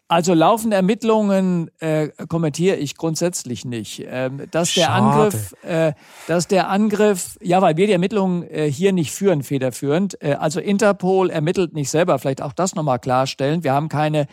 Also 0.08 0.34
laufende 0.34 0.76
Ermittlungen 0.76 1.68
äh, 1.80 2.10
kommentiere 2.28 2.76
ich 2.76 2.96
grundsätzlich 2.96 3.64
nicht. 3.64 4.04
Ähm, 4.06 4.42
dass 4.52 4.74
der 4.74 4.84
Schade. 4.84 5.04
Angriff, 5.04 5.54
äh, 5.64 5.92
dass 6.28 6.46
der 6.46 6.70
Angriff, 6.70 7.36
ja, 7.42 7.60
weil 7.60 7.76
wir 7.76 7.88
die 7.88 7.92
Ermittlungen 7.92 8.44
äh, 8.44 8.70
hier 8.70 8.92
nicht 8.92 9.10
führen, 9.10 9.42
federführend. 9.42 10.22
Äh, 10.22 10.34
also 10.34 10.60
Interpol 10.60 11.28
ermittelt 11.30 11.74
nicht 11.74 11.90
selber. 11.90 12.20
Vielleicht 12.20 12.40
auch 12.40 12.52
das 12.52 12.76
nochmal 12.76 13.00
klarstellen. 13.00 13.64
Wir 13.64 13.72
haben 13.72 13.88
keine 13.88 14.28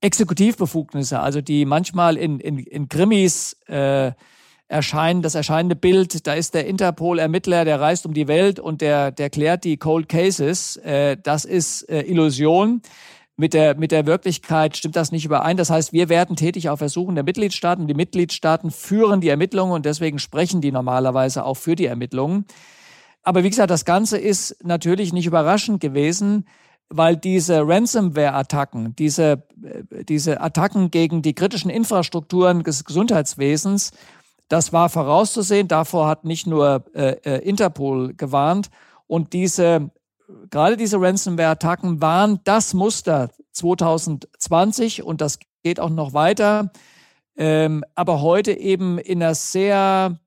Exekutivbefugnisse, 0.00 1.20
also 1.20 1.42
die 1.42 1.66
manchmal 1.66 2.16
in, 2.16 2.40
in, 2.40 2.58
in 2.58 2.88
Krimis 2.88 3.58
äh, 3.66 4.12
erscheinen, 4.68 5.20
das 5.20 5.34
erscheinende 5.34 5.76
Bild, 5.76 6.26
da 6.26 6.32
ist 6.32 6.54
der 6.54 6.66
Interpol-Ermittler, 6.66 7.66
der 7.66 7.80
reist 7.80 8.06
um 8.06 8.14
die 8.14 8.28
Welt 8.28 8.58
und 8.58 8.80
der, 8.80 9.10
der 9.10 9.28
klärt 9.28 9.64
die 9.64 9.76
Cold 9.76 10.08
Cases. 10.08 10.76
Äh, 10.78 11.18
das 11.22 11.44
ist 11.44 11.82
äh, 11.90 12.02
Illusion 12.02 12.80
mit 13.40 13.54
der, 13.54 13.74
mit 13.74 13.90
der 13.90 14.04
Wirklichkeit 14.04 14.76
stimmt 14.76 14.96
das 14.96 15.12
nicht 15.12 15.24
überein. 15.24 15.56
Das 15.56 15.70
heißt, 15.70 15.94
wir 15.94 16.10
werden 16.10 16.36
tätig 16.36 16.68
auf 16.68 16.82
Ersuchen 16.82 17.14
der 17.14 17.24
Mitgliedstaaten. 17.24 17.86
Die 17.86 17.94
Mitgliedstaaten 17.94 18.70
führen 18.70 19.22
die 19.22 19.30
Ermittlungen 19.30 19.72
und 19.72 19.86
deswegen 19.86 20.18
sprechen 20.18 20.60
die 20.60 20.70
normalerweise 20.70 21.44
auch 21.46 21.56
für 21.56 21.74
die 21.74 21.86
Ermittlungen. 21.86 22.44
Aber 23.22 23.42
wie 23.42 23.48
gesagt, 23.48 23.70
das 23.70 23.86
Ganze 23.86 24.18
ist 24.18 24.62
natürlich 24.62 25.14
nicht 25.14 25.26
überraschend 25.26 25.80
gewesen, 25.80 26.46
weil 26.90 27.16
diese 27.16 27.66
Ransomware-Attacken, 27.66 28.94
diese, 28.96 29.42
äh, 29.62 30.04
diese 30.04 30.42
Attacken 30.42 30.90
gegen 30.90 31.22
die 31.22 31.34
kritischen 31.34 31.70
Infrastrukturen 31.70 32.62
des 32.62 32.84
Gesundheitswesens, 32.84 33.92
das 34.50 34.74
war 34.74 34.90
vorauszusehen. 34.90 35.66
Davor 35.66 36.08
hat 36.08 36.24
nicht 36.24 36.46
nur 36.46 36.84
äh, 36.92 37.16
äh 37.24 37.38
Interpol 37.48 38.12
gewarnt. 38.14 38.68
Und 39.06 39.32
diese 39.32 39.90
gerade 40.50 40.76
diese 40.76 41.00
Ransomware-Attacken 41.00 42.00
waren 42.00 42.40
das 42.44 42.74
Muster 42.74 43.30
2020 43.52 45.02
und 45.02 45.20
das 45.20 45.38
geht 45.62 45.80
auch 45.80 45.90
noch 45.90 46.12
weiter, 46.12 46.72
ähm, 47.36 47.84
aber 47.94 48.22
heute 48.22 48.52
eben 48.52 48.98
in 48.98 49.22
einer 49.22 49.34
sehr 49.34 50.18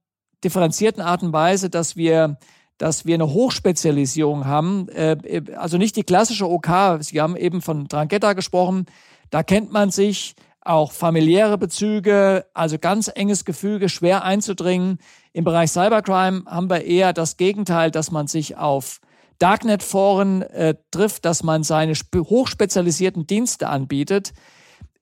differenzierten 0.43 1.01
Art 1.01 1.23
und 1.23 1.33
Weise, 1.33 1.69
dass 1.69 1.95
wir 1.95 2.37
dass 2.77 3.05
wir 3.05 3.13
eine 3.13 3.31
Hochspezialisierung 3.31 4.45
haben, 4.45 4.89
äh, 4.89 5.43
also 5.55 5.77
nicht 5.77 5.95
die 5.95 6.03
klassische 6.03 6.49
OK. 6.49 6.97
Sie 6.99 7.21
haben 7.21 7.37
eben 7.37 7.61
von 7.61 7.87
Drangheta 7.87 8.33
gesprochen. 8.33 8.87
Da 9.29 9.43
kennt 9.43 9.71
man 9.71 9.89
sich 9.91 10.35
auch 10.59 10.91
familiäre 10.91 11.57
Bezüge, 11.57 12.45
also 12.53 12.79
ganz 12.79 13.11
enges 13.13 13.45
Gefüge, 13.45 13.89
schwer 13.89 14.23
einzudringen. 14.23 14.97
Im 15.33 15.43
Bereich 15.43 15.71
Cybercrime 15.71 16.43
haben 16.45 16.69
wir 16.69 16.83
eher 16.83 17.13
das 17.13 17.37
Gegenteil, 17.37 17.91
dass 17.91 18.11
man 18.11 18.27
sich 18.27 18.57
auf 18.57 18.99
Darknet-Foren 19.43 20.41
äh, 20.43 20.75
trifft, 20.89 21.25
dass 21.25 21.43
man 21.43 21.63
seine 21.63 21.95
hochspezialisierten 22.15 23.27
Dienste 23.27 23.67
anbietet, 23.67 24.31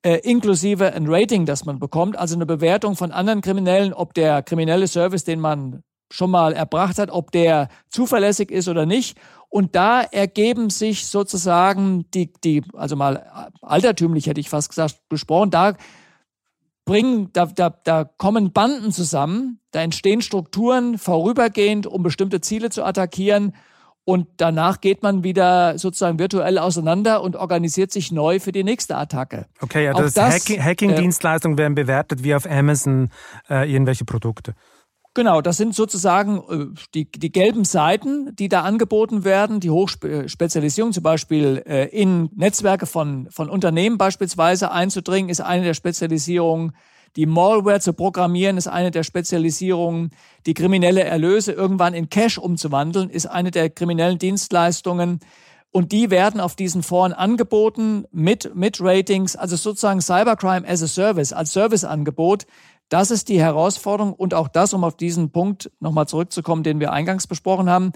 äh, 0.02 0.16
inklusive 0.24 0.94
ein 0.94 1.06
Rating, 1.08 1.46
das 1.46 1.64
man 1.66 1.78
bekommt, 1.78 2.18
also 2.18 2.34
eine 2.34 2.48
Bewertung 2.48 2.96
von 2.96 3.12
anderen 3.12 3.42
Kriminellen, 3.42 3.94
ob 3.94 4.16
der 4.16 4.42
kriminelle 4.42 4.88
Service, 4.88 5.26
den 5.26 5.40
man 5.40 5.84
schon 6.12 6.32
mal 6.32 6.54
erbracht 6.54 6.98
hat, 6.98 7.12
ob 7.12 7.32
der 7.32 7.70
zuverlässig 7.92 8.50
ist 8.50 8.68
oder 8.68 8.88
nicht. 8.88 9.16
Und 9.48 9.76
da 9.76 10.02
ergeben 10.02 10.72
sich 10.72 11.06
sozusagen 11.06 12.10
die, 12.12 12.34
die, 12.44 12.64
also 12.74 12.96
mal 12.96 13.52
altertümlich 13.62 14.26
hätte 14.26 14.40
ich 14.40 14.50
fast 14.50 14.70
gesagt, 14.70 14.96
besprochen, 15.08 15.52
da 15.52 15.76
bringen, 16.84 17.30
da, 17.34 17.46
da, 17.46 17.70
da 17.70 18.06
kommen 18.06 18.54
Banden 18.54 18.92
zusammen, 18.92 19.60
da 19.70 19.82
entstehen 19.82 20.24
Strukturen 20.24 20.98
vorübergehend, 20.98 21.86
um 21.86 22.02
bestimmte 22.02 22.42
Ziele 22.42 22.72
zu 22.72 22.84
attackieren 22.84 23.54
und 24.12 24.28
danach 24.36 24.82
geht 24.82 25.04
man 25.04 25.24
wieder 25.24 25.78
sozusagen 25.78 26.20
virtuell 26.20 26.58
auseinander 26.58 27.24
und 27.24 27.38
organisiert 27.38 27.94
sich 27.94 28.12
neu 28.12 28.42
für 28.42 28.52
die 28.52 28.66
nächste 28.66 28.98
Attacke. 28.98 29.46
Okay, 29.62 29.86
ja, 29.86 29.94
das, 29.94 30.16
das 30.16 30.50
Hacking-Dienstleistungen 30.50 31.56
äh, 31.56 31.62
werden 31.62 31.76
bewertet 31.76 32.22
wie 32.22 32.36
auf 32.36 32.46
Amazon 32.46 33.10
äh, 33.50 33.72
irgendwelche 33.72 34.04
Produkte. 34.04 34.54
Genau, 35.14 35.40
das 35.40 35.56
sind 35.56 35.74
sozusagen 35.74 36.42
äh, 36.50 36.80
die, 36.94 37.10
die 37.10 37.32
gelben 37.32 37.64
Seiten, 37.64 38.36
die 38.36 38.50
da 38.50 38.64
angeboten 38.64 39.24
werden, 39.24 39.62
die 39.62 39.70
Hochspezialisierung, 39.70 40.92
zum 40.92 41.04
Beispiel 41.04 41.64
äh, 41.66 41.86
in 41.88 42.30
Netzwerke 42.36 42.88
von, 42.88 43.30
von 43.30 43.50
Unternehmen 43.50 43.98
beispielsweise 43.98 44.72
einzudringen, 44.72 45.30
ist 45.30 45.40
eine 45.40 45.64
der 45.64 45.74
Spezialisierungen. 45.74 46.74
Die 47.18 47.26
Malware 47.26 47.82
zu 47.82 47.94
programmieren 47.94 48.58
ist 48.58 48.68
eine 48.68 48.92
der 48.92 49.04
Spezialisierungen. 49.04 50.12
Die 50.46 50.54
kriminelle 50.54 51.04
Erlöse 51.04 51.52
irgendwann 51.52 51.94
in 51.94 52.10
Cash 52.10 52.38
umzuwandeln 52.38 53.10
ist 53.10 53.26
eine 53.26 53.52
der 53.52 53.70
kriminellen 53.70 54.18
Dienstleistungen. 54.18 55.20
Und 55.72 55.92
die 55.92 56.10
werden 56.10 56.40
auf 56.40 56.56
diesen 56.56 56.84
Foren 56.84 57.14
angeboten 57.14 58.06
mit, 58.12 58.56
mit 58.56 58.80
Ratings, 58.82 59.36
also 59.36 59.56
sozusagen 59.56 60.02
Cybercrime 60.02 60.68
as 60.68 60.84
a 60.84 60.88
Service, 60.88 61.34
als 61.34 61.54
Serviceangebot. 61.54 62.46
Das 62.90 63.10
ist 63.10 63.30
die 63.30 63.40
Herausforderung 63.40 64.14
und 64.14 64.34
auch 64.34 64.50
das, 64.50 64.74
um 64.74 64.84
auf 64.84 64.98
diesen 64.98 65.32
Punkt 65.32 65.72
nochmal 65.80 66.08
zurückzukommen, 66.08 66.64
den 66.64 66.82
wir 66.82 66.92
eingangs 66.92 67.26
besprochen 67.26 67.70
haben, 67.70 67.94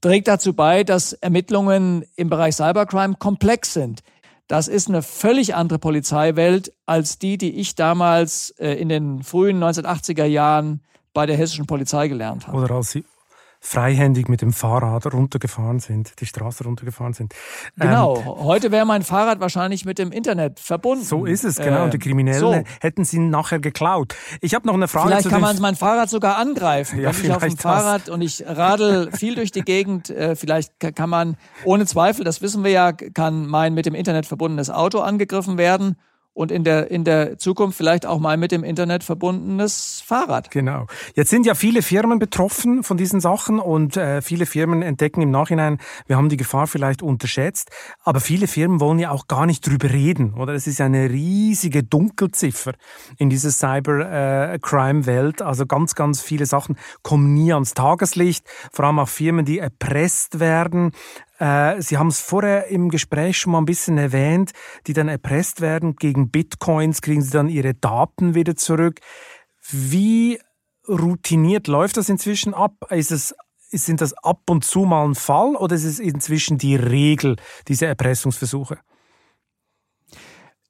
trägt 0.00 0.28
dazu 0.28 0.54
bei, 0.54 0.84
dass 0.84 1.12
Ermittlungen 1.12 2.04
im 2.16 2.30
Bereich 2.30 2.56
Cybercrime 2.56 3.16
komplex 3.18 3.74
sind. 3.74 4.02
Das 4.48 4.66
ist 4.66 4.88
eine 4.88 5.02
völlig 5.02 5.54
andere 5.54 5.78
Polizeiwelt 5.78 6.72
als 6.86 7.18
die, 7.18 7.36
die 7.36 7.56
ich 7.56 7.74
damals 7.74 8.50
äh, 8.58 8.72
in 8.72 8.88
den 8.88 9.22
frühen 9.22 9.62
1980er 9.62 10.24
Jahren 10.24 10.80
bei 11.12 11.26
der 11.26 11.36
hessischen 11.36 11.66
Polizei 11.66 12.08
gelernt 12.08 12.46
habe. 12.46 12.56
Oder 12.56 12.74
als 12.76 12.90
Sie 12.92 13.04
freihändig 13.60 14.28
mit 14.28 14.40
dem 14.40 14.52
Fahrrad 14.52 15.12
runtergefahren 15.12 15.80
sind, 15.80 16.20
die 16.20 16.26
Straße 16.26 16.64
runtergefahren 16.64 17.12
sind. 17.12 17.34
Genau, 17.76 18.18
ähm, 18.18 18.24
heute 18.26 18.70
wäre 18.70 18.86
mein 18.86 19.02
Fahrrad 19.02 19.40
wahrscheinlich 19.40 19.84
mit 19.84 19.98
dem 19.98 20.12
Internet 20.12 20.60
verbunden. 20.60 21.04
So 21.04 21.26
ist 21.26 21.44
es, 21.44 21.56
genau. 21.56 21.84
und 21.84 21.92
die 21.92 21.96
äh, 21.96 22.00
Kriminellen 22.00 22.40
so. 22.40 22.70
hätten 22.80 23.04
sie 23.04 23.18
nachher 23.18 23.58
geklaut. 23.58 24.14
Ich 24.40 24.54
habe 24.54 24.66
noch 24.66 24.74
eine 24.74 24.88
Frage. 24.88 25.08
Vielleicht 25.08 25.28
kann 25.28 25.40
man 25.40 25.58
mein 25.60 25.74
Fahrrad 25.74 26.08
sogar 26.08 26.38
angreifen. 26.38 27.00
Ja, 27.00 27.16
Wenn 27.16 27.24
ich 27.24 27.32
auf 27.32 27.42
dem 27.42 27.56
Fahrrad 27.56 28.08
und 28.08 28.22
ich 28.22 28.44
radel 28.46 29.10
viel 29.12 29.34
durch 29.34 29.50
die 29.50 29.62
Gegend, 29.62 30.10
äh, 30.10 30.36
vielleicht 30.36 30.72
kann 30.94 31.10
man 31.10 31.36
ohne 31.64 31.86
Zweifel, 31.86 32.24
das 32.24 32.40
wissen 32.42 32.62
wir 32.62 32.70
ja, 32.70 32.92
kann 32.92 33.46
mein 33.46 33.74
mit 33.74 33.86
dem 33.86 33.94
Internet 33.94 34.26
verbundenes 34.26 34.70
Auto 34.70 35.00
angegriffen 35.00 35.58
werden 35.58 35.96
und 36.38 36.52
in 36.52 36.62
der, 36.62 36.88
in 36.88 37.02
der 37.02 37.36
Zukunft 37.36 37.76
vielleicht 37.76 38.06
auch 38.06 38.20
mal 38.20 38.36
mit 38.36 38.52
dem 38.52 38.62
Internet 38.62 39.02
verbundenes 39.02 40.04
Fahrrad. 40.06 40.52
Genau. 40.52 40.86
Jetzt 41.16 41.30
sind 41.30 41.44
ja 41.44 41.54
viele 41.56 41.82
Firmen 41.82 42.20
betroffen 42.20 42.84
von 42.84 42.96
diesen 42.96 43.20
Sachen 43.20 43.58
und 43.58 43.96
äh, 43.96 44.22
viele 44.22 44.46
Firmen 44.46 44.82
entdecken 44.82 45.20
im 45.20 45.32
Nachhinein, 45.32 45.78
wir 46.06 46.16
haben 46.16 46.28
die 46.28 46.36
Gefahr 46.36 46.68
vielleicht 46.68 47.02
unterschätzt, 47.02 47.70
aber 48.04 48.20
viele 48.20 48.46
Firmen 48.46 48.78
wollen 48.78 49.00
ja 49.00 49.10
auch 49.10 49.26
gar 49.26 49.46
nicht 49.46 49.66
drüber 49.66 49.90
reden, 49.90 50.34
oder? 50.34 50.54
Es 50.54 50.68
ist 50.68 50.80
eine 50.80 51.10
riesige 51.10 51.82
Dunkelziffer 51.82 52.74
in 53.16 53.30
dieser 53.30 53.50
Cyber-Crime-Welt. 53.50 55.40
Äh, 55.40 55.44
also 55.44 55.66
ganz, 55.66 55.96
ganz 55.96 56.22
viele 56.22 56.46
Sachen 56.46 56.76
kommen 57.02 57.34
nie 57.34 57.52
ans 57.52 57.74
Tageslicht, 57.74 58.46
vor 58.72 58.84
allem 58.84 59.00
auch 59.00 59.08
Firmen, 59.08 59.44
die 59.44 59.58
erpresst 59.58 60.38
werden. 60.38 60.92
Äh, 61.38 61.80
Sie 61.80 61.98
haben 61.98 62.08
es 62.08 62.20
vorher 62.20 62.66
im 62.66 62.88
Gespräch 62.88 63.38
schon 63.38 63.52
mal 63.52 63.58
ein 63.58 63.64
bisschen 63.64 63.98
erwähnt, 63.98 64.52
die 64.86 64.92
dann 64.92 65.08
erpresst 65.08 65.60
werden. 65.60 65.96
Gegen 65.96 66.30
Bitcoins 66.30 67.00
kriegen 67.00 67.22
Sie 67.22 67.30
dann 67.30 67.48
Ihre 67.48 67.74
Daten 67.74 68.34
wieder 68.34 68.56
zurück. 68.56 69.00
Wie 69.70 70.40
routiniert 70.88 71.66
läuft 71.66 71.96
das 71.96 72.08
inzwischen 72.08 72.54
ab? 72.54 72.72
Ist 72.90 73.10
es 73.10 73.34
sind 73.70 74.00
das 74.00 74.14
ab 74.14 74.48
und 74.48 74.64
zu 74.64 74.80
mal 74.80 75.04
ein 75.04 75.14
Fall 75.14 75.54
oder 75.54 75.76
ist 75.76 75.84
es 75.84 75.98
inzwischen 75.98 76.56
die 76.56 76.74
Regel, 76.74 77.36
diese 77.68 77.84
Erpressungsversuche? 77.84 78.78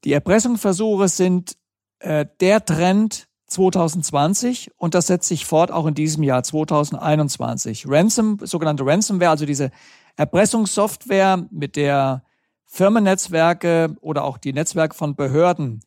Die 0.04 0.12
Erpressungsversuche 0.12 1.08
sind 1.08 1.56
äh, 2.00 2.26
der 2.40 2.64
Trend 2.64 3.28
2020 3.46 4.72
und 4.76 4.94
das 4.94 5.06
setzt 5.06 5.28
sich 5.28 5.46
fort 5.46 5.70
auch 5.70 5.86
in 5.86 5.94
diesem 5.94 6.22
Jahr 6.22 6.42
2021. 6.42 7.86
Ransom, 7.88 8.38
sogenannte 8.42 8.84
Ransomware, 8.84 9.30
also 9.30 9.46
diese 9.46 9.70
Erpressungssoftware, 10.18 11.46
mit 11.50 11.76
der 11.76 12.24
Firmennetzwerke 12.66 13.96
oder 14.00 14.24
auch 14.24 14.36
die 14.36 14.52
Netzwerke 14.52 14.94
von 14.94 15.14
Behörden, 15.14 15.80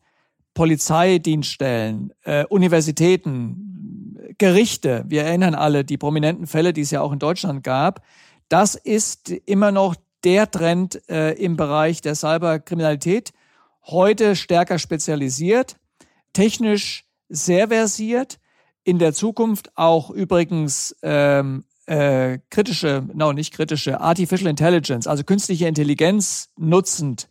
Polizeidienststellen, 0.54 2.12
äh, 2.24 2.44
Universitäten, 2.46 4.34
Gerichte, 4.38 5.04
wir 5.06 5.24
erinnern 5.24 5.54
alle 5.54 5.84
die 5.84 5.98
prominenten 5.98 6.46
Fälle, 6.46 6.72
die 6.72 6.80
es 6.80 6.90
ja 6.90 7.02
auch 7.02 7.12
in 7.12 7.18
Deutschland 7.18 7.62
gab, 7.62 8.02
das 8.48 8.74
ist 8.74 9.30
immer 9.30 9.70
noch 9.70 9.94
der 10.24 10.50
Trend 10.50 11.08
äh, 11.10 11.32
im 11.32 11.56
Bereich 11.56 12.00
der 12.00 12.14
Cyberkriminalität, 12.14 13.32
heute 13.84 14.34
stärker 14.34 14.78
spezialisiert, 14.78 15.76
technisch 16.32 17.04
sehr 17.28 17.68
versiert, 17.68 18.38
in 18.82 18.98
der 18.98 19.12
Zukunft 19.12 19.76
auch 19.76 20.10
übrigens 20.10 20.96
ähm, 21.02 21.64
äh, 21.86 22.38
kritische, 22.50 23.04
no, 23.12 23.32
nicht 23.32 23.52
kritische, 23.52 24.00
Artificial 24.00 24.48
Intelligence, 24.48 25.06
also 25.06 25.24
künstliche 25.24 25.66
Intelligenz 25.66 26.50
nutzend 26.56 27.28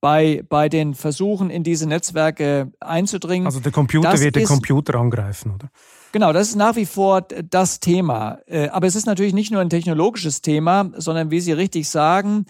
bei, 0.00 0.44
bei 0.48 0.68
den 0.68 0.94
Versuchen, 0.94 1.50
in 1.50 1.64
diese 1.64 1.88
Netzwerke 1.88 2.72
einzudringen. 2.80 3.46
Also 3.46 3.60
der 3.60 3.72
Computer 3.72 4.18
wird 4.20 4.36
den 4.36 4.46
Computer 4.46 4.94
angreifen, 4.94 5.52
oder? 5.54 5.70
Genau, 6.12 6.32
das 6.32 6.48
ist 6.48 6.56
nach 6.56 6.76
wie 6.76 6.86
vor 6.86 7.22
das 7.22 7.80
Thema. 7.80 8.38
Äh, 8.46 8.68
aber 8.68 8.86
es 8.86 8.96
ist 8.96 9.06
natürlich 9.06 9.34
nicht 9.34 9.50
nur 9.50 9.60
ein 9.60 9.70
technologisches 9.70 10.40
Thema, 10.40 10.90
sondern 10.96 11.30
wie 11.30 11.40
Sie 11.40 11.52
richtig 11.52 11.88
sagen, 11.88 12.46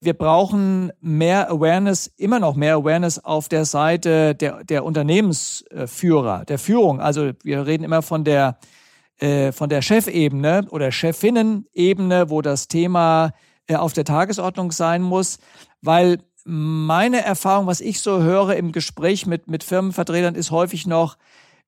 wir 0.00 0.14
brauchen 0.14 0.92
mehr 1.00 1.50
Awareness, 1.50 2.06
immer 2.16 2.38
noch 2.38 2.54
mehr 2.54 2.76
Awareness 2.76 3.18
auf 3.18 3.48
der 3.48 3.64
Seite 3.64 4.34
der, 4.34 4.62
der 4.62 4.84
Unternehmensführer, 4.84 6.44
der 6.44 6.58
Führung. 6.58 7.00
Also 7.00 7.32
wir 7.42 7.66
reden 7.66 7.82
immer 7.82 8.02
von 8.02 8.22
der 8.24 8.58
äh, 9.18 9.52
von 9.52 9.68
der 9.68 9.82
Chefebene 9.82 10.66
oder 10.70 10.90
Chefinnenebene, 10.90 12.30
wo 12.30 12.42
das 12.42 12.68
Thema 12.68 13.32
äh, 13.66 13.76
auf 13.76 13.92
der 13.92 14.04
Tagesordnung 14.04 14.72
sein 14.72 15.02
muss, 15.02 15.38
weil 15.82 16.18
meine 16.44 17.22
Erfahrung, 17.22 17.66
was 17.66 17.80
ich 17.80 18.00
so 18.00 18.22
höre 18.22 18.56
im 18.56 18.72
Gespräch 18.72 19.26
mit, 19.26 19.48
mit 19.48 19.64
Firmenvertretern, 19.64 20.34
ist 20.34 20.50
häufig 20.50 20.86
noch, 20.86 21.18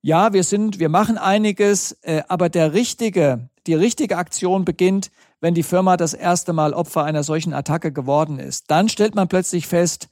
ja, 0.01 0.33
wir 0.33 0.43
sind, 0.43 0.79
wir 0.79 0.89
machen 0.89 1.19
einiges, 1.19 1.91
äh, 2.01 2.23
aber 2.27 2.49
der 2.49 2.73
richtige, 2.73 3.49
die 3.67 3.75
richtige 3.75 4.17
Aktion 4.17 4.65
beginnt, 4.65 5.11
wenn 5.39 5.53
die 5.53 5.63
Firma 5.63 5.97
das 5.97 6.13
erste 6.13 6.53
Mal 6.53 6.73
Opfer 6.73 7.03
einer 7.03 7.23
solchen 7.23 7.53
Attacke 7.53 7.91
geworden 7.91 8.39
ist. 8.39 8.71
Dann 8.71 8.89
stellt 8.89 9.13
man 9.13 9.27
plötzlich 9.27 9.67
fest, 9.67 10.09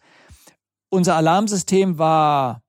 unser 0.89 1.15
Alarmsystem 1.15 1.97
war 1.97 2.61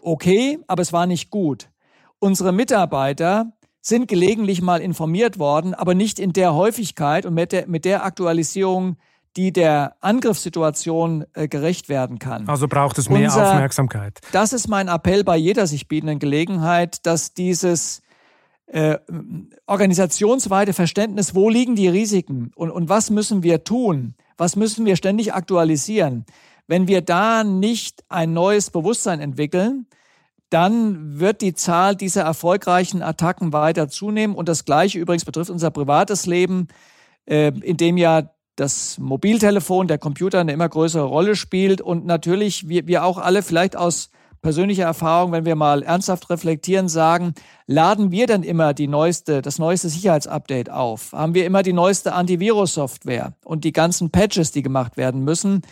okay, 0.00 0.58
aber 0.66 0.82
es 0.82 0.92
war 0.92 1.06
nicht 1.06 1.30
gut. 1.30 1.70
Unsere 2.18 2.52
Mitarbeiter 2.52 3.52
sind 3.82 4.06
gelegentlich 4.06 4.62
mal 4.62 4.80
informiert 4.80 5.38
worden, 5.38 5.74
aber 5.74 5.94
nicht 5.94 6.18
in 6.18 6.32
der 6.32 6.54
Häufigkeit 6.54 7.26
und 7.26 7.34
mit 7.34 7.52
der, 7.52 7.66
mit 7.66 7.84
der 7.84 8.04
Aktualisierung, 8.04 8.96
die 9.36 9.52
der 9.52 9.96
Angriffssituation 10.00 11.24
äh, 11.34 11.48
gerecht 11.48 11.88
werden 11.88 12.18
kann. 12.18 12.48
Also 12.48 12.68
braucht 12.68 12.96
es 12.98 13.08
mehr 13.08 13.24
Unser, 13.24 13.50
Aufmerksamkeit. 13.50 14.20
Das 14.30 14.52
ist 14.52 14.68
mein 14.68 14.88
Appell 14.88 15.24
bei 15.24 15.36
jeder 15.36 15.66
sich 15.66 15.88
bietenden 15.88 16.20
Gelegenheit, 16.20 17.04
dass 17.06 17.34
dieses 17.34 18.02
äh, 18.66 18.98
organisationsweite 19.66 20.72
Verständnis, 20.74 21.34
wo 21.34 21.48
liegen 21.48 21.74
die 21.74 21.88
Risiken 21.88 22.52
und, 22.54 22.70
und 22.70 22.88
was 22.88 23.10
müssen 23.10 23.42
wir 23.42 23.64
tun, 23.64 24.14
was 24.36 24.54
müssen 24.54 24.86
wir 24.86 24.96
ständig 24.96 25.34
aktualisieren. 25.34 26.24
Wenn 26.68 26.86
wir 26.86 27.00
da 27.02 27.42
nicht 27.42 28.04
ein 28.08 28.32
neues 28.32 28.70
Bewusstsein 28.70 29.20
entwickeln, 29.20 29.86
dann 30.52 31.18
wird 31.18 31.40
die 31.40 31.54
Zahl 31.54 31.96
dieser 31.96 32.22
erfolgreichen 32.22 33.02
Attacken 33.02 33.52
weiter 33.52 33.88
zunehmen. 33.88 34.36
Und 34.36 34.48
das 34.48 34.64
Gleiche 34.64 34.98
übrigens 34.98 35.24
betrifft 35.24 35.50
unser 35.50 35.70
privates 35.70 36.26
Leben, 36.26 36.68
äh, 37.26 37.52
in 37.60 37.76
dem 37.76 37.96
ja 37.96 38.30
das 38.56 38.98
Mobiltelefon, 38.98 39.88
der 39.88 39.98
Computer 39.98 40.40
eine 40.40 40.52
immer 40.52 40.68
größere 40.68 41.04
Rolle 41.04 41.36
spielt. 41.36 41.80
Und 41.80 42.04
natürlich, 42.04 42.68
wir, 42.68 42.86
wir 42.86 43.04
auch 43.04 43.16
alle 43.16 43.42
vielleicht 43.42 43.76
aus 43.76 44.10
persönlicher 44.42 44.84
Erfahrung, 44.84 45.32
wenn 45.32 45.46
wir 45.46 45.54
mal 45.54 45.82
ernsthaft 45.82 46.28
reflektieren, 46.28 46.88
sagen, 46.88 47.32
laden 47.66 48.10
wir 48.10 48.26
dann 48.26 48.42
immer 48.42 48.74
die 48.74 48.88
neueste, 48.88 49.40
das 49.40 49.58
neueste 49.58 49.88
Sicherheitsupdate 49.88 50.68
auf? 50.68 51.12
Haben 51.12 51.34
wir 51.34 51.46
immer 51.46 51.62
die 51.62 51.72
neueste 51.72 52.12
Antivirus-Software 52.12 53.34
und 53.44 53.64
die 53.64 53.72
ganzen 53.72 54.10
Patches, 54.10 54.50
die 54.50 54.62
gemacht 54.62 54.96
werden 54.96 55.24
müssen? 55.24 55.62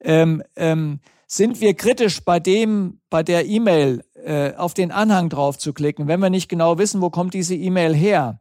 Ähm, 0.00 0.42
ähm, 0.56 1.00
sind 1.32 1.60
wir 1.60 1.74
kritisch 1.74 2.24
bei 2.24 2.40
dem, 2.40 2.98
bei 3.08 3.22
der 3.22 3.46
E-Mail 3.46 4.02
äh, 4.24 4.54
auf 4.56 4.74
den 4.74 4.90
Anhang 4.90 5.28
drauf 5.28 5.58
zu 5.58 5.72
klicken, 5.72 6.08
wenn 6.08 6.20
wir 6.20 6.30
nicht 6.30 6.48
genau 6.48 6.78
wissen, 6.78 7.00
wo 7.00 7.10
kommt 7.10 7.34
diese 7.34 7.54
E-Mail 7.54 7.94
her. 7.94 8.40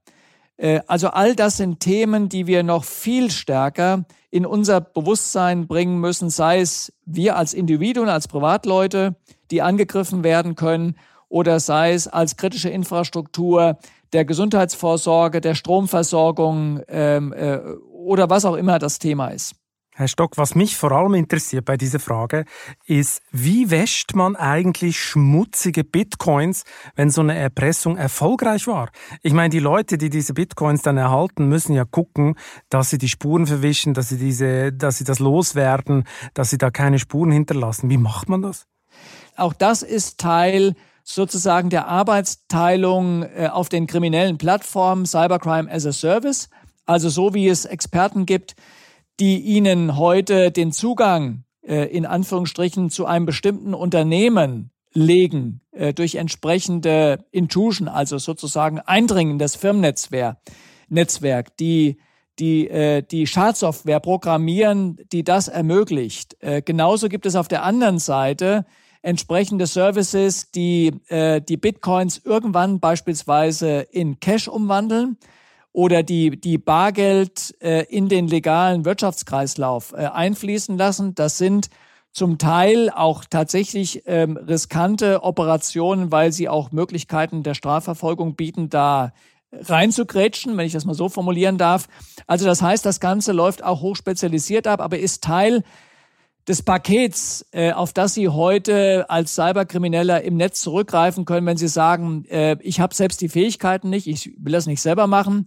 Äh, 0.57 0.81
also 0.87 1.09
all 1.09 1.35
das 1.35 1.57
sind 1.57 1.79
Themen, 1.79 2.29
die 2.29 2.47
wir 2.47 2.63
noch 2.63 2.83
viel 2.83 3.31
stärker 3.31 4.05
in 4.31 4.45
unser 4.45 4.81
Bewusstsein 4.81 5.67
bringen 5.67 5.99
müssen, 5.99 6.29
sei 6.29 6.59
es 6.59 6.93
wir 7.05 7.35
als 7.35 7.53
Individuen, 7.53 8.09
als 8.09 8.27
Privatleute, 8.27 9.15
die 9.51 9.61
angegriffen 9.61 10.23
werden 10.23 10.55
können, 10.55 10.95
oder 11.29 11.59
sei 11.59 11.93
es 11.93 12.07
als 12.07 12.37
kritische 12.37 12.69
Infrastruktur 12.69 13.77
der 14.13 14.25
Gesundheitsvorsorge, 14.25 15.41
der 15.41 15.53
Stromversorgung 15.53 16.81
ähm, 16.87 17.33
äh, 17.33 17.59
oder 17.91 18.29
was 18.29 18.45
auch 18.45 18.55
immer 18.55 18.79
das 18.79 18.97
Thema 18.97 19.27
ist. 19.27 19.55
Herr 19.99 20.07
Stock, 20.07 20.37
was 20.37 20.55
mich 20.55 20.77
vor 20.77 20.93
allem 20.93 21.13
interessiert 21.13 21.65
bei 21.65 21.75
dieser 21.75 21.99
Frage 21.99 22.45
ist, 22.85 23.21
wie 23.33 23.69
wäscht 23.69 24.15
man 24.15 24.37
eigentlich 24.37 24.97
schmutzige 24.97 25.83
Bitcoins, 25.83 26.63
wenn 26.95 27.09
so 27.09 27.19
eine 27.19 27.37
Erpressung 27.37 27.97
erfolgreich 27.97 28.65
war? 28.67 28.91
Ich 29.23 29.33
meine, 29.33 29.49
die 29.49 29.59
Leute, 29.59 29.97
die 29.97 30.09
diese 30.09 30.33
Bitcoins 30.33 30.83
dann 30.83 30.95
erhalten, 30.95 31.49
müssen 31.49 31.73
ja 31.73 31.83
gucken, 31.83 32.35
dass 32.69 32.91
sie 32.91 32.97
die 32.97 33.09
Spuren 33.09 33.45
verwischen, 33.45 33.93
dass 33.93 34.07
sie 34.07 34.17
diese, 34.17 34.71
dass 34.71 34.99
sie 34.99 35.03
das 35.03 35.19
loswerden, 35.19 36.05
dass 36.33 36.49
sie 36.49 36.57
da 36.57 36.71
keine 36.71 36.97
Spuren 36.97 37.31
hinterlassen. 37.31 37.89
Wie 37.89 37.97
macht 37.97 38.29
man 38.29 38.41
das? 38.41 38.67
Auch 39.35 39.51
das 39.51 39.81
ist 39.81 40.17
Teil 40.17 40.75
sozusagen 41.03 41.69
der 41.69 41.89
Arbeitsteilung 41.89 43.23
äh, 43.23 43.49
auf 43.51 43.67
den 43.67 43.85
kriminellen 43.85 44.37
Plattformen 44.37 45.05
Cybercrime 45.05 45.69
as 45.69 45.85
a 45.85 45.91
Service. 45.91 46.47
Also 46.85 47.09
so 47.09 47.33
wie 47.33 47.49
es 47.49 47.65
Experten 47.65 48.25
gibt, 48.25 48.55
die 49.19 49.39
ihnen 49.39 49.97
heute 49.97 50.51
den 50.51 50.71
Zugang 50.71 51.43
äh, 51.61 51.85
in 51.85 52.05
Anführungsstrichen 52.05 52.89
zu 52.89 53.05
einem 53.05 53.25
bestimmten 53.25 53.73
Unternehmen 53.73 54.71
legen 54.93 55.61
äh, 55.71 55.93
durch 55.93 56.15
entsprechende 56.15 57.25
Intrusion, 57.31 57.87
also 57.87 58.17
sozusagen 58.17 58.79
Eindringen 58.79 59.33
in 59.33 59.39
das 59.39 59.55
Firmennetzwerk, 59.55 60.37
Netzwerk, 60.87 61.55
die 61.57 61.97
die 62.39 62.69
äh, 62.69 63.03
die 63.03 63.27
Schadsoftware 63.27 63.99
programmieren, 63.99 64.97
die 65.11 65.23
das 65.23 65.49
ermöglicht. 65.49 66.37
Äh, 66.39 66.61
genauso 66.61 67.09
gibt 67.09 67.25
es 67.25 67.35
auf 67.35 67.49
der 67.49 67.63
anderen 67.63 67.99
Seite 67.99 68.65
entsprechende 69.01 69.67
Services, 69.67 70.51
die 70.51 70.93
äh, 71.07 71.41
die 71.41 71.57
Bitcoins 71.57 72.21
irgendwann 72.23 72.79
beispielsweise 72.79 73.81
in 73.91 74.19
Cash 74.19 74.47
umwandeln 74.47 75.17
oder 75.71 76.03
die, 76.03 76.39
die 76.39 76.57
Bargeld 76.57 77.55
äh, 77.61 77.83
in 77.83 78.09
den 78.09 78.27
legalen 78.27 78.85
Wirtschaftskreislauf 78.85 79.93
äh, 79.93 80.05
einfließen 80.05 80.77
lassen. 80.77 81.15
Das 81.15 81.37
sind 81.37 81.69
zum 82.11 82.37
Teil 82.37 82.89
auch 82.89 83.23
tatsächlich 83.29 84.03
ähm, 84.05 84.35
riskante 84.35 85.23
Operationen, 85.23 86.11
weil 86.11 86.31
sie 86.31 86.49
auch 86.49 86.71
Möglichkeiten 86.71 87.43
der 87.43 87.53
Strafverfolgung 87.53 88.35
bieten, 88.35 88.69
da 88.69 89.13
reinzugrätschen, 89.51 90.57
wenn 90.57 90.65
ich 90.65 90.73
das 90.73 90.85
mal 90.85 90.93
so 90.93 91.09
formulieren 91.09 91.57
darf. 91.57 91.87
Also 92.27 92.45
das 92.45 92.61
heißt, 92.61 92.85
das 92.85 92.99
Ganze 92.99 93.31
läuft 93.31 93.63
auch 93.63 93.81
hochspezialisiert 93.81 94.67
ab, 94.67 94.79
aber 94.79 94.99
ist 94.99 95.23
Teil 95.23 95.63
des 96.49 96.63
Pakets, 96.63 97.45
äh, 97.51 97.71
auf 97.71 97.93
das 97.93 98.15
Sie 98.15 98.27
heute 98.27 99.05
als 99.07 99.35
Cyberkrimineller 99.35 100.23
im 100.23 100.35
Netz 100.35 100.61
zurückgreifen 100.61 101.23
können, 101.23 101.45
wenn 101.45 101.57
Sie 101.57 101.67
sagen, 101.67 102.25
äh, 102.25 102.57
ich 102.61 102.79
habe 102.79 102.95
selbst 102.95 103.21
die 103.21 103.29
Fähigkeiten 103.29 103.91
nicht, 103.91 104.07
ich 104.07 104.33
will 104.37 104.53
das 104.53 104.65
nicht 104.65 104.81
selber 104.81 105.05
machen, 105.05 105.45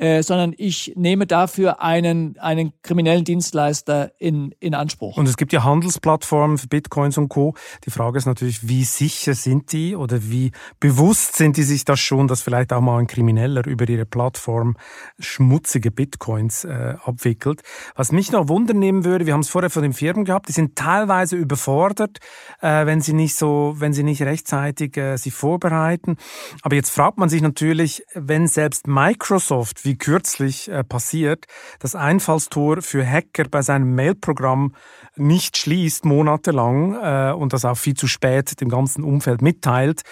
äh, 0.00 0.22
sondern 0.22 0.54
ich 0.56 0.94
nehme 0.96 1.26
dafür 1.26 1.82
einen, 1.82 2.38
einen 2.38 2.72
kriminellen 2.82 3.24
Dienstleister 3.24 4.12
in, 4.18 4.54
in 4.58 4.74
Anspruch. 4.74 5.18
Und 5.18 5.28
es 5.28 5.36
gibt 5.36 5.52
ja 5.52 5.62
Handelsplattformen 5.62 6.56
für 6.56 6.68
Bitcoins 6.68 7.18
und 7.18 7.28
Co. 7.28 7.54
Die 7.84 7.90
Frage 7.90 8.16
ist 8.16 8.24
natürlich, 8.24 8.66
wie 8.66 8.84
sicher 8.84 9.34
sind 9.34 9.72
die 9.72 9.94
oder 9.94 10.30
wie 10.30 10.52
bewusst 10.80 11.36
sind 11.36 11.58
die 11.58 11.64
sich 11.64 11.84
das 11.84 12.00
schon, 12.00 12.28
dass 12.28 12.40
vielleicht 12.40 12.72
auch 12.72 12.80
mal 12.80 12.98
ein 12.98 13.08
Krimineller 13.08 13.66
über 13.66 13.86
ihre 13.86 14.06
Plattform 14.06 14.78
schmutzige 15.18 15.90
Bitcoins 15.90 16.64
äh, 16.64 16.94
abwickelt. 17.04 17.60
Was 17.94 18.10
mich 18.10 18.32
noch 18.32 18.48
wundern 18.48 18.78
nehmen 18.78 19.04
würde, 19.04 19.26
wir 19.26 19.34
haben 19.34 19.40
es 19.40 19.50
vorher 19.50 19.68
von 19.68 19.82
den 19.82 19.92
Firmen 19.92 20.24
gehabt, 20.24 20.48
die 20.48 20.52
sind 20.52 20.76
teilweise 20.76 21.36
überfordert, 21.36 22.20
äh, 22.62 22.86
wenn 22.86 23.02
sie 23.02 23.12
nicht 23.12 23.34
so, 23.34 23.74
wenn 23.76 23.92
sie 23.92 24.02
nicht 24.02 24.22
rechtzeitig 24.22 24.96
äh, 24.96 25.18
sich 25.18 25.34
vorbereiten. 25.34 26.16
Aber 26.62 26.74
jetzt 26.74 26.88
fragt 26.88 27.18
man 27.18 27.28
sich 27.28 27.42
natürlich, 27.42 28.02
wenn 28.14 28.46
selbst 28.46 28.86
Microsoft, 28.86 29.84
wie 29.84 29.89
kürzlich 29.96 30.68
äh, 30.68 30.84
passiert, 30.84 31.46
das 31.78 31.94
Einfallstor 31.94 32.82
für 32.82 33.06
Hacker 33.06 33.44
bei 33.50 33.62
seinem 33.62 33.94
Mailprogramm 33.94 34.74
nicht 35.16 35.56
schließt, 35.56 36.04
monatelang, 36.04 36.94
äh, 36.94 37.32
und 37.32 37.52
das 37.52 37.64
auch 37.64 37.76
viel 37.76 37.94
zu 37.94 38.06
spät 38.06 38.60
dem 38.60 38.68
ganzen 38.68 39.04
Umfeld 39.04 39.42
mitteilt, 39.42 40.02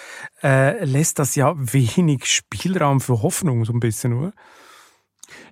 äh, 0.43 0.83
lässt 0.83 1.19
das 1.19 1.35
ja 1.35 1.53
wenig 1.57 2.25
Spielraum 2.25 3.01
für 3.01 3.21
Hoffnung, 3.21 3.65
so 3.65 3.73
ein 3.73 3.79
bisschen, 3.79 4.13
oder? 4.13 4.33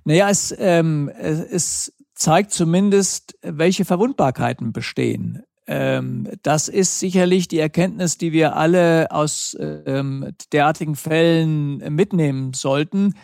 Naja, 0.03 0.30
es, 0.30 0.55
ähm, 0.57 1.09
es 1.09 1.93
zeigt 2.15 2.51
zumindest, 2.51 3.38
welche 3.41 3.86
Verwundbarkeiten 3.86 4.73
bestehen. 4.73 5.43
Ähm, 5.67 6.30
das 6.43 6.69
ist 6.69 6.99
sicherlich 6.99 7.47
die 7.49 7.59
Erkenntnis, 7.59 8.17
die 8.17 8.32
wir 8.32 8.55
alle 8.55 9.11
aus 9.11 9.55
ähm, 9.59 10.34
derartigen 10.53 10.95
Fällen 10.95 11.78
mitnehmen 11.93 12.53
sollten. 12.53 13.15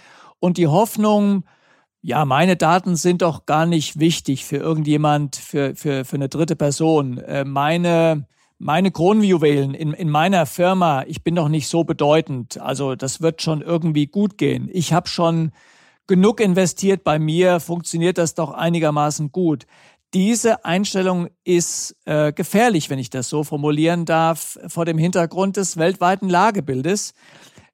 Und 0.43 0.57
die 0.57 0.67
Hoffnung, 0.67 1.45
ja, 2.01 2.25
meine 2.25 2.57
Daten 2.57 2.97
sind 2.97 3.21
doch 3.21 3.45
gar 3.45 3.65
nicht 3.65 4.01
wichtig 4.01 4.43
für 4.43 4.57
irgendjemand, 4.57 5.37
für, 5.37 5.73
für, 5.73 6.03
für 6.03 6.17
eine 6.17 6.27
dritte 6.27 6.57
Person. 6.57 7.17
Äh, 7.17 7.45
meine, 7.45 8.27
meine 8.57 8.91
Kronjuwelen 8.91 9.73
in, 9.73 9.93
in 9.93 10.09
meiner 10.09 10.45
Firma, 10.45 11.05
ich 11.07 11.23
bin 11.23 11.35
doch 11.35 11.47
nicht 11.47 11.69
so 11.69 11.85
bedeutend. 11.85 12.59
Also 12.59 12.95
das 12.95 13.21
wird 13.21 13.41
schon 13.41 13.61
irgendwie 13.61 14.05
gut 14.05 14.37
gehen. 14.37 14.69
Ich 14.73 14.91
habe 14.91 15.07
schon 15.07 15.53
genug 16.07 16.41
investiert 16.41 17.05
bei 17.05 17.19
mir, 17.19 17.61
funktioniert 17.61 18.17
das 18.17 18.35
doch 18.35 18.51
einigermaßen 18.51 19.31
gut. 19.31 19.65
Diese 20.13 20.65
Einstellung 20.65 21.29
ist 21.45 21.95
äh, 22.03 22.33
gefährlich, 22.33 22.89
wenn 22.89 22.99
ich 22.99 23.09
das 23.09 23.29
so 23.29 23.45
formulieren 23.45 24.03
darf, 24.03 24.59
vor 24.67 24.83
dem 24.83 24.97
Hintergrund 24.97 25.55
des 25.55 25.77
weltweiten 25.77 26.27
Lagebildes. 26.27 27.13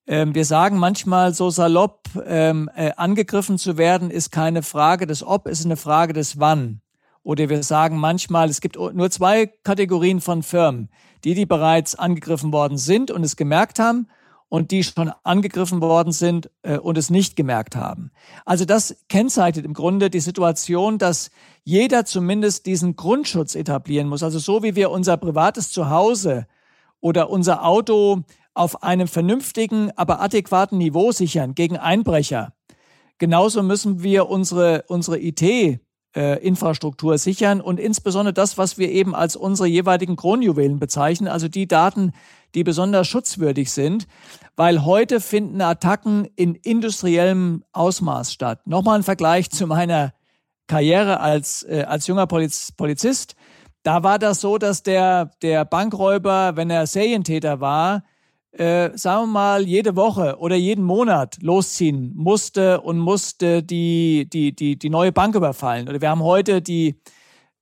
Ähm, 0.10 0.34
wir 0.34 0.44
sagen 0.44 0.80
manchmal 0.80 1.36
so 1.36 1.52
salopp, 1.52 2.10
ähm, 2.26 2.68
äh, 2.76 2.94
angegriffen 2.98 3.60
zu 3.60 3.78
werden 3.78 4.10
ist 4.10 4.32
keine 4.32 4.64
Frage 4.64 5.06
des 5.06 5.24
Ob, 5.24 5.48
ist 5.48 5.64
eine 5.64 5.78
Frage 5.78 6.14
des 6.14 6.40
Wann. 6.40 6.82
Oder 7.22 7.48
wir 7.48 7.62
sagen 7.62 8.00
manchmal, 8.00 8.50
es 8.50 8.60
gibt 8.60 8.76
nur 8.76 9.12
zwei 9.12 9.46
Kategorien 9.46 10.20
von 10.20 10.42
Firmen. 10.42 10.90
Die, 11.24 11.36
die 11.36 11.46
bereits 11.46 11.94
angegriffen 11.94 12.52
worden 12.52 12.80
sind 12.80 13.12
und 13.12 13.24
es 13.24 13.36
gemerkt 13.36 13.78
haben 13.78 14.08
und 14.48 14.72
die 14.72 14.84
schon 14.84 15.12
angegriffen 15.24 15.80
worden 15.80 16.12
sind 16.12 16.50
äh, 16.64 16.80
und 16.80 16.98
es 16.98 17.12
nicht 17.12 17.36
gemerkt 17.36 17.76
haben. 17.76 18.10
Also 18.46 18.66
das 18.66 18.98
kennzeichnet 19.10 19.64
im 19.64 19.76
Grunde 19.76 20.10
die 20.10 20.22
Situation, 20.22 20.98
dass 20.98 21.30
jeder 21.64 22.04
zumindest 22.06 22.66
diesen 22.66 22.96
Grundschutz 22.96 23.54
etablieren 23.54 24.08
muss. 24.08 24.24
Also 24.24 24.40
so 24.40 24.64
wie 24.64 24.76
wir 24.76 24.90
unser 24.90 25.18
privates 25.18 25.72
Zuhause 25.72 26.48
oder 27.00 27.30
unser 27.30 27.64
Auto 27.64 28.24
auf 28.60 28.84
einem 28.84 29.08
vernünftigen, 29.08 29.90
aber 29.96 30.20
adäquaten 30.20 30.78
Niveau 30.78 31.14
sichern 31.14 31.56
gegen 31.56 31.78
Einbrecher. 31.78 32.52
Genauso 33.18 33.64
müssen 33.64 34.04
wir 34.04 34.28
unsere, 34.28 34.84
unsere 34.90 35.18
IT-Infrastruktur 35.18 37.18
sichern 37.18 37.62
und 37.62 37.80
insbesondere 37.80 38.34
das, 38.34 38.58
was 38.58 38.78
wir 38.78 38.92
eben 38.92 39.16
als 39.16 39.38
unsere 39.38 39.70
jeweiligen 39.70 40.18
Kronjuwelen 40.18 40.78
bezeichnen, 40.78 41.30
also 41.30 41.48
die 41.48 41.70
Daten, 41.70 42.12
die 42.54 42.66
besonders 42.66 43.08
schutzwürdig 43.08 43.72
sind, 43.72 44.08
weil 44.58 44.84
heute 44.84 45.22
finden 45.22 45.62
Attacken 45.62 46.28
in 46.36 46.56
industriellem 46.56 47.64
Ausmaß 47.72 48.34
statt. 48.34 48.68
Nochmal 48.68 49.00
ein 49.00 49.04
Vergleich 49.04 49.50
zu 49.52 49.68
meiner 49.68 50.12
Karriere 50.68 51.22
als, 51.22 51.64
äh, 51.64 51.86
als 51.88 52.08
junger 52.08 52.28
Poliz 52.28 52.74
Polizist. 52.74 53.36
Da 53.84 54.04
war 54.04 54.20
das 54.20 54.42
so, 54.42 54.58
dass 54.58 54.84
der, 54.84 55.32
der 55.42 55.64
Bankräuber, 55.64 56.58
wenn 56.58 56.70
er 56.70 56.88
Serientäter 56.88 57.62
war, 57.62 58.04
äh, 58.52 58.98
sagen 58.98 59.24
wir 59.24 59.28
mal, 59.28 59.64
jede 59.64 59.96
Woche 59.96 60.38
oder 60.40 60.56
jeden 60.56 60.84
Monat 60.84 61.38
losziehen 61.42 62.14
musste 62.16 62.82
und 62.82 62.98
musste 62.98 63.62
die, 63.64 64.28
die, 64.32 64.56
die, 64.56 64.78
die 64.78 64.90
neue 64.90 65.12
Bank 65.12 65.36
überfallen. 65.36 65.88
Oder 65.88 66.02
wir 66.02 66.10
haben 66.10 66.24
heute 66.24 66.62
die, 66.62 67.00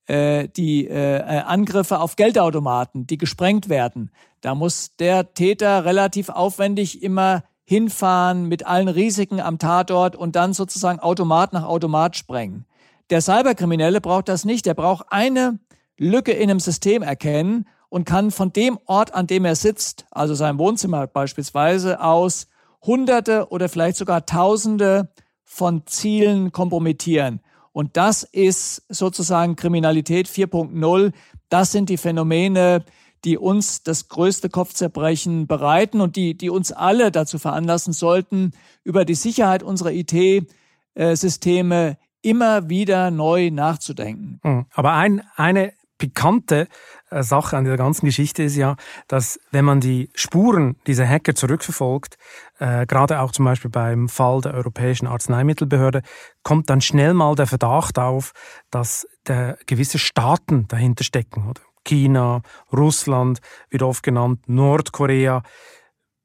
äh, 0.06 0.48
die 0.48 0.88
äh, 0.88 1.22
Angriffe 1.22 2.00
auf 2.00 2.16
Geldautomaten, 2.16 3.06
die 3.06 3.18
gesprengt 3.18 3.68
werden. 3.70 4.12
Da 4.42 4.56
muss 4.56 4.96
der 4.96 5.34
Täter 5.34 5.84
relativ 5.84 6.30
aufwendig 6.30 7.04
immer 7.04 7.44
hinfahren 7.66 8.46
mit 8.46 8.66
allen 8.66 8.88
Risiken 8.88 9.42
am 9.42 9.60
Tatort 9.60 10.16
und 10.16 10.38
dann 10.38 10.54
sozusagen 10.54 11.00
Automat 11.00 11.52
nach 11.52 11.66
Automat 11.66 12.16
sprengen. 12.16 12.66
Der 13.10 13.22
Cyberkriminelle 13.22 14.00
braucht 14.00 14.30
das 14.30 14.46
nicht. 14.46 14.66
Der 14.66 14.74
braucht 14.74 15.08
eine 15.10 15.60
Lücke 15.98 16.32
in 16.32 16.50
einem 16.50 16.62
System 16.62 17.02
erkennen 17.02 17.66
und 17.90 18.06
kann 18.06 18.32
von 18.32 18.54
dem 18.54 18.80
Ort, 18.86 19.14
an 19.14 19.28
dem 19.28 19.46
er 19.46 19.56
sitzt, 19.56 20.06
also 20.12 20.34
sein 20.34 20.58
Wohnzimmer 20.58 21.08
beispielsweise, 21.08 22.02
aus 22.02 22.48
Hunderte 22.82 23.50
oder 23.50 23.70
vielleicht 23.70 23.98
sogar 23.98 24.26
Tausende 24.26 25.10
von 25.44 25.86
Zielen 25.86 26.52
kompromittieren. 26.52 27.42
Und 27.72 27.96
das 27.96 28.24
ist 28.24 28.84
sozusagen 28.90 29.56
Kriminalität 29.56 30.28
4.0. 30.28 31.14
Das 31.50 31.72
sind 31.72 31.90
die 31.90 31.98
Phänomene, 31.98 32.84
die 33.24 33.38
uns 33.38 33.84
das 33.84 34.10
größte 34.10 34.50
Kopfzerbrechen 34.50 35.48
bereiten 35.48 36.02
und 36.02 36.16
die, 36.16 36.38
die 36.38 36.50
uns 36.50 36.72
alle 36.72 37.12
dazu 37.12 37.40
veranlassen 37.40 37.94
sollten, 37.94 38.52
über 38.84 39.06
die 39.06 39.16
Sicherheit 39.16 39.64
unserer 39.64 39.92
IT-Systeme 39.92 41.98
immer 42.22 42.70
wieder 42.70 43.12
neu 43.12 43.52
nachzudenken. 43.52 44.40
Hm. 44.44 44.66
Aber 44.74 44.94
ein, 44.94 45.24
eine 45.36 45.74
pikante 45.98 46.62
äh, 46.62 46.68
Sache 47.12 47.58
an 47.58 47.64
der 47.64 47.78
ganzen 47.78 48.06
Geschichte 48.06 48.44
ist 48.44 48.56
ja, 48.56 48.76
dass 49.08 49.40
wenn 49.52 49.66
man 49.66 49.80
die 49.80 50.10
Spuren 50.14 50.76
dieser 50.88 51.08
Hacker 51.08 51.36
zurückverfolgt, 51.36 52.18
äh, 52.60 52.86
gerade 52.86 53.22
auch 53.22 53.32
zum 53.32 53.46
Beispiel 53.46 53.72
beim 53.72 54.10
Fall 54.10 54.42
der 54.42 54.54
Europäischen 54.54 55.08
Arzneimittelbehörde, 55.08 56.02
kommt 56.44 56.70
dann 56.70 56.82
schnell 56.82 57.14
mal 57.14 57.36
der 57.36 57.48
Verdacht 57.48 57.98
auf, 58.00 58.34
dass 58.72 59.08
der 59.28 59.58
gewisse 59.66 60.00
Staaten 60.00 60.68
dahinter 60.68 61.04
stecken, 61.04 61.48
oder? 61.50 61.62
China, 61.86 62.42
Russland 62.74 63.40
wird 63.70 63.82
oft 63.82 64.04
genannt, 64.04 64.50
Nordkorea. 64.50 65.42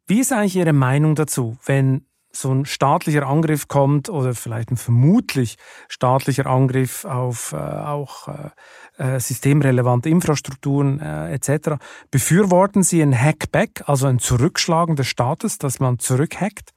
Wie 0.06 0.20
ist 0.20 0.32
eigentlich 0.32 0.56
Ihre 0.56 0.72
Meinung 0.72 1.14
dazu, 1.14 1.56
wenn 1.64 2.06
so 2.32 2.52
ein 2.52 2.64
staatlicher 2.64 3.26
Angriff 3.26 3.68
kommt 3.68 4.08
oder 4.08 4.34
vielleicht 4.34 4.70
ein 4.70 4.76
vermutlich 4.76 5.56
staatlicher 5.88 6.46
Angriff 6.46 7.04
auf 7.04 7.52
äh, 7.52 7.56
auch 7.56 8.28
äh, 8.28 8.50
äh 8.98 9.20
systemrelevante 9.20 10.08
Infrastrukturen 10.08 10.98
äh, 11.00 11.32
etc. 11.32 11.76
Befürworten 12.10 12.82
Sie 12.82 13.02
ein 13.02 13.18
Hackback, 13.18 13.84
also 13.86 14.06
ein 14.06 14.18
Zurückschlagen 14.18 14.96
des 14.96 15.08
Staates, 15.08 15.58
dass 15.58 15.78
man 15.78 15.98
zurückhackt? 15.98 16.72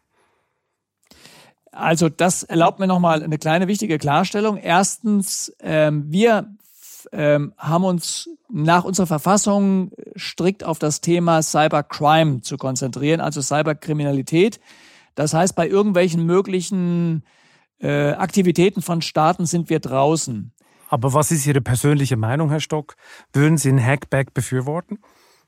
Also 1.72 2.08
das 2.10 2.44
erlaubt 2.44 2.80
mir 2.80 2.88
nochmal 2.88 3.22
eine 3.24 3.38
kleine 3.38 3.68
wichtige 3.68 3.98
Klarstellung. 3.98 4.58
Erstens, 4.58 5.54
ähm, 5.60 6.06
wir 6.10 6.48
ähm, 7.12 7.54
haben 7.58 7.84
uns 7.84 8.30
nach 8.50 8.84
unserer 8.86 9.08
Verfassung 9.08 9.92
strikt 10.18 10.64
auf 10.64 10.80
das 10.80 11.02
Thema 11.02 11.42
Cybercrime 11.42 12.42
zu 12.42 12.58
konzentrieren, 12.58 13.20
also 13.20 13.42
Cyberkriminalität. 13.42 14.60
Das 15.16 15.34
heißt, 15.34 15.56
bei 15.56 15.68
irgendwelchen 15.68 16.26
möglichen 16.26 17.24
äh, 17.80 18.12
Aktivitäten 18.12 18.82
von 18.82 19.02
Staaten 19.02 19.46
sind 19.46 19.70
wir 19.70 19.80
draußen. 19.80 20.52
Aber 20.90 21.14
was 21.14 21.32
ist 21.32 21.48
Ihre 21.48 21.62
persönliche 21.62 22.18
Meinung, 22.18 22.50
Herr 22.50 22.60
Stock? 22.60 22.96
Würden 23.34 23.58
Sie 23.58 23.70
ein 23.70 23.84
Hackback 23.84 24.34
befürworten? 24.34 25.00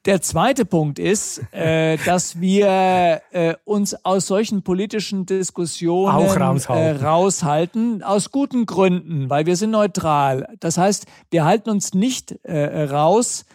Der 0.06 0.22
zweite 0.22 0.64
Punkt 0.64 1.00
ist, 1.00 1.42
äh, 1.52 1.98
dass 2.06 2.40
wir 2.40 3.22
äh, 3.32 3.56
uns 3.66 3.94
aus 4.06 4.28
solchen 4.28 4.64
politischen 4.64 5.26
Diskussionen 5.26 6.60
äh, 6.70 6.92
raushalten, 6.92 8.04
aus 8.04 8.32
guten 8.32 8.66
Gründen, 8.66 9.30
weil 9.30 9.46
wir 9.46 9.58
sind 9.58 9.72
neutral. 9.72 10.48
Das 10.60 10.78
heißt, 10.78 11.06
wir 11.30 11.46
halten 11.46 11.70
uns 11.70 11.94
nicht 11.94 12.32
äh, 12.44 12.84
raus, 12.84 13.46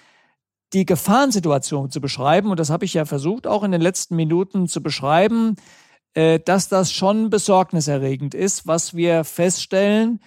die 0.72 0.86
Gefahrensituation 0.86 1.90
zu 1.90 2.00
beschreiben. 2.00 2.50
Und 2.50 2.60
das 2.60 2.70
habe 2.70 2.84
ich 2.84 2.94
ja 2.94 3.04
versucht, 3.04 3.46
auch 3.46 3.62
in 3.62 3.72
den 3.72 3.80
letzten 3.80 4.16
Minuten 4.16 4.68
zu 4.68 4.82
beschreiben. 4.82 5.56
Äh, 6.14 6.40
dass 6.40 6.68
das 6.68 6.92
schon 6.92 7.30
besorgniserregend 7.30 8.34
ist, 8.34 8.66
was 8.66 8.94
wir 8.94 9.24
feststellen. 9.24 10.20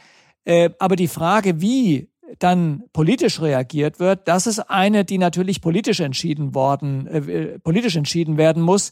Äh, 0.44 0.72
aber 0.80 0.96
die 0.96 1.08
Frage, 1.08 1.62
wie 1.62 2.10
dann 2.40 2.84
politisch 2.92 3.40
reagiert 3.40 4.00
wird, 4.00 4.28
das 4.28 4.48
ist 4.48 4.60
eine, 4.60 5.06
die 5.06 5.20
natürlich 5.20 5.62
politisch 5.62 6.00
entschieden 6.00 6.56
worden, 6.56 7.08
äh, 7.08 7.60
politisch 7.60 7.96
entschieden 7.96 8.38
werden 8.38 8.64
muss. 8.64 8.92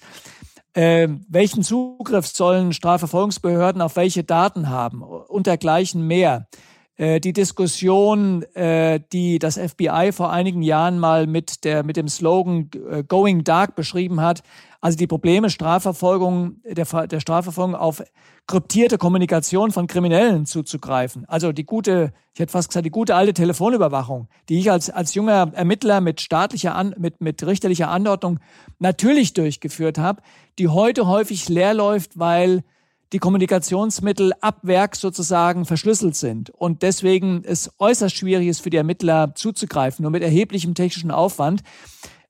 Äh, 0.73 1.07
welchen 1.27 1.63
Zugriff 1.63 2.27
sollen 2.27 2.73
Strafverfolgungsbehörden 2.73 3.81
auf 3.81 3.95
welche 3.95 4.23
Daten 4.23 4.69
haben 4.69 5.01
und 5.01 5.47
dergleichen 5.47 6.05
mehr. 6.05 6.47
Äh, 6.95 7.19
die 7.19 7.33
Diskussion, 7.33 8.43
äh, 8.53 8.99
die 9.11 9.39
das 9.39 9.57
FBI 9.57 10.11
vor 10.13 10.31
einigen 10.31 10.61
Jahren 10.61 10.99
mal 10.99 11.25
mit, 11.25 11.63
der, 11.63 11.83
mit 11.83 11.97
dem 11.97 12.07
Slogan 12.07 12.69
äh, 12.89 13.03
Going 13.03 13.43
Dark 13.43 13.75
beschrieben 13.75 14.21
hat, 14.21 14.43
also 14.79 14.97
die 14.97 15.07
Probleme 15.07 15.49
Strafverfolgung, 15.49 16.61
der, 16.65 16.85
der 17.07 17.19
Strafverfolgung 17.19 17.73
auf 17.73 18.03
kryptierte 18.45 18.97
Kommunikation 18.97 19.71
von 19.71 19.87
Kriminellen 19.87 20.45
zuzugreifen. 20.45 21.25
Also 21.27 21.51
die 21.51 21.63
gute, 21.63 22.11
ich 22.33 22.39
hätte 22.41 22.51
fast 22.51 22.69
gesagt, 22.69 22.85
die 22.85 22.91
gute 22.91 23.15
alte 23.15 23.33
Telefonüberwachung, 23.33 24.27
die 24.49 24.59
ich 24.59 24.69
als, 24.69 24.89
als 24.89 25.15
junger 25.15 25.51
Ermittler 25.53 26.01
mit 26.01 26.21
staatlicher, 26.21 26.75
An, 26.75 26.93
mit, 26.99 27.21
mit 27.21 27.43
richterlicher 27.47 27.89
Anordnung 27.89 28.39
natürlich 28.77 29.33
durchgeführt 29.33 29.97
habe, 29.97 30.21
die 30.59 30.67
heute 30.67 31.07
häufig 31.07 31.49
leer 31.49 31.73
läuft, 31.73 32.19
weil 32.19 32.63
die 33.13 33.19
Kommunikationsmittel 33.19 34.33
ab 34.41 34.59
Werk 34.63 34.95
sozusagen 34.95 35.65
verschlüsselt 35.65 36.15
sind 36.15 36.49
und 36.49 36.81
deswegen 36.81 37.43
es 37.45 37.71
äußerst 37.79 38.15
schwierig 38.15 38.47
ist 38.47 38.61
für 38.61 38.71
die 38.71 38.77
Ermittler 38.77 39.35
zuzugreifen, 39.35 40.01
nur 40.01 40.11
mit 40.11 40.23
erheblichem 40.23 40.73
technischen 40.73 41.11
Aufwand. 41.11 41.61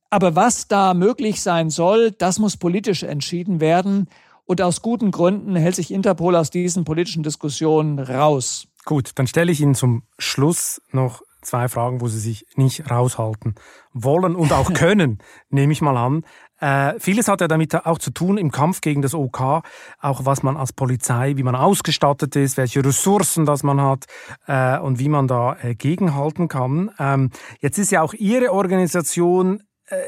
Aber 0.10 0.36
was 0.36 0.68
da 0.68 0.94
möglich 0.94 1.42
sein 1.42 1.70
soll, 1.70 2.12
das 2.12 2.38
muss 2.38 2.58
politisch 2.58 3.02
entschieden 3.02 3.60
werden. 3.60 4.10
Und 4.46 4.62
aus 4.62 4.82
guten 4.82 5.10
Gründen 5.10 5.56
hält 5.56 5.76
sich 5.76 5.90
Interpol 5.90 6.36
aus 6.36 6.52
diesen 6.52 6.84
politischen 6.84 7.24
Diskussionen 7.24 7.98
raus. 7.98 8.68
Gut, 8.86 9.12
dann 9.16 9.26
stelle 9.26 9.52
ich 9.52 9.62
Ihnen 9.62 9.74
zum 9.74 10.04
Schluss 10.20 10.82
noch 10.92 11.22
zwei 11.42 11.68
Fragen, 11.68 12.02
wo 12.02 12.08
Sie 12.10 12.20
sich 12.20 12.46
nicht 12.56 12.92
raushalten 12.92 13.56
wollen 13.94 14.36
und 14.36 14.52
auch 14.52 14.74
können, 14.76 15.20
nehme 15.50 15.74
ich 15.74 15.82
mal 15.82 15.98
an. 15.98 16.26
Äh, 16.64 16.98
vieles 16.98 17.28
hat 17.28 17.42
ja 17.42 17.50
damit 17.50 17.86
auch 17.86 18.00
zu 18.00 18.12
tun 18.12 18.38
im 18.38 18.50
Kampf 18.50 18.80
gegen 18.80 19.02
das 19.02 19.14
OK, 19.14 19.64
auch 20.00 20.26
was 20.26 20.44
man 20.44 20.56
als 20.56 20.72
Polizei, 20.72 21.34
wie 21.36 21.44
man 21.44 21.58
ausgestattet 21.58 22.38
ist, 22.38 22.56
welche 22.56 22.86
Ressourcen 22.86 23.46
das 23.46 23.64
man 23.64 23.82
hat 23.82 24.06
äh, 24.48 24.80
und 24.80 24.98
wie 24.98 25.10
man 25.10 25.28
da 25.28 25.58
äh, 25.62 25.76
gegenhalten 25.76 26.48
kann. 26.48 26.90
Ähm, 27.00 27.32
jetzt 27.60 27.80
ist 27.80 27.92
ja 27.92 28.02
auch 28.02 28.14
Ihre 28.14 28.54
Organisation 28.54 29.62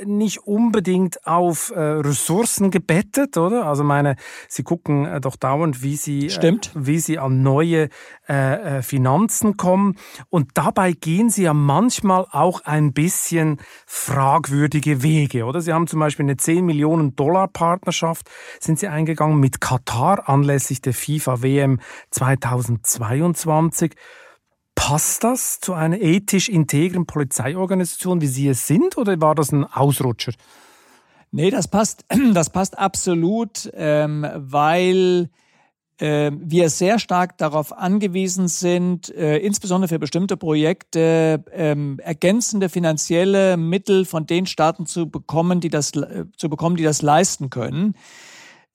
nicht 0.06 0.40
unbedingt 0.40 1.26
auf 1.28 1.72
äh, 1.76 1.80
Ressourcen 1.80 2.72
gebettet, 2.72 3.38
oder? 3.38 3.66
Also 3.66 3.84
meine, 3.84 4.16
Sie 4.48 4.64
gucken 4.64 5.06
äh, 5.06 5.20
doch 5.20 5.36
dauernd, 5.36 5.84
wie 5.84 5.96
Sie, 5.96 6.30
Stimmt. 6.30 6.72
Äh, 6.76 6.88
wie 6.88 7.00
Sie 7.00 7.20
an 7.20 7.44
neue 7.44 7.90
äh, 8.30 8.78
äh, 8.78 8.82
Finanzen 8.82 9.58
kommen. 9.58 9.98
Und 10.30 10.52
dabei 10.54 10.94
gehen 10.94 11.30
Sie 11.30 11.44
ja 11.44 11.54
manchmal 11.54 12.26
auch 12.32 12.62
ein 12.62 12.94
bisschen 12.94 13.60
fragwürdige 13.86 15.04
Wege, 15.04 15.46
oder? 15.46 15.62
Sie 15.62 15.74
haben 15.74 15.88
zum 15.88 16.00
Beispiel 16.00 16.26
eine 16.26 16.38
10 16.38 16.66
Millionen 16.66 17.16
Dollar 17.16 17.48
Partnerschaft, 17.48 18.30
sind 18.60 18.80
Sie 18.80 18.88
eingegangen 18.88 19.40
mit 19.40 19.62
Katar 19.62 20.30
anlässlich 20.30 20.82
der 20.82 20.94
FIFA 20.94 21.42
WM 21.42 21.80
2022. 22.12 23.96
Passt 24.76 25.24
das 25.24 25.60
zu 25.62 25.74
einer 25.74 26.00
ethisch 26.00 26.50
integren 26.50 27.06
Polizeiorganisation, 27.06 28.22
wie 28.22 28.28
Sie 28.28 28.48
es 28.48 28.68
sind, 28.68 28.98
oder 28.98 29.20
war 29.22 29.34
das 29.34 29.52
ein 29.52 29.64
Ausrutscher? 29.64 30.34
Nee, 31.32 31.50
das 31.50 31.68
passt, 31.68 32.06
das 32.34 32.50
passt 32.50 32.78
absolut, 32.78 33.70
ähm, 33.74 34.28
weil 34.36 35.30
äh, 36.00 36.32
wir 36.38 36.70
sehr 36.70 37.00
stark 37.00 37.38
darauf 37.38 37.72
angewiesen 37.72 38.48
sind, 38.48 39.14
äh, 39.16 39.38
insbesondere 39.38 39.88
für 39.88 40.00
bestimmte 40.00 40.36
Projekte 40.36 41.44
ähm, 41.52 42.00
ergänzende 42.00 42.68
finanzielle 42.68 43.56
Mittel 43.56 44.06
von 44.06 44.26
den 44.26 44.46
Staaten 44.46 44.86
zu 44.86 45.10
bekommen, 45.10 45.62
die 45.62 45.70
das 45.70 45.92
äh, 45.96 46.26
zu 46.38 46.50
bekommen, 46.50 46.76
die 46.76 46.84
das 46.84 47.02
leisten 47.02 47.50
können. 47.50 47.96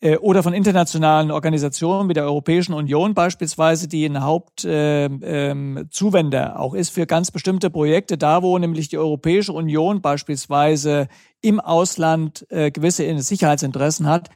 Äh, 0.01 0.17
oder 0.17 0.43
von 0.43 0.55
internationalen 0.55 1.31
Organisationen 1.31 2.09
wie 2.09 2.15
der 2.15 2.25
Europäischen 2.25 2.73
Union 2.73 3.15
beispielsweise, 3.15 3.87
die 3.89 4.07
ein 4.07 4.23
Hauptzuwender 4.23 5.11
äh, 5.23 6.51
ähm, 6.51 6.57
auch 6.57 6.75
ist 6.75 6.91
für 6.91 7.07
ganz 7.07 7.31
bestimmte 7.31 7.71
Projekte, 7.71 8.17
da 8.17 8.43
wo 8.43 8.59
nämlich 8.59 8.89
die 8.89 8.99
Europäische 8.99 9.53
Union 9.53 10.01
beispielsweise 10.01 11.09
im 11.43 11.61
Ausland 11.61 12.47
äh, 12.51 12.71
gewisse 12.71 13.21
Sicherheitsinteressen 13.23 14.07
hat, 14.07 14.31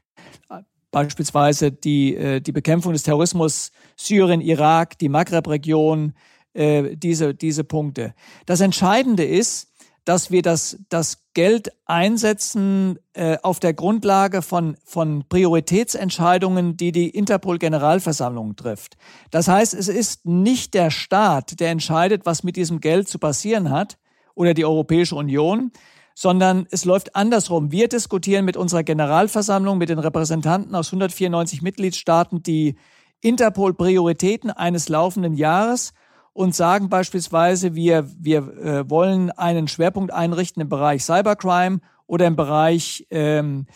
beispielsweise 0.90 1.72
die, 1.72 2.14
äh, 2.14 2.40
die 2.40 2.52
Bekämpfung 2.52 2.92
des 2.92 3.02
Terrorismus, 3.02 3.72
Syrien, 3.96 4.40
Irak, 4.40 4.98
die 4.98 5.08
Maghreb-Region, 5.08 6.12
äh, 6.54 6.96
diese, 6.96 7.34
diese 7.34 7.64
Punkte. 7.64 8.14
Das 8.46 8.60
Entscheidende 8.60 9.24
ist, 9.24 9.73
dass 10.04 10.30
wir 10.30 10.42
das, 10.42 10.78
das 10.88 11.24
Geld 11.32 11.72
einsetzen 11.86 12.98
äh, 13.14 13.38
auf 13.42 13.58
der 13.58 13.72
Grundlage 13.72 14.42
von, 14.42 14.76
von 14.84 15.24
Prioritätsentscheidungen, 15.28 16.76
die 16.76 16.92
die 16.92 17.10
Interpol-Generalversammlung 17.10 18.56
trifft. 18.56 18.96
Das 19.30 19.48
heißt, 19.48 19.74
es 19.74 19.88
ist 19.88 20.26
nicht 20.26 20.74
der 20.74 20.90
Staat, 20.90 21.58
der 21.60 21.70
entscheidet, 21.70 22.26
was 22.26 22.42
mit 22.42 22.56
diesem 22.56 22.80
Geld 22.80 23.08
zu 23.08 23.18
passieren 23.18 23.70
hat 23.70 23.98
oder 24.34 24.52
die 24.52 24.64
Europäische 24.64 25.16
Union, 25.16 25.72
sondern 26.14 26.66
es 26.70 26.84
läuft 26.84 27.16
andersrum. 27.16 27.72
Wir 27.72 27.88
diskutieren 27.88 28.44
mit 28.44 28.56
unserer 28.56 28.84
Generalversammlung, 28.84 29.78
mit 29.78 29.88
den 29.88 29.98
Repräsentanten 29.98 30.74
aus 30.74 30.88
194 30.88 31.62
Mitgliedstaaten 31.62 32.42
die 32.42 32.76
Interpol-Prioritäten 33.20 34.50
eines 34.50 34.88
laufenden 34.88 35.34
Jahres 35.34 35.94
und 36.34 36.54
sagen 36.54 36.90
beispielsweise, 36.90 37.74
wir, 37.74 38.10
wir 38.18 38.38
äh, 38.38 38.90
wollen 38.90 39.30
einen 39.30 39.68
Schwerpunkt 39.68 40.12
einrichten 40.12 40.60
im 40.60 40.68
Bereich 40.68 41.04
Cybercrime 41.04 41.80
oder 42.06 42.26
im 42.26 42.36
Bereich 42.36 43.06
ähm, 43.10 43.66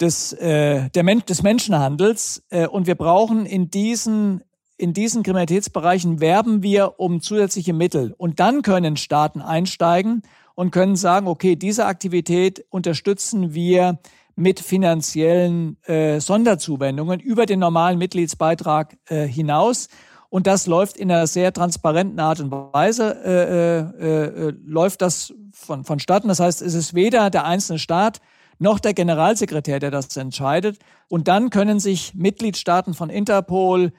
des, 0.00 0.32
äh, 0.34 0.90
der 0.90 1.02
Men 1.04 1.22
des 1.26 1.42
Menschenhandels. 1.42 2.42
Äh, 2.50 2.66
und 2.66 2.86
wir 2.86 2.96
brauchen 2.96 3.46
in 3.46 3.70
diesen, 3.70 4.42
in 4.76 4.92
diesen 4.92 5.22
Kriminalitätsbereichen 5.22 6.20
werben 6.20 6.62
wir 6.62 6.98
um 6.98 7.20
zusätzliche 7.20 7.72
Mittel. 7.72 8.12
Und 8.18 8.40
dann 8.40 8.62
können 8.62 8.96
Staaten 8.96 9.40
einsteigen 9.40 10.22
und 10.56 10.72
können 10.72 10.96
sagen, 10.96 11.28
okay, 11.28 11.54
diese 11.54 11.86
Aktivität 11.86 12.64
unterstützen 12.70 13.54
wir 13.54 14.00
mit 14.36 14.58
finanziellen 14.58 15.76
äh, 15.84 16.18
Sonderzuwendungen 16.18 17.20
über 17.20 17.46
den 17.46 17.60
normalen 17.60 17.98
Mitgliedsbeitrag 17.98 18.96
äh, 19.06 19.28
hinaus. 19.28 19.88
Und 20.34 20.48
das 20.48 20.66
läuft 20.66 20.96
in 20.96 21.12
einer 21.12 21.28
sehr 21.28 21.52
transparenten 21.52 22.18
Art 22.18 22.40
und 22.40 22.50
Weise, 22.50 23.16
äh, 23.24 24.04
äh, 24.04 24.48
äh, 24.48 24.54
läuft 24.66 25.00
das 25.00 25.32
von, 25.52 25.84
vonstatten. 25.84 26.26
Das 26.26 26.40
heißt, 26.40 26.60
es 26.60 26.74
ist 26.74 26.92
weder 26.92 27.30
der 27.30 27.44
einzelne 27.44 27.78
Staat 27.78 28.20
noch 28.58 28.80
der 28.80 28.94
Generalsekretär, 28.94 29.78
der 29.78 29.92
das 29.92 30.16
entscheidet. 30.16 30.80
Und 31.08 31.28
dann 31.28 31.50
können 31.50 31.78
sich 31.78 32.16
Mitgliedstaaten 32.16 32.94
von 32.94 33.10
Interpol 33.10 33.92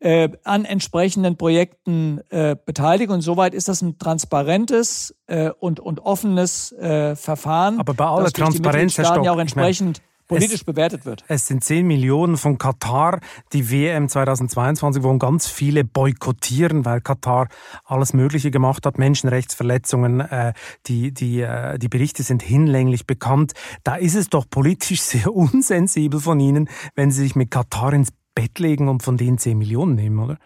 äh, 0.00 0.28
an 0.44 0.66
entsprechenden 0.66 1.38
Projekten 1.38 2.20
äh, 2.28 2.56
beteiligen. 2.62 3.14
Und 3.14 3.22
soweit 3.22 3.54
ist 3.54 3.68
das 3.68 3.80
ein 3.80 3.96
transparentes 3.96 5.14
äh, 5.28 5.48
und, 5.48 5.80
und 5.80 6.00
offenes 6.00 6.72
äh, 6.72 7.16
Verfahren. 7.16 7.80
Aber 7.80 7.94
bei 7.94 8.04
aller 8.04 8.30
Transparenz, 8.30 8.98
Herr 8.98 9.06
Stock, 9.06 9.24
ja 9.24 9.32
auch 9.32 9.38
entsprechend 9.38 10.02
politisch 10.30 10.60
es, 10.60 10.64
bewertet 10.64 11.04
wird. 11.04 11.24
Es 11.28 11.46
sind 11.46 11.62
10 11.62 11.86
Millionen 11.86 12.36
von 12.36 12.56
Katar. 12.58 13.20
Die 13.52 13.70
WM 13.70 14.08
2022 14.08 15.02
wollen 15.02 15.18
ganz 15.18 15.46
viele 15.46 15.84
boykottieren, 15.84 16.84
weil 16.84 17.00
Katar 17.00 17.48
alles 17.84 18.14
Mögliche 18.14 18.50
gemacht 18.50 18.86
hat, 18.86 18.98
Menschenrechtsverletzungen. 18.98 20.20
Äh, 20.20 20.52
die, 20.86 21.12
die, 21.12 21.40
äh, 21.40 21.78
die 21.78 21.88
Berichte 21.88 22.22
sind 22.22 22.42
hinlänglich 22.42 23.06
bekannt. 23.06 23.52
Da 23.84 23.96
ist 23.96 24.14
es 24.14 24.28
doch 24.30 24.46
politisch 24.48 25.02
sehr 25.02 25.34
unsensibel 25.34 26.20
von 26.20 26.40
Ihnen, 26.40 26.68
wenn 26.94 27.10
Sie 27.10 27.22
sich 27.22 27.36
mit 27.36 27.50
Katar 27.50 27.92
ins 27.92 28.10
Bett 28.34 28.58
legen 28.58 28.88
und 28.88 29.02
von 29.02 29.16
denen 29.16 29.38
10 29.38 29.58
Millionen 29.58 29.94
nehmen, 29.94 30.18
oder? 30.18 30.38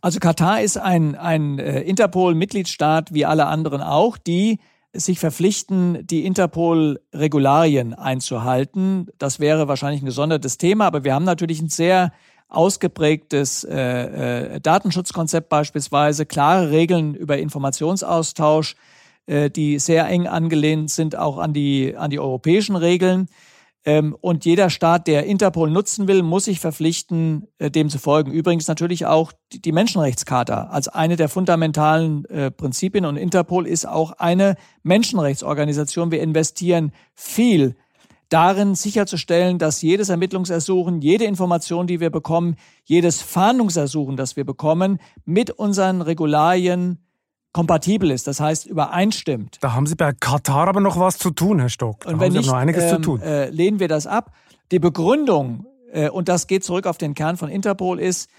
Also 0.00 0.20
Katar 0.20 0.60
ist 0.60 0.76
ein, 0.76 1.16
ein 1.16 1.58
äh, 1.58 1.80
Interpol-Mitgliedstaat 1.80 3.12
wie 3.12 3.24
alle 3.24 3.46
anderen 3.46 3.80
auch, 3.80 4.16
die 4.16 4.58
sich 4.94 5.18
verpflichten, 5.18 6.06
die 6.06 6.24
Interpol-Regularien 6.24 7.94
einzuhalten. 7.94 9.08
Das 9.18 9.38
wäre 9.38 9.68
wahrscheinlich 9.68 10.02
ein 10.02 10.06
gesondertes 10.06 10.58
Thema, 10.58 10.86
aber 10.86 11.04
wir 11.04 11.14
haben 11.14 11.24
natürlich 11.24 11.60
ein 11.60 11.68
sehr 11.68 12.12
ausgeprägtes 12.48 13.64
äh, 13.64 14.54
äh, 14.54 14.60
Datenschutzkonzept 14.60 15.50
beispielsweise, 15.50 16.24
klare 16.24 16.70
Regeln 16.70 17.14
über 17.14 17.38
Informationsaustausch, 17.38 18.74
äh, 19.26 19.50
die 19.50 19.78
sehr 19.78 20.08
eng 20.08 20.26
angelehnt 20.26 20.90
sind 20.90 21.16
auch 21.16 21.36
an 21.38 21.52
die, 21.52 21.94
an 21.96 22.10
die 22.10 22.18
europäischen 22.18 22.76
Regeln. 22.76 23.28
Ähm, 23.84 24.16
und 24.20 24.44
jeder 24.44 24.70
Staat, 24.70 25.06
der 25.06 25.26
Interpol 25.26 25.70
nutzen 25.70 26.08
will, 26.08 26.22
muss 26.22 26.44
sich 26.44 26.60
verpflichten, 26.60 27.46
äh, 27.58 27.70
dem 27.70 27.88
zu 27.88 27.98
folgen. 27.98 28.32
Übrigens 28.32 28.68
natürlich 28.68 29.06
auch 29.06 29.32
die 29.52 29.72
Menschenrechtscharta 29.72 30.64
als 30.64 30.88
eine 30.88 31.16
der 31.16 31.28
fundamentalen 31.28 32.24
äh, 32.26 32.50
Prinzipien. 32.50 33.04
Und 33.04 33.16
Interpol 33.16 33.66
ist 33.66 33.86
auch 33.86 34.12
eine 34.12 34.56
Menschenrechtsorganisation. 34.82 36.10
Wir 36.10 36.20
investieren 36.20 36.92
viel 37.14 37.76
darin 38.28 38.74
sicherzustellen, 38.74 39.58
dass 39.58 39.80
jedes 39.80 40.08
Ermittlungsersuchen, 40.08 41.00
jede 41.00 41.24
Information, 41.24 41.86
die 41.86 42.00
wir 42.00 42.10
bekommen, 42.10 42.56
jedes 42.84 43.22
Fahndungsersuchen, 43.22 44.16
das 44.16 44.36
wir 44.36 44.44
bekommen, 44.44 44.98
mit 45.24 45.50
unseren 45.50 46.02
Regularien 46.02 46.98
kompatibel 47.52 48.10
ist, 48.10 48.26
das 48.26 48.40
heißt 48.40 48.66
übereinstimmt. 48.66 49.58
Da 49.60 49.74
haben 49.74 49.86
Sie 49.86 49.94
bei 49.94 50.12
Katar 50.12 50.68
aber 50.68 50.80
noch 50.80 50.98
was 50.98 51.18
zu 51.18 51.30
tun, 51.30 51.58
Herr 51.58 51.68
Stock. 51.68 52.00
Da 52.00 52.10
und 52.10 52.20
wenn 52.20 52.26
haben 52.26 52.32
Sie 52.32 52.38
nicht, 52.38 52.46
noch 52.48 52.54
einiges 52.54 52.84
ähm, 52.84 52.90
zu 52.90 53.00
tun. 53.00 53.20
Äh, 53.22 53.50
lehnen 53.50 53.80
wir 53.80 53.88
das 53.88 54.06
ab. 54.06 54.32
Die 54.70 54.78
Begründung, 54.78 55.66
äh, 55.92 56.10
und 56.10 56.28
das 56.28 56.46
geht 56.46 56.64
zurück 56.64 56.86
auf 56.86 56.98
den 56.98 57.14
Kern 57.14 57.36
von 57.36 57.48
Interpol, 57.48 58.00
ist, 58.00 58.30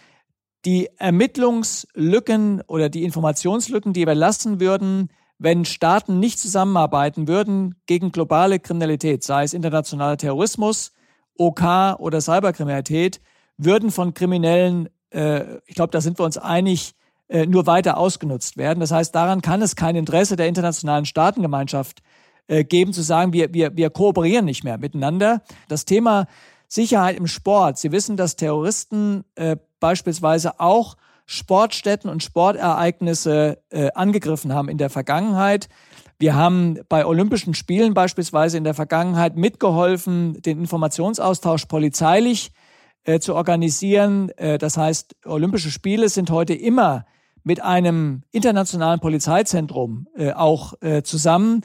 die 0.66 0.90
Ermittlungslücken 0.98 2.62
oder 2.68 2.90
die 2.90 3.04
Informationslücken, 3.04 3.94
die 3.94 4.06
wir 4.06 4.16
lassen 4.16 4.60
würden, 4.60 5.10
wenn 5.38 5.64
Staaten 5.64 6.20
nicht 6.20 6.38
zusammenarbeiten 6.38 7.28
würden 7.28 7.76
gegen 7.86 8.12
globale 8.12 8.60
Kriminalität, 8.60 9.24
sei 9.24 9.44
es 9.44 9.54
internationaler 9.54 10.18
Terrorismus, 10.18 10.92
OK 11.38 11.62
oder 11.98 12.20
Cyberkriminalität, 12.20 13.22
würden 13.58 13.90
von 13.92 14.14
Kriminellen, 14.14 14.90
äh, 15.12 15.58
ich 15.66 15.76
glaube, 15.76 15.92
da 15.92 16.02
sind 16.02 16.20
wir 16.20 16.26
uns 16.26 16.38
einig, 16.38 16.94
äh, 17.30 17.46
nur 17.46 17.66
weiter 17.68 17.98
ausgenutzt 17.98 18.58
werden. 18.58 18.80
Das 18.80 18.92
heißt, 18.92 19.16
daran 19.16 19.42
kann 19.42 19.62
es 19.62 19.76
kein 19.76 19.96
Interesse 19.96 20.36
der 20.36 20.48
internationalen 20.48 21.06
Staatengemeinschaft 21.06 22.02
äh, 22.48 22.64
geben, 22.64 22.92
zu 22.92 23.02
sagen, 23.02 23.34
wir, 23.34 23.54
wir, 23.54 23.78
wir 23.78 23.90
kooperieren 23.90 24.46
nicht 24.46 24.64
mehr 24.64 24.78
miteinander. 24.78 25.42
Das 25.68 25.86
Thema 25.86 26.26
Sicherheit 26.68 27.18
im 27.18 27.28
Sport. 27.28 27.78
Sie 27.78 27.92
wissen, 27.92 28.18
dass 28.18 28.36
Terroristen 28.36 29.24
äh, 29.36 29.58
beispielsweise 29.80 30.60
auch 30.60 30.98
Sportstätten 31.26 32.10
und 32.10 32.24
Sportereignisse 32.24 33.60
äh, 33.70 33.92
angegriffen 33.94 34.54
haben 34.54 34.68
in 34.68 34.80
der 34.80 34.90
Vergangenheit. 34.90 35.70
Wir 36.18 36.36
haben 36.36 36.80
bei 36.90 37.06
Olympischen 37.06 37.54
Spielen 37.54 37.94
beispielsweise 37.94 38.58
in 38.58 38.64
der 38.64 38.74
Vergangenheit 38.74 39.38
mitgeholfen, 39.38 40.42
den 40.42 40.60
Informationsaustausch 40.60 41.66
polizeilich 41.66 42.52
äh, 43.04 43.20
zu 43.20 43.36
organisieren. 43.36 44.30
Äh, 44.38 44.58
das 44.58 44.76
heißt, 44.76 45.16
Olympische 45.26 45.72
Spiele 45.72 46.10
sind 46.10 46.32
heute 46.32 46.54
immer 46.54 47.06
mit 47.44 47.62
einem 47.62 48.24
internationalen 48.32 49.00
Polizeizentrum 49.00 50.08
äh, 50.16 50.32
auch 50.32 50.74
äh, 50.82 51.04
zusammen, 51.04 51.62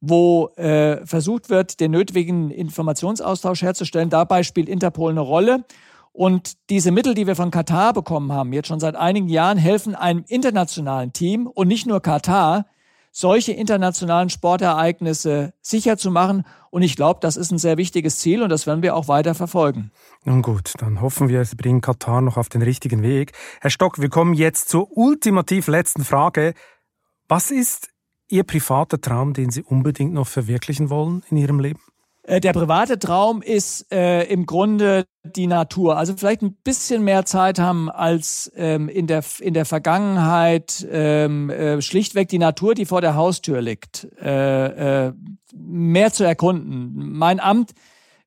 wo 0.00 0.48
äh, 0.56 1.04
versucht 1.04 1.50
wird, 1.50 1.80
den 1.80 1.90
nötigen 1.90 2.50
Informationsaustausch 2.50 3.62
herzustellen. 3.62 4.10
Dabei 4.10 4.42
spielt 4.42 4.68
Interpol 4.68 5.10
eine 5.10 5.20
Rolle. 5.20 5.64
Und 6.12 6.54
diese 6.70 6.90
Mittel, 6.90 7.14
die 7.14 7.26
wir 7.26 7.36
von 7.36 7.50
Katar 7.50 7.92
bekommen 7.92 8.32
haben, 8.32 8.52
jetzt 8.52 8.68
schon 8.68 8.80
seit 8.80 8.96
einigen 8.96 9.28
Jahren, 9.28 9.58
helfen 9.58 9.94
einem 9.94 10.24
internationalen 10.26 11.12
Team 11.12 11.46
und 11.46 11.68
nicht 11.68 11.86
nur 11.86 12.00
Katar, 12.00 12.66
solche 13.12 13.52
internationalen 13.52 14.30
Sportereignisse 14.30 15.52
sicher 15.60 15.96
zu 15.96 16.10
machen. 16.10 16.44
Und 16.70 16.82
ich 16.82 16.96
glaube, 16.96 17.20
das 17.20 17.36
ist 17.36 17.50
ein 17.50 17.58
sehr 17.58 17.76
wichtiges 17.76 18.18
Ziel 18.18 18.42
und 18.42 18.50
das 18.50 18.66
werden 18.66 18.82
wir 18.82 18.94
auch 18.94 19.08
weiter 19.08 19.34
verfolgen. 19.34 19.90
Nun 20.24 20.42
gut, 20.42 20.74
dann 20.78 21.00
hoffen 21.00 21.28
wir, 21.28 21.44
Sie 21.44 21.56
bringen 21.56 21.80
Katar 21.80 22.20
noch 22.20 22.36
auf 22.36 22.48
den 22.48 22.62
richtigen 22.62 23.02
Weg. 23.02 23.32
Herr 23.60 23.70
Stock, 23.70 24.00
wir 24.00 24.08
kommen 24.08 24.34
jetzt 24.34 24.68
zur 24.68 24.96
ultimativ 24.96 25.66
letzten 25.68 26.04
Frage. 26.04 26.54
Was 27.28 27.50
ist 27.50 27.90
Ihr 28.28 28.44
privater 28.44 29.00
Traum, 29.00 29.32
den 29.32 29.50
Sie 29.50 29.62
unbedingt 29.62 30.12
noch 30.12 30.26
verwirklichen 30.26 30.90
wollen 30.90 31.22
in 31.30 31.38
Ihrem 31.38 31.60
Leben? 31.60 31.80
Äh, 32.28 32.40
der 32.40 32.52
private 32.52 32.98
Traum 32.98 33.40
ist 33.40 33.90
äh, 33.90 34.24
im 34.24 34.44
Grunde 34.44 35.06
die 35.24 35.46
Natur. 35.46 35.96
Also 35.96 36.14
vielleicht 36.14 36.42
ein 36.42 36.54
bisschen 36.62 37.02
mehr 37.02 37.24
Zeit 37.24 37.58
haben 37.58 37.90
als 37.90 38.52
ähm, 38.54 38.90
in, 38.90 39.06
der, 39.06 39.24
in 39.40 39.54
der 39.54 39.64
Vergangenheit. 39.64 40.86
Ähm, 40.90 41.48
äh, 41.48 41.80
schlichtweg 41.80 42.28
die 42.28 42.38
Natur, 42.38 42.74
die 42.74 42.84
vor 42.84 43.00
der 43.00 43.14
Haustür 43.14 43.62
liegt, 43.62 44.08
äh, 44.20 45.06
äh, 45.06 45.12
mehr 45.54 46.12
zu 46.12 46.24
erkunden. 46.24 46.92
Mein 47.16 47.40
Amt 47.40 47.72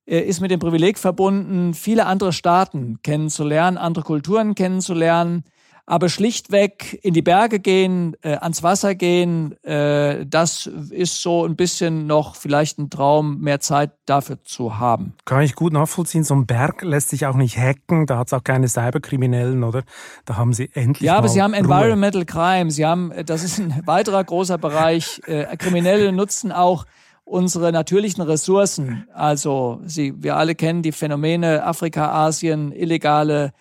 äh, 0.07 0.19
ist 0.19 0.41
mit 0.41 0.49
dem 0.49 0.59
Privileg 0.59 0.97
verbunden, 0.97 1.75
viele 1.75 2.07
andere 2.07 2.33
Staaten 2.33 2.97
kennenzulernen, 3.03 3.77
andere 3.77 4.03
Kulturen 4.03 4.55
kennenzulernen 4.55 5.43
aber 5.91 6.07
schlichtweg 6.07 6.97
in 7.03 7.13
die 7.13 7.21
Berge 7.21 7.59
gehen, 7.59 8.15
äh, 8.21 8.35
ans 8.35 8.63
Wasser 8.63 8.95
gehen, 8.95 9.61
äh, 9.65 10.25
das 10.25 10.65
ist 10.65 11.21
so 11.21 11.45
ein 11.45 11.57
bisschen 11.57 12.07
noch 12.07 12.37
vielleicht 12.37 12.79
ein 12.79 12.89
Traum, 12.89 13.41
mehr 13.41 13.59
Zeit 13.59 13.91
dafür 14.05 14.41
zu 14.41 14.79
haben. 14.79 15.15
Kann 15.25 15.41
ich 15.41 15.53
gut 15.53 15.73
nachvollziehen. 15.73 16.23
So 16.23 16.33
ein 16.33 16.45
Berg 16.45 16.81
lässt 16.81 17.09
sich 17.09 17.25
auch 17.25 17.35
nicht 17.35 17.57
hacken, 17.57 18.05
da 18.05 18.19
hat 18.19 18.27
es 18.27 18.33
auch 18.33 18.45
keine 18.45 18.69
Cyberkriminellen, 18.69 19.65
oder? 19.65 19.83
Da 20.23 20.37
haben 20.37 20.53
Sie 20.53 20.69
endlich. 20.73 21.01
Ja, 21.05 21.17
aber 21.17 21.27
Sie 21.27 21.41
haben 21.41 21.53
Environmental 21.53 22.23
Crime. 22.23 22.71
Sie 22.71 22.85
haben, 22.85 23.11
äh, 23.11 23.25
das 23.25 23.43
ist 23.43 23.59
ein 23.59 23.81
weiterer 23.85 24.23
großer 24.23 24.57
Bereich. 24.57 25.19
Äh, 25.25 25.57
Kriminelle 25.57 26.13
nutzen 26.13 26.53
auch 26.53 26.85
unsere 27.25 27.73
natürlichen 27.73 28.23
Ressourcen. 28.23 29.09
Also 29.13 29.81
Sie, 29.83 30.13
wir 30.23 30.37
alle 30.37 30.55
kennen 30.55 30.83
die 30.83 30.93
Phänomene 30.93 31.65
Afrika, 31.65 32.13
Asien, 32.13 32.71
illegale 32.71 33.51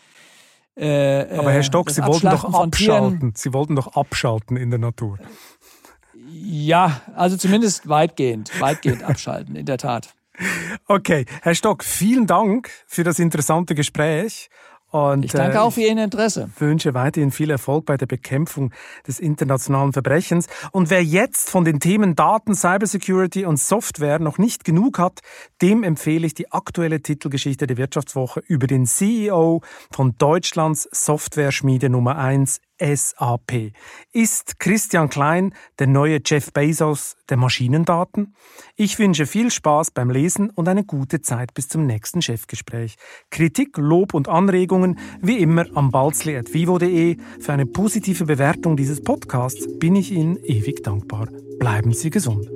äh, 0.80 1.38
Aber 1.38 1.52
Herr 1.52 1.62
Stock, 1.62 1.90
Sie 1.90 2.02
wollten 2.02 2.30
doch 2.30 2.44
abschalten. 2.54 3.32
Sie 3.36 3.52
wollten 3.52 3.76
doch 3.76 3.94
abschalten 3.96 4.56
in 4.56 4.70
der 4.70 4.78
Natur. 4.78 5.18
Ja, 6.32 7.02
also 7.14 7.36
zumindest 7.36 7.88
weitgehend, 7.88 8.58
weitgehend 8.60 9.02
abschalten, 9.02 9.56
in 9.56 9.66
der 9.66 9.78
Tat. 9.78 10.14
Okay, 10.86 11.26
Herr 11.42 11.54
Stock, 11.54 11.84
vielen 11.84 12.26
Dank 12.26 12.70
für 12.86 13.04
das 13.04 13.18
interessante 13.18 13.74
Gespräch. 13.74 14.48
Und, 14.90 15.24
ich 15.24 15.32
danke 15.32 15.56
äh, 15.56 15.60
auch 15.60 15.72
für 15.72 15.82
Ihr 15.82 15.92
Interesse. 15.92 16.50
Ich 16.54 16.60
wünsche 16.60 16.94
weiterhin 16.94 17.30
viel 17.30 17.50
Erfolg 17.50 17.86
bei 17.86 17.96
der 17.96 18.06
Bekämpfung 18.06 18.72
des 19.06 19.20
internationalen 19.20 19.92
Verbrechens. 19.92 20.48
Und 20.72 20.90
wer 20.90 21.04
jetzt 21.04 21.48
von 21.48 21.64
den 21.64 21.78
Themen 21.78 22.16
Daten, 22.16 22.54
Cybersecurity 22.54 23.44
und 23.44 23.58
Software 23.58 24.18
noch 24.18 24.38
nicht 24.38 24.64
genug 24.64 24.98
hat, 24.98 25.20
dem 25.62 25.84
empfehle 25.84 26.26
ich 26.26 26.34
die 26.34 26.50
aktuelle 26.50 27.00
Titelgeschichte 27.02 27.66
der 27.66 27.76
Wirtschaftswoche 27.76 28.40
über 28.46 28.66
den 28.66 28.86
CEO 28.86 29.62
von 29.92 30.16
Deutschlands 30.18 30.88
Software-Schmiede 30.90 31.88
Nummer 31.88 32.16
1, 32.16 32.60
SAP. 32.80 33.72
Ist 34.12 34.58
Christian 34.58 35.08
Klein 35.08 35.54
der 35.78 35.86
neue 35.86 36.20
Jeff 36.24 36.52
Bezos 36.52 37.16
der 37.28 37.36
Maschinendaten? 37.36 38.34
Ich 38.76 38.98
wünsche 38.98 39.26
viel 39.26 39.50
Spaß 39.50 39.90
beim 39.90 40.10
Lesen 40.10 40.50
und 40.50 40.68
eine 40.68 40.84
gute 40.84 41.20
Zeit 41.20 41.54
bis 41.54 41.68
zum 41.68 41.86
nächsten 41.86 42.22
Chefgespräch. 42.22 42.96
Kritik, 43.30 43.76
Lob 43.76 44.14
und 44.14 44.28
Anregungen 44.28 44.98
wie 45.20 45.38
immer 45.38 45.66
am 45.74 45.90
balzli.vivo.de. 45.90 47.16
Für 47.40 47.52
eine 47.52 47.66
positive 47.66 48.24
Bewertung 48.24 48.76
dieses 48.76 49.02
Podcasts 49.02 49.66
bin 49.78 49.96
ich 49.96 50.10
Ihnen 50.10 50.36
ewig 50.42 50.82
dankbar. 50.82 51.28
Bleiben 51.58 51.92
Sie 51.92 52.10
gesund. 52.10 52.48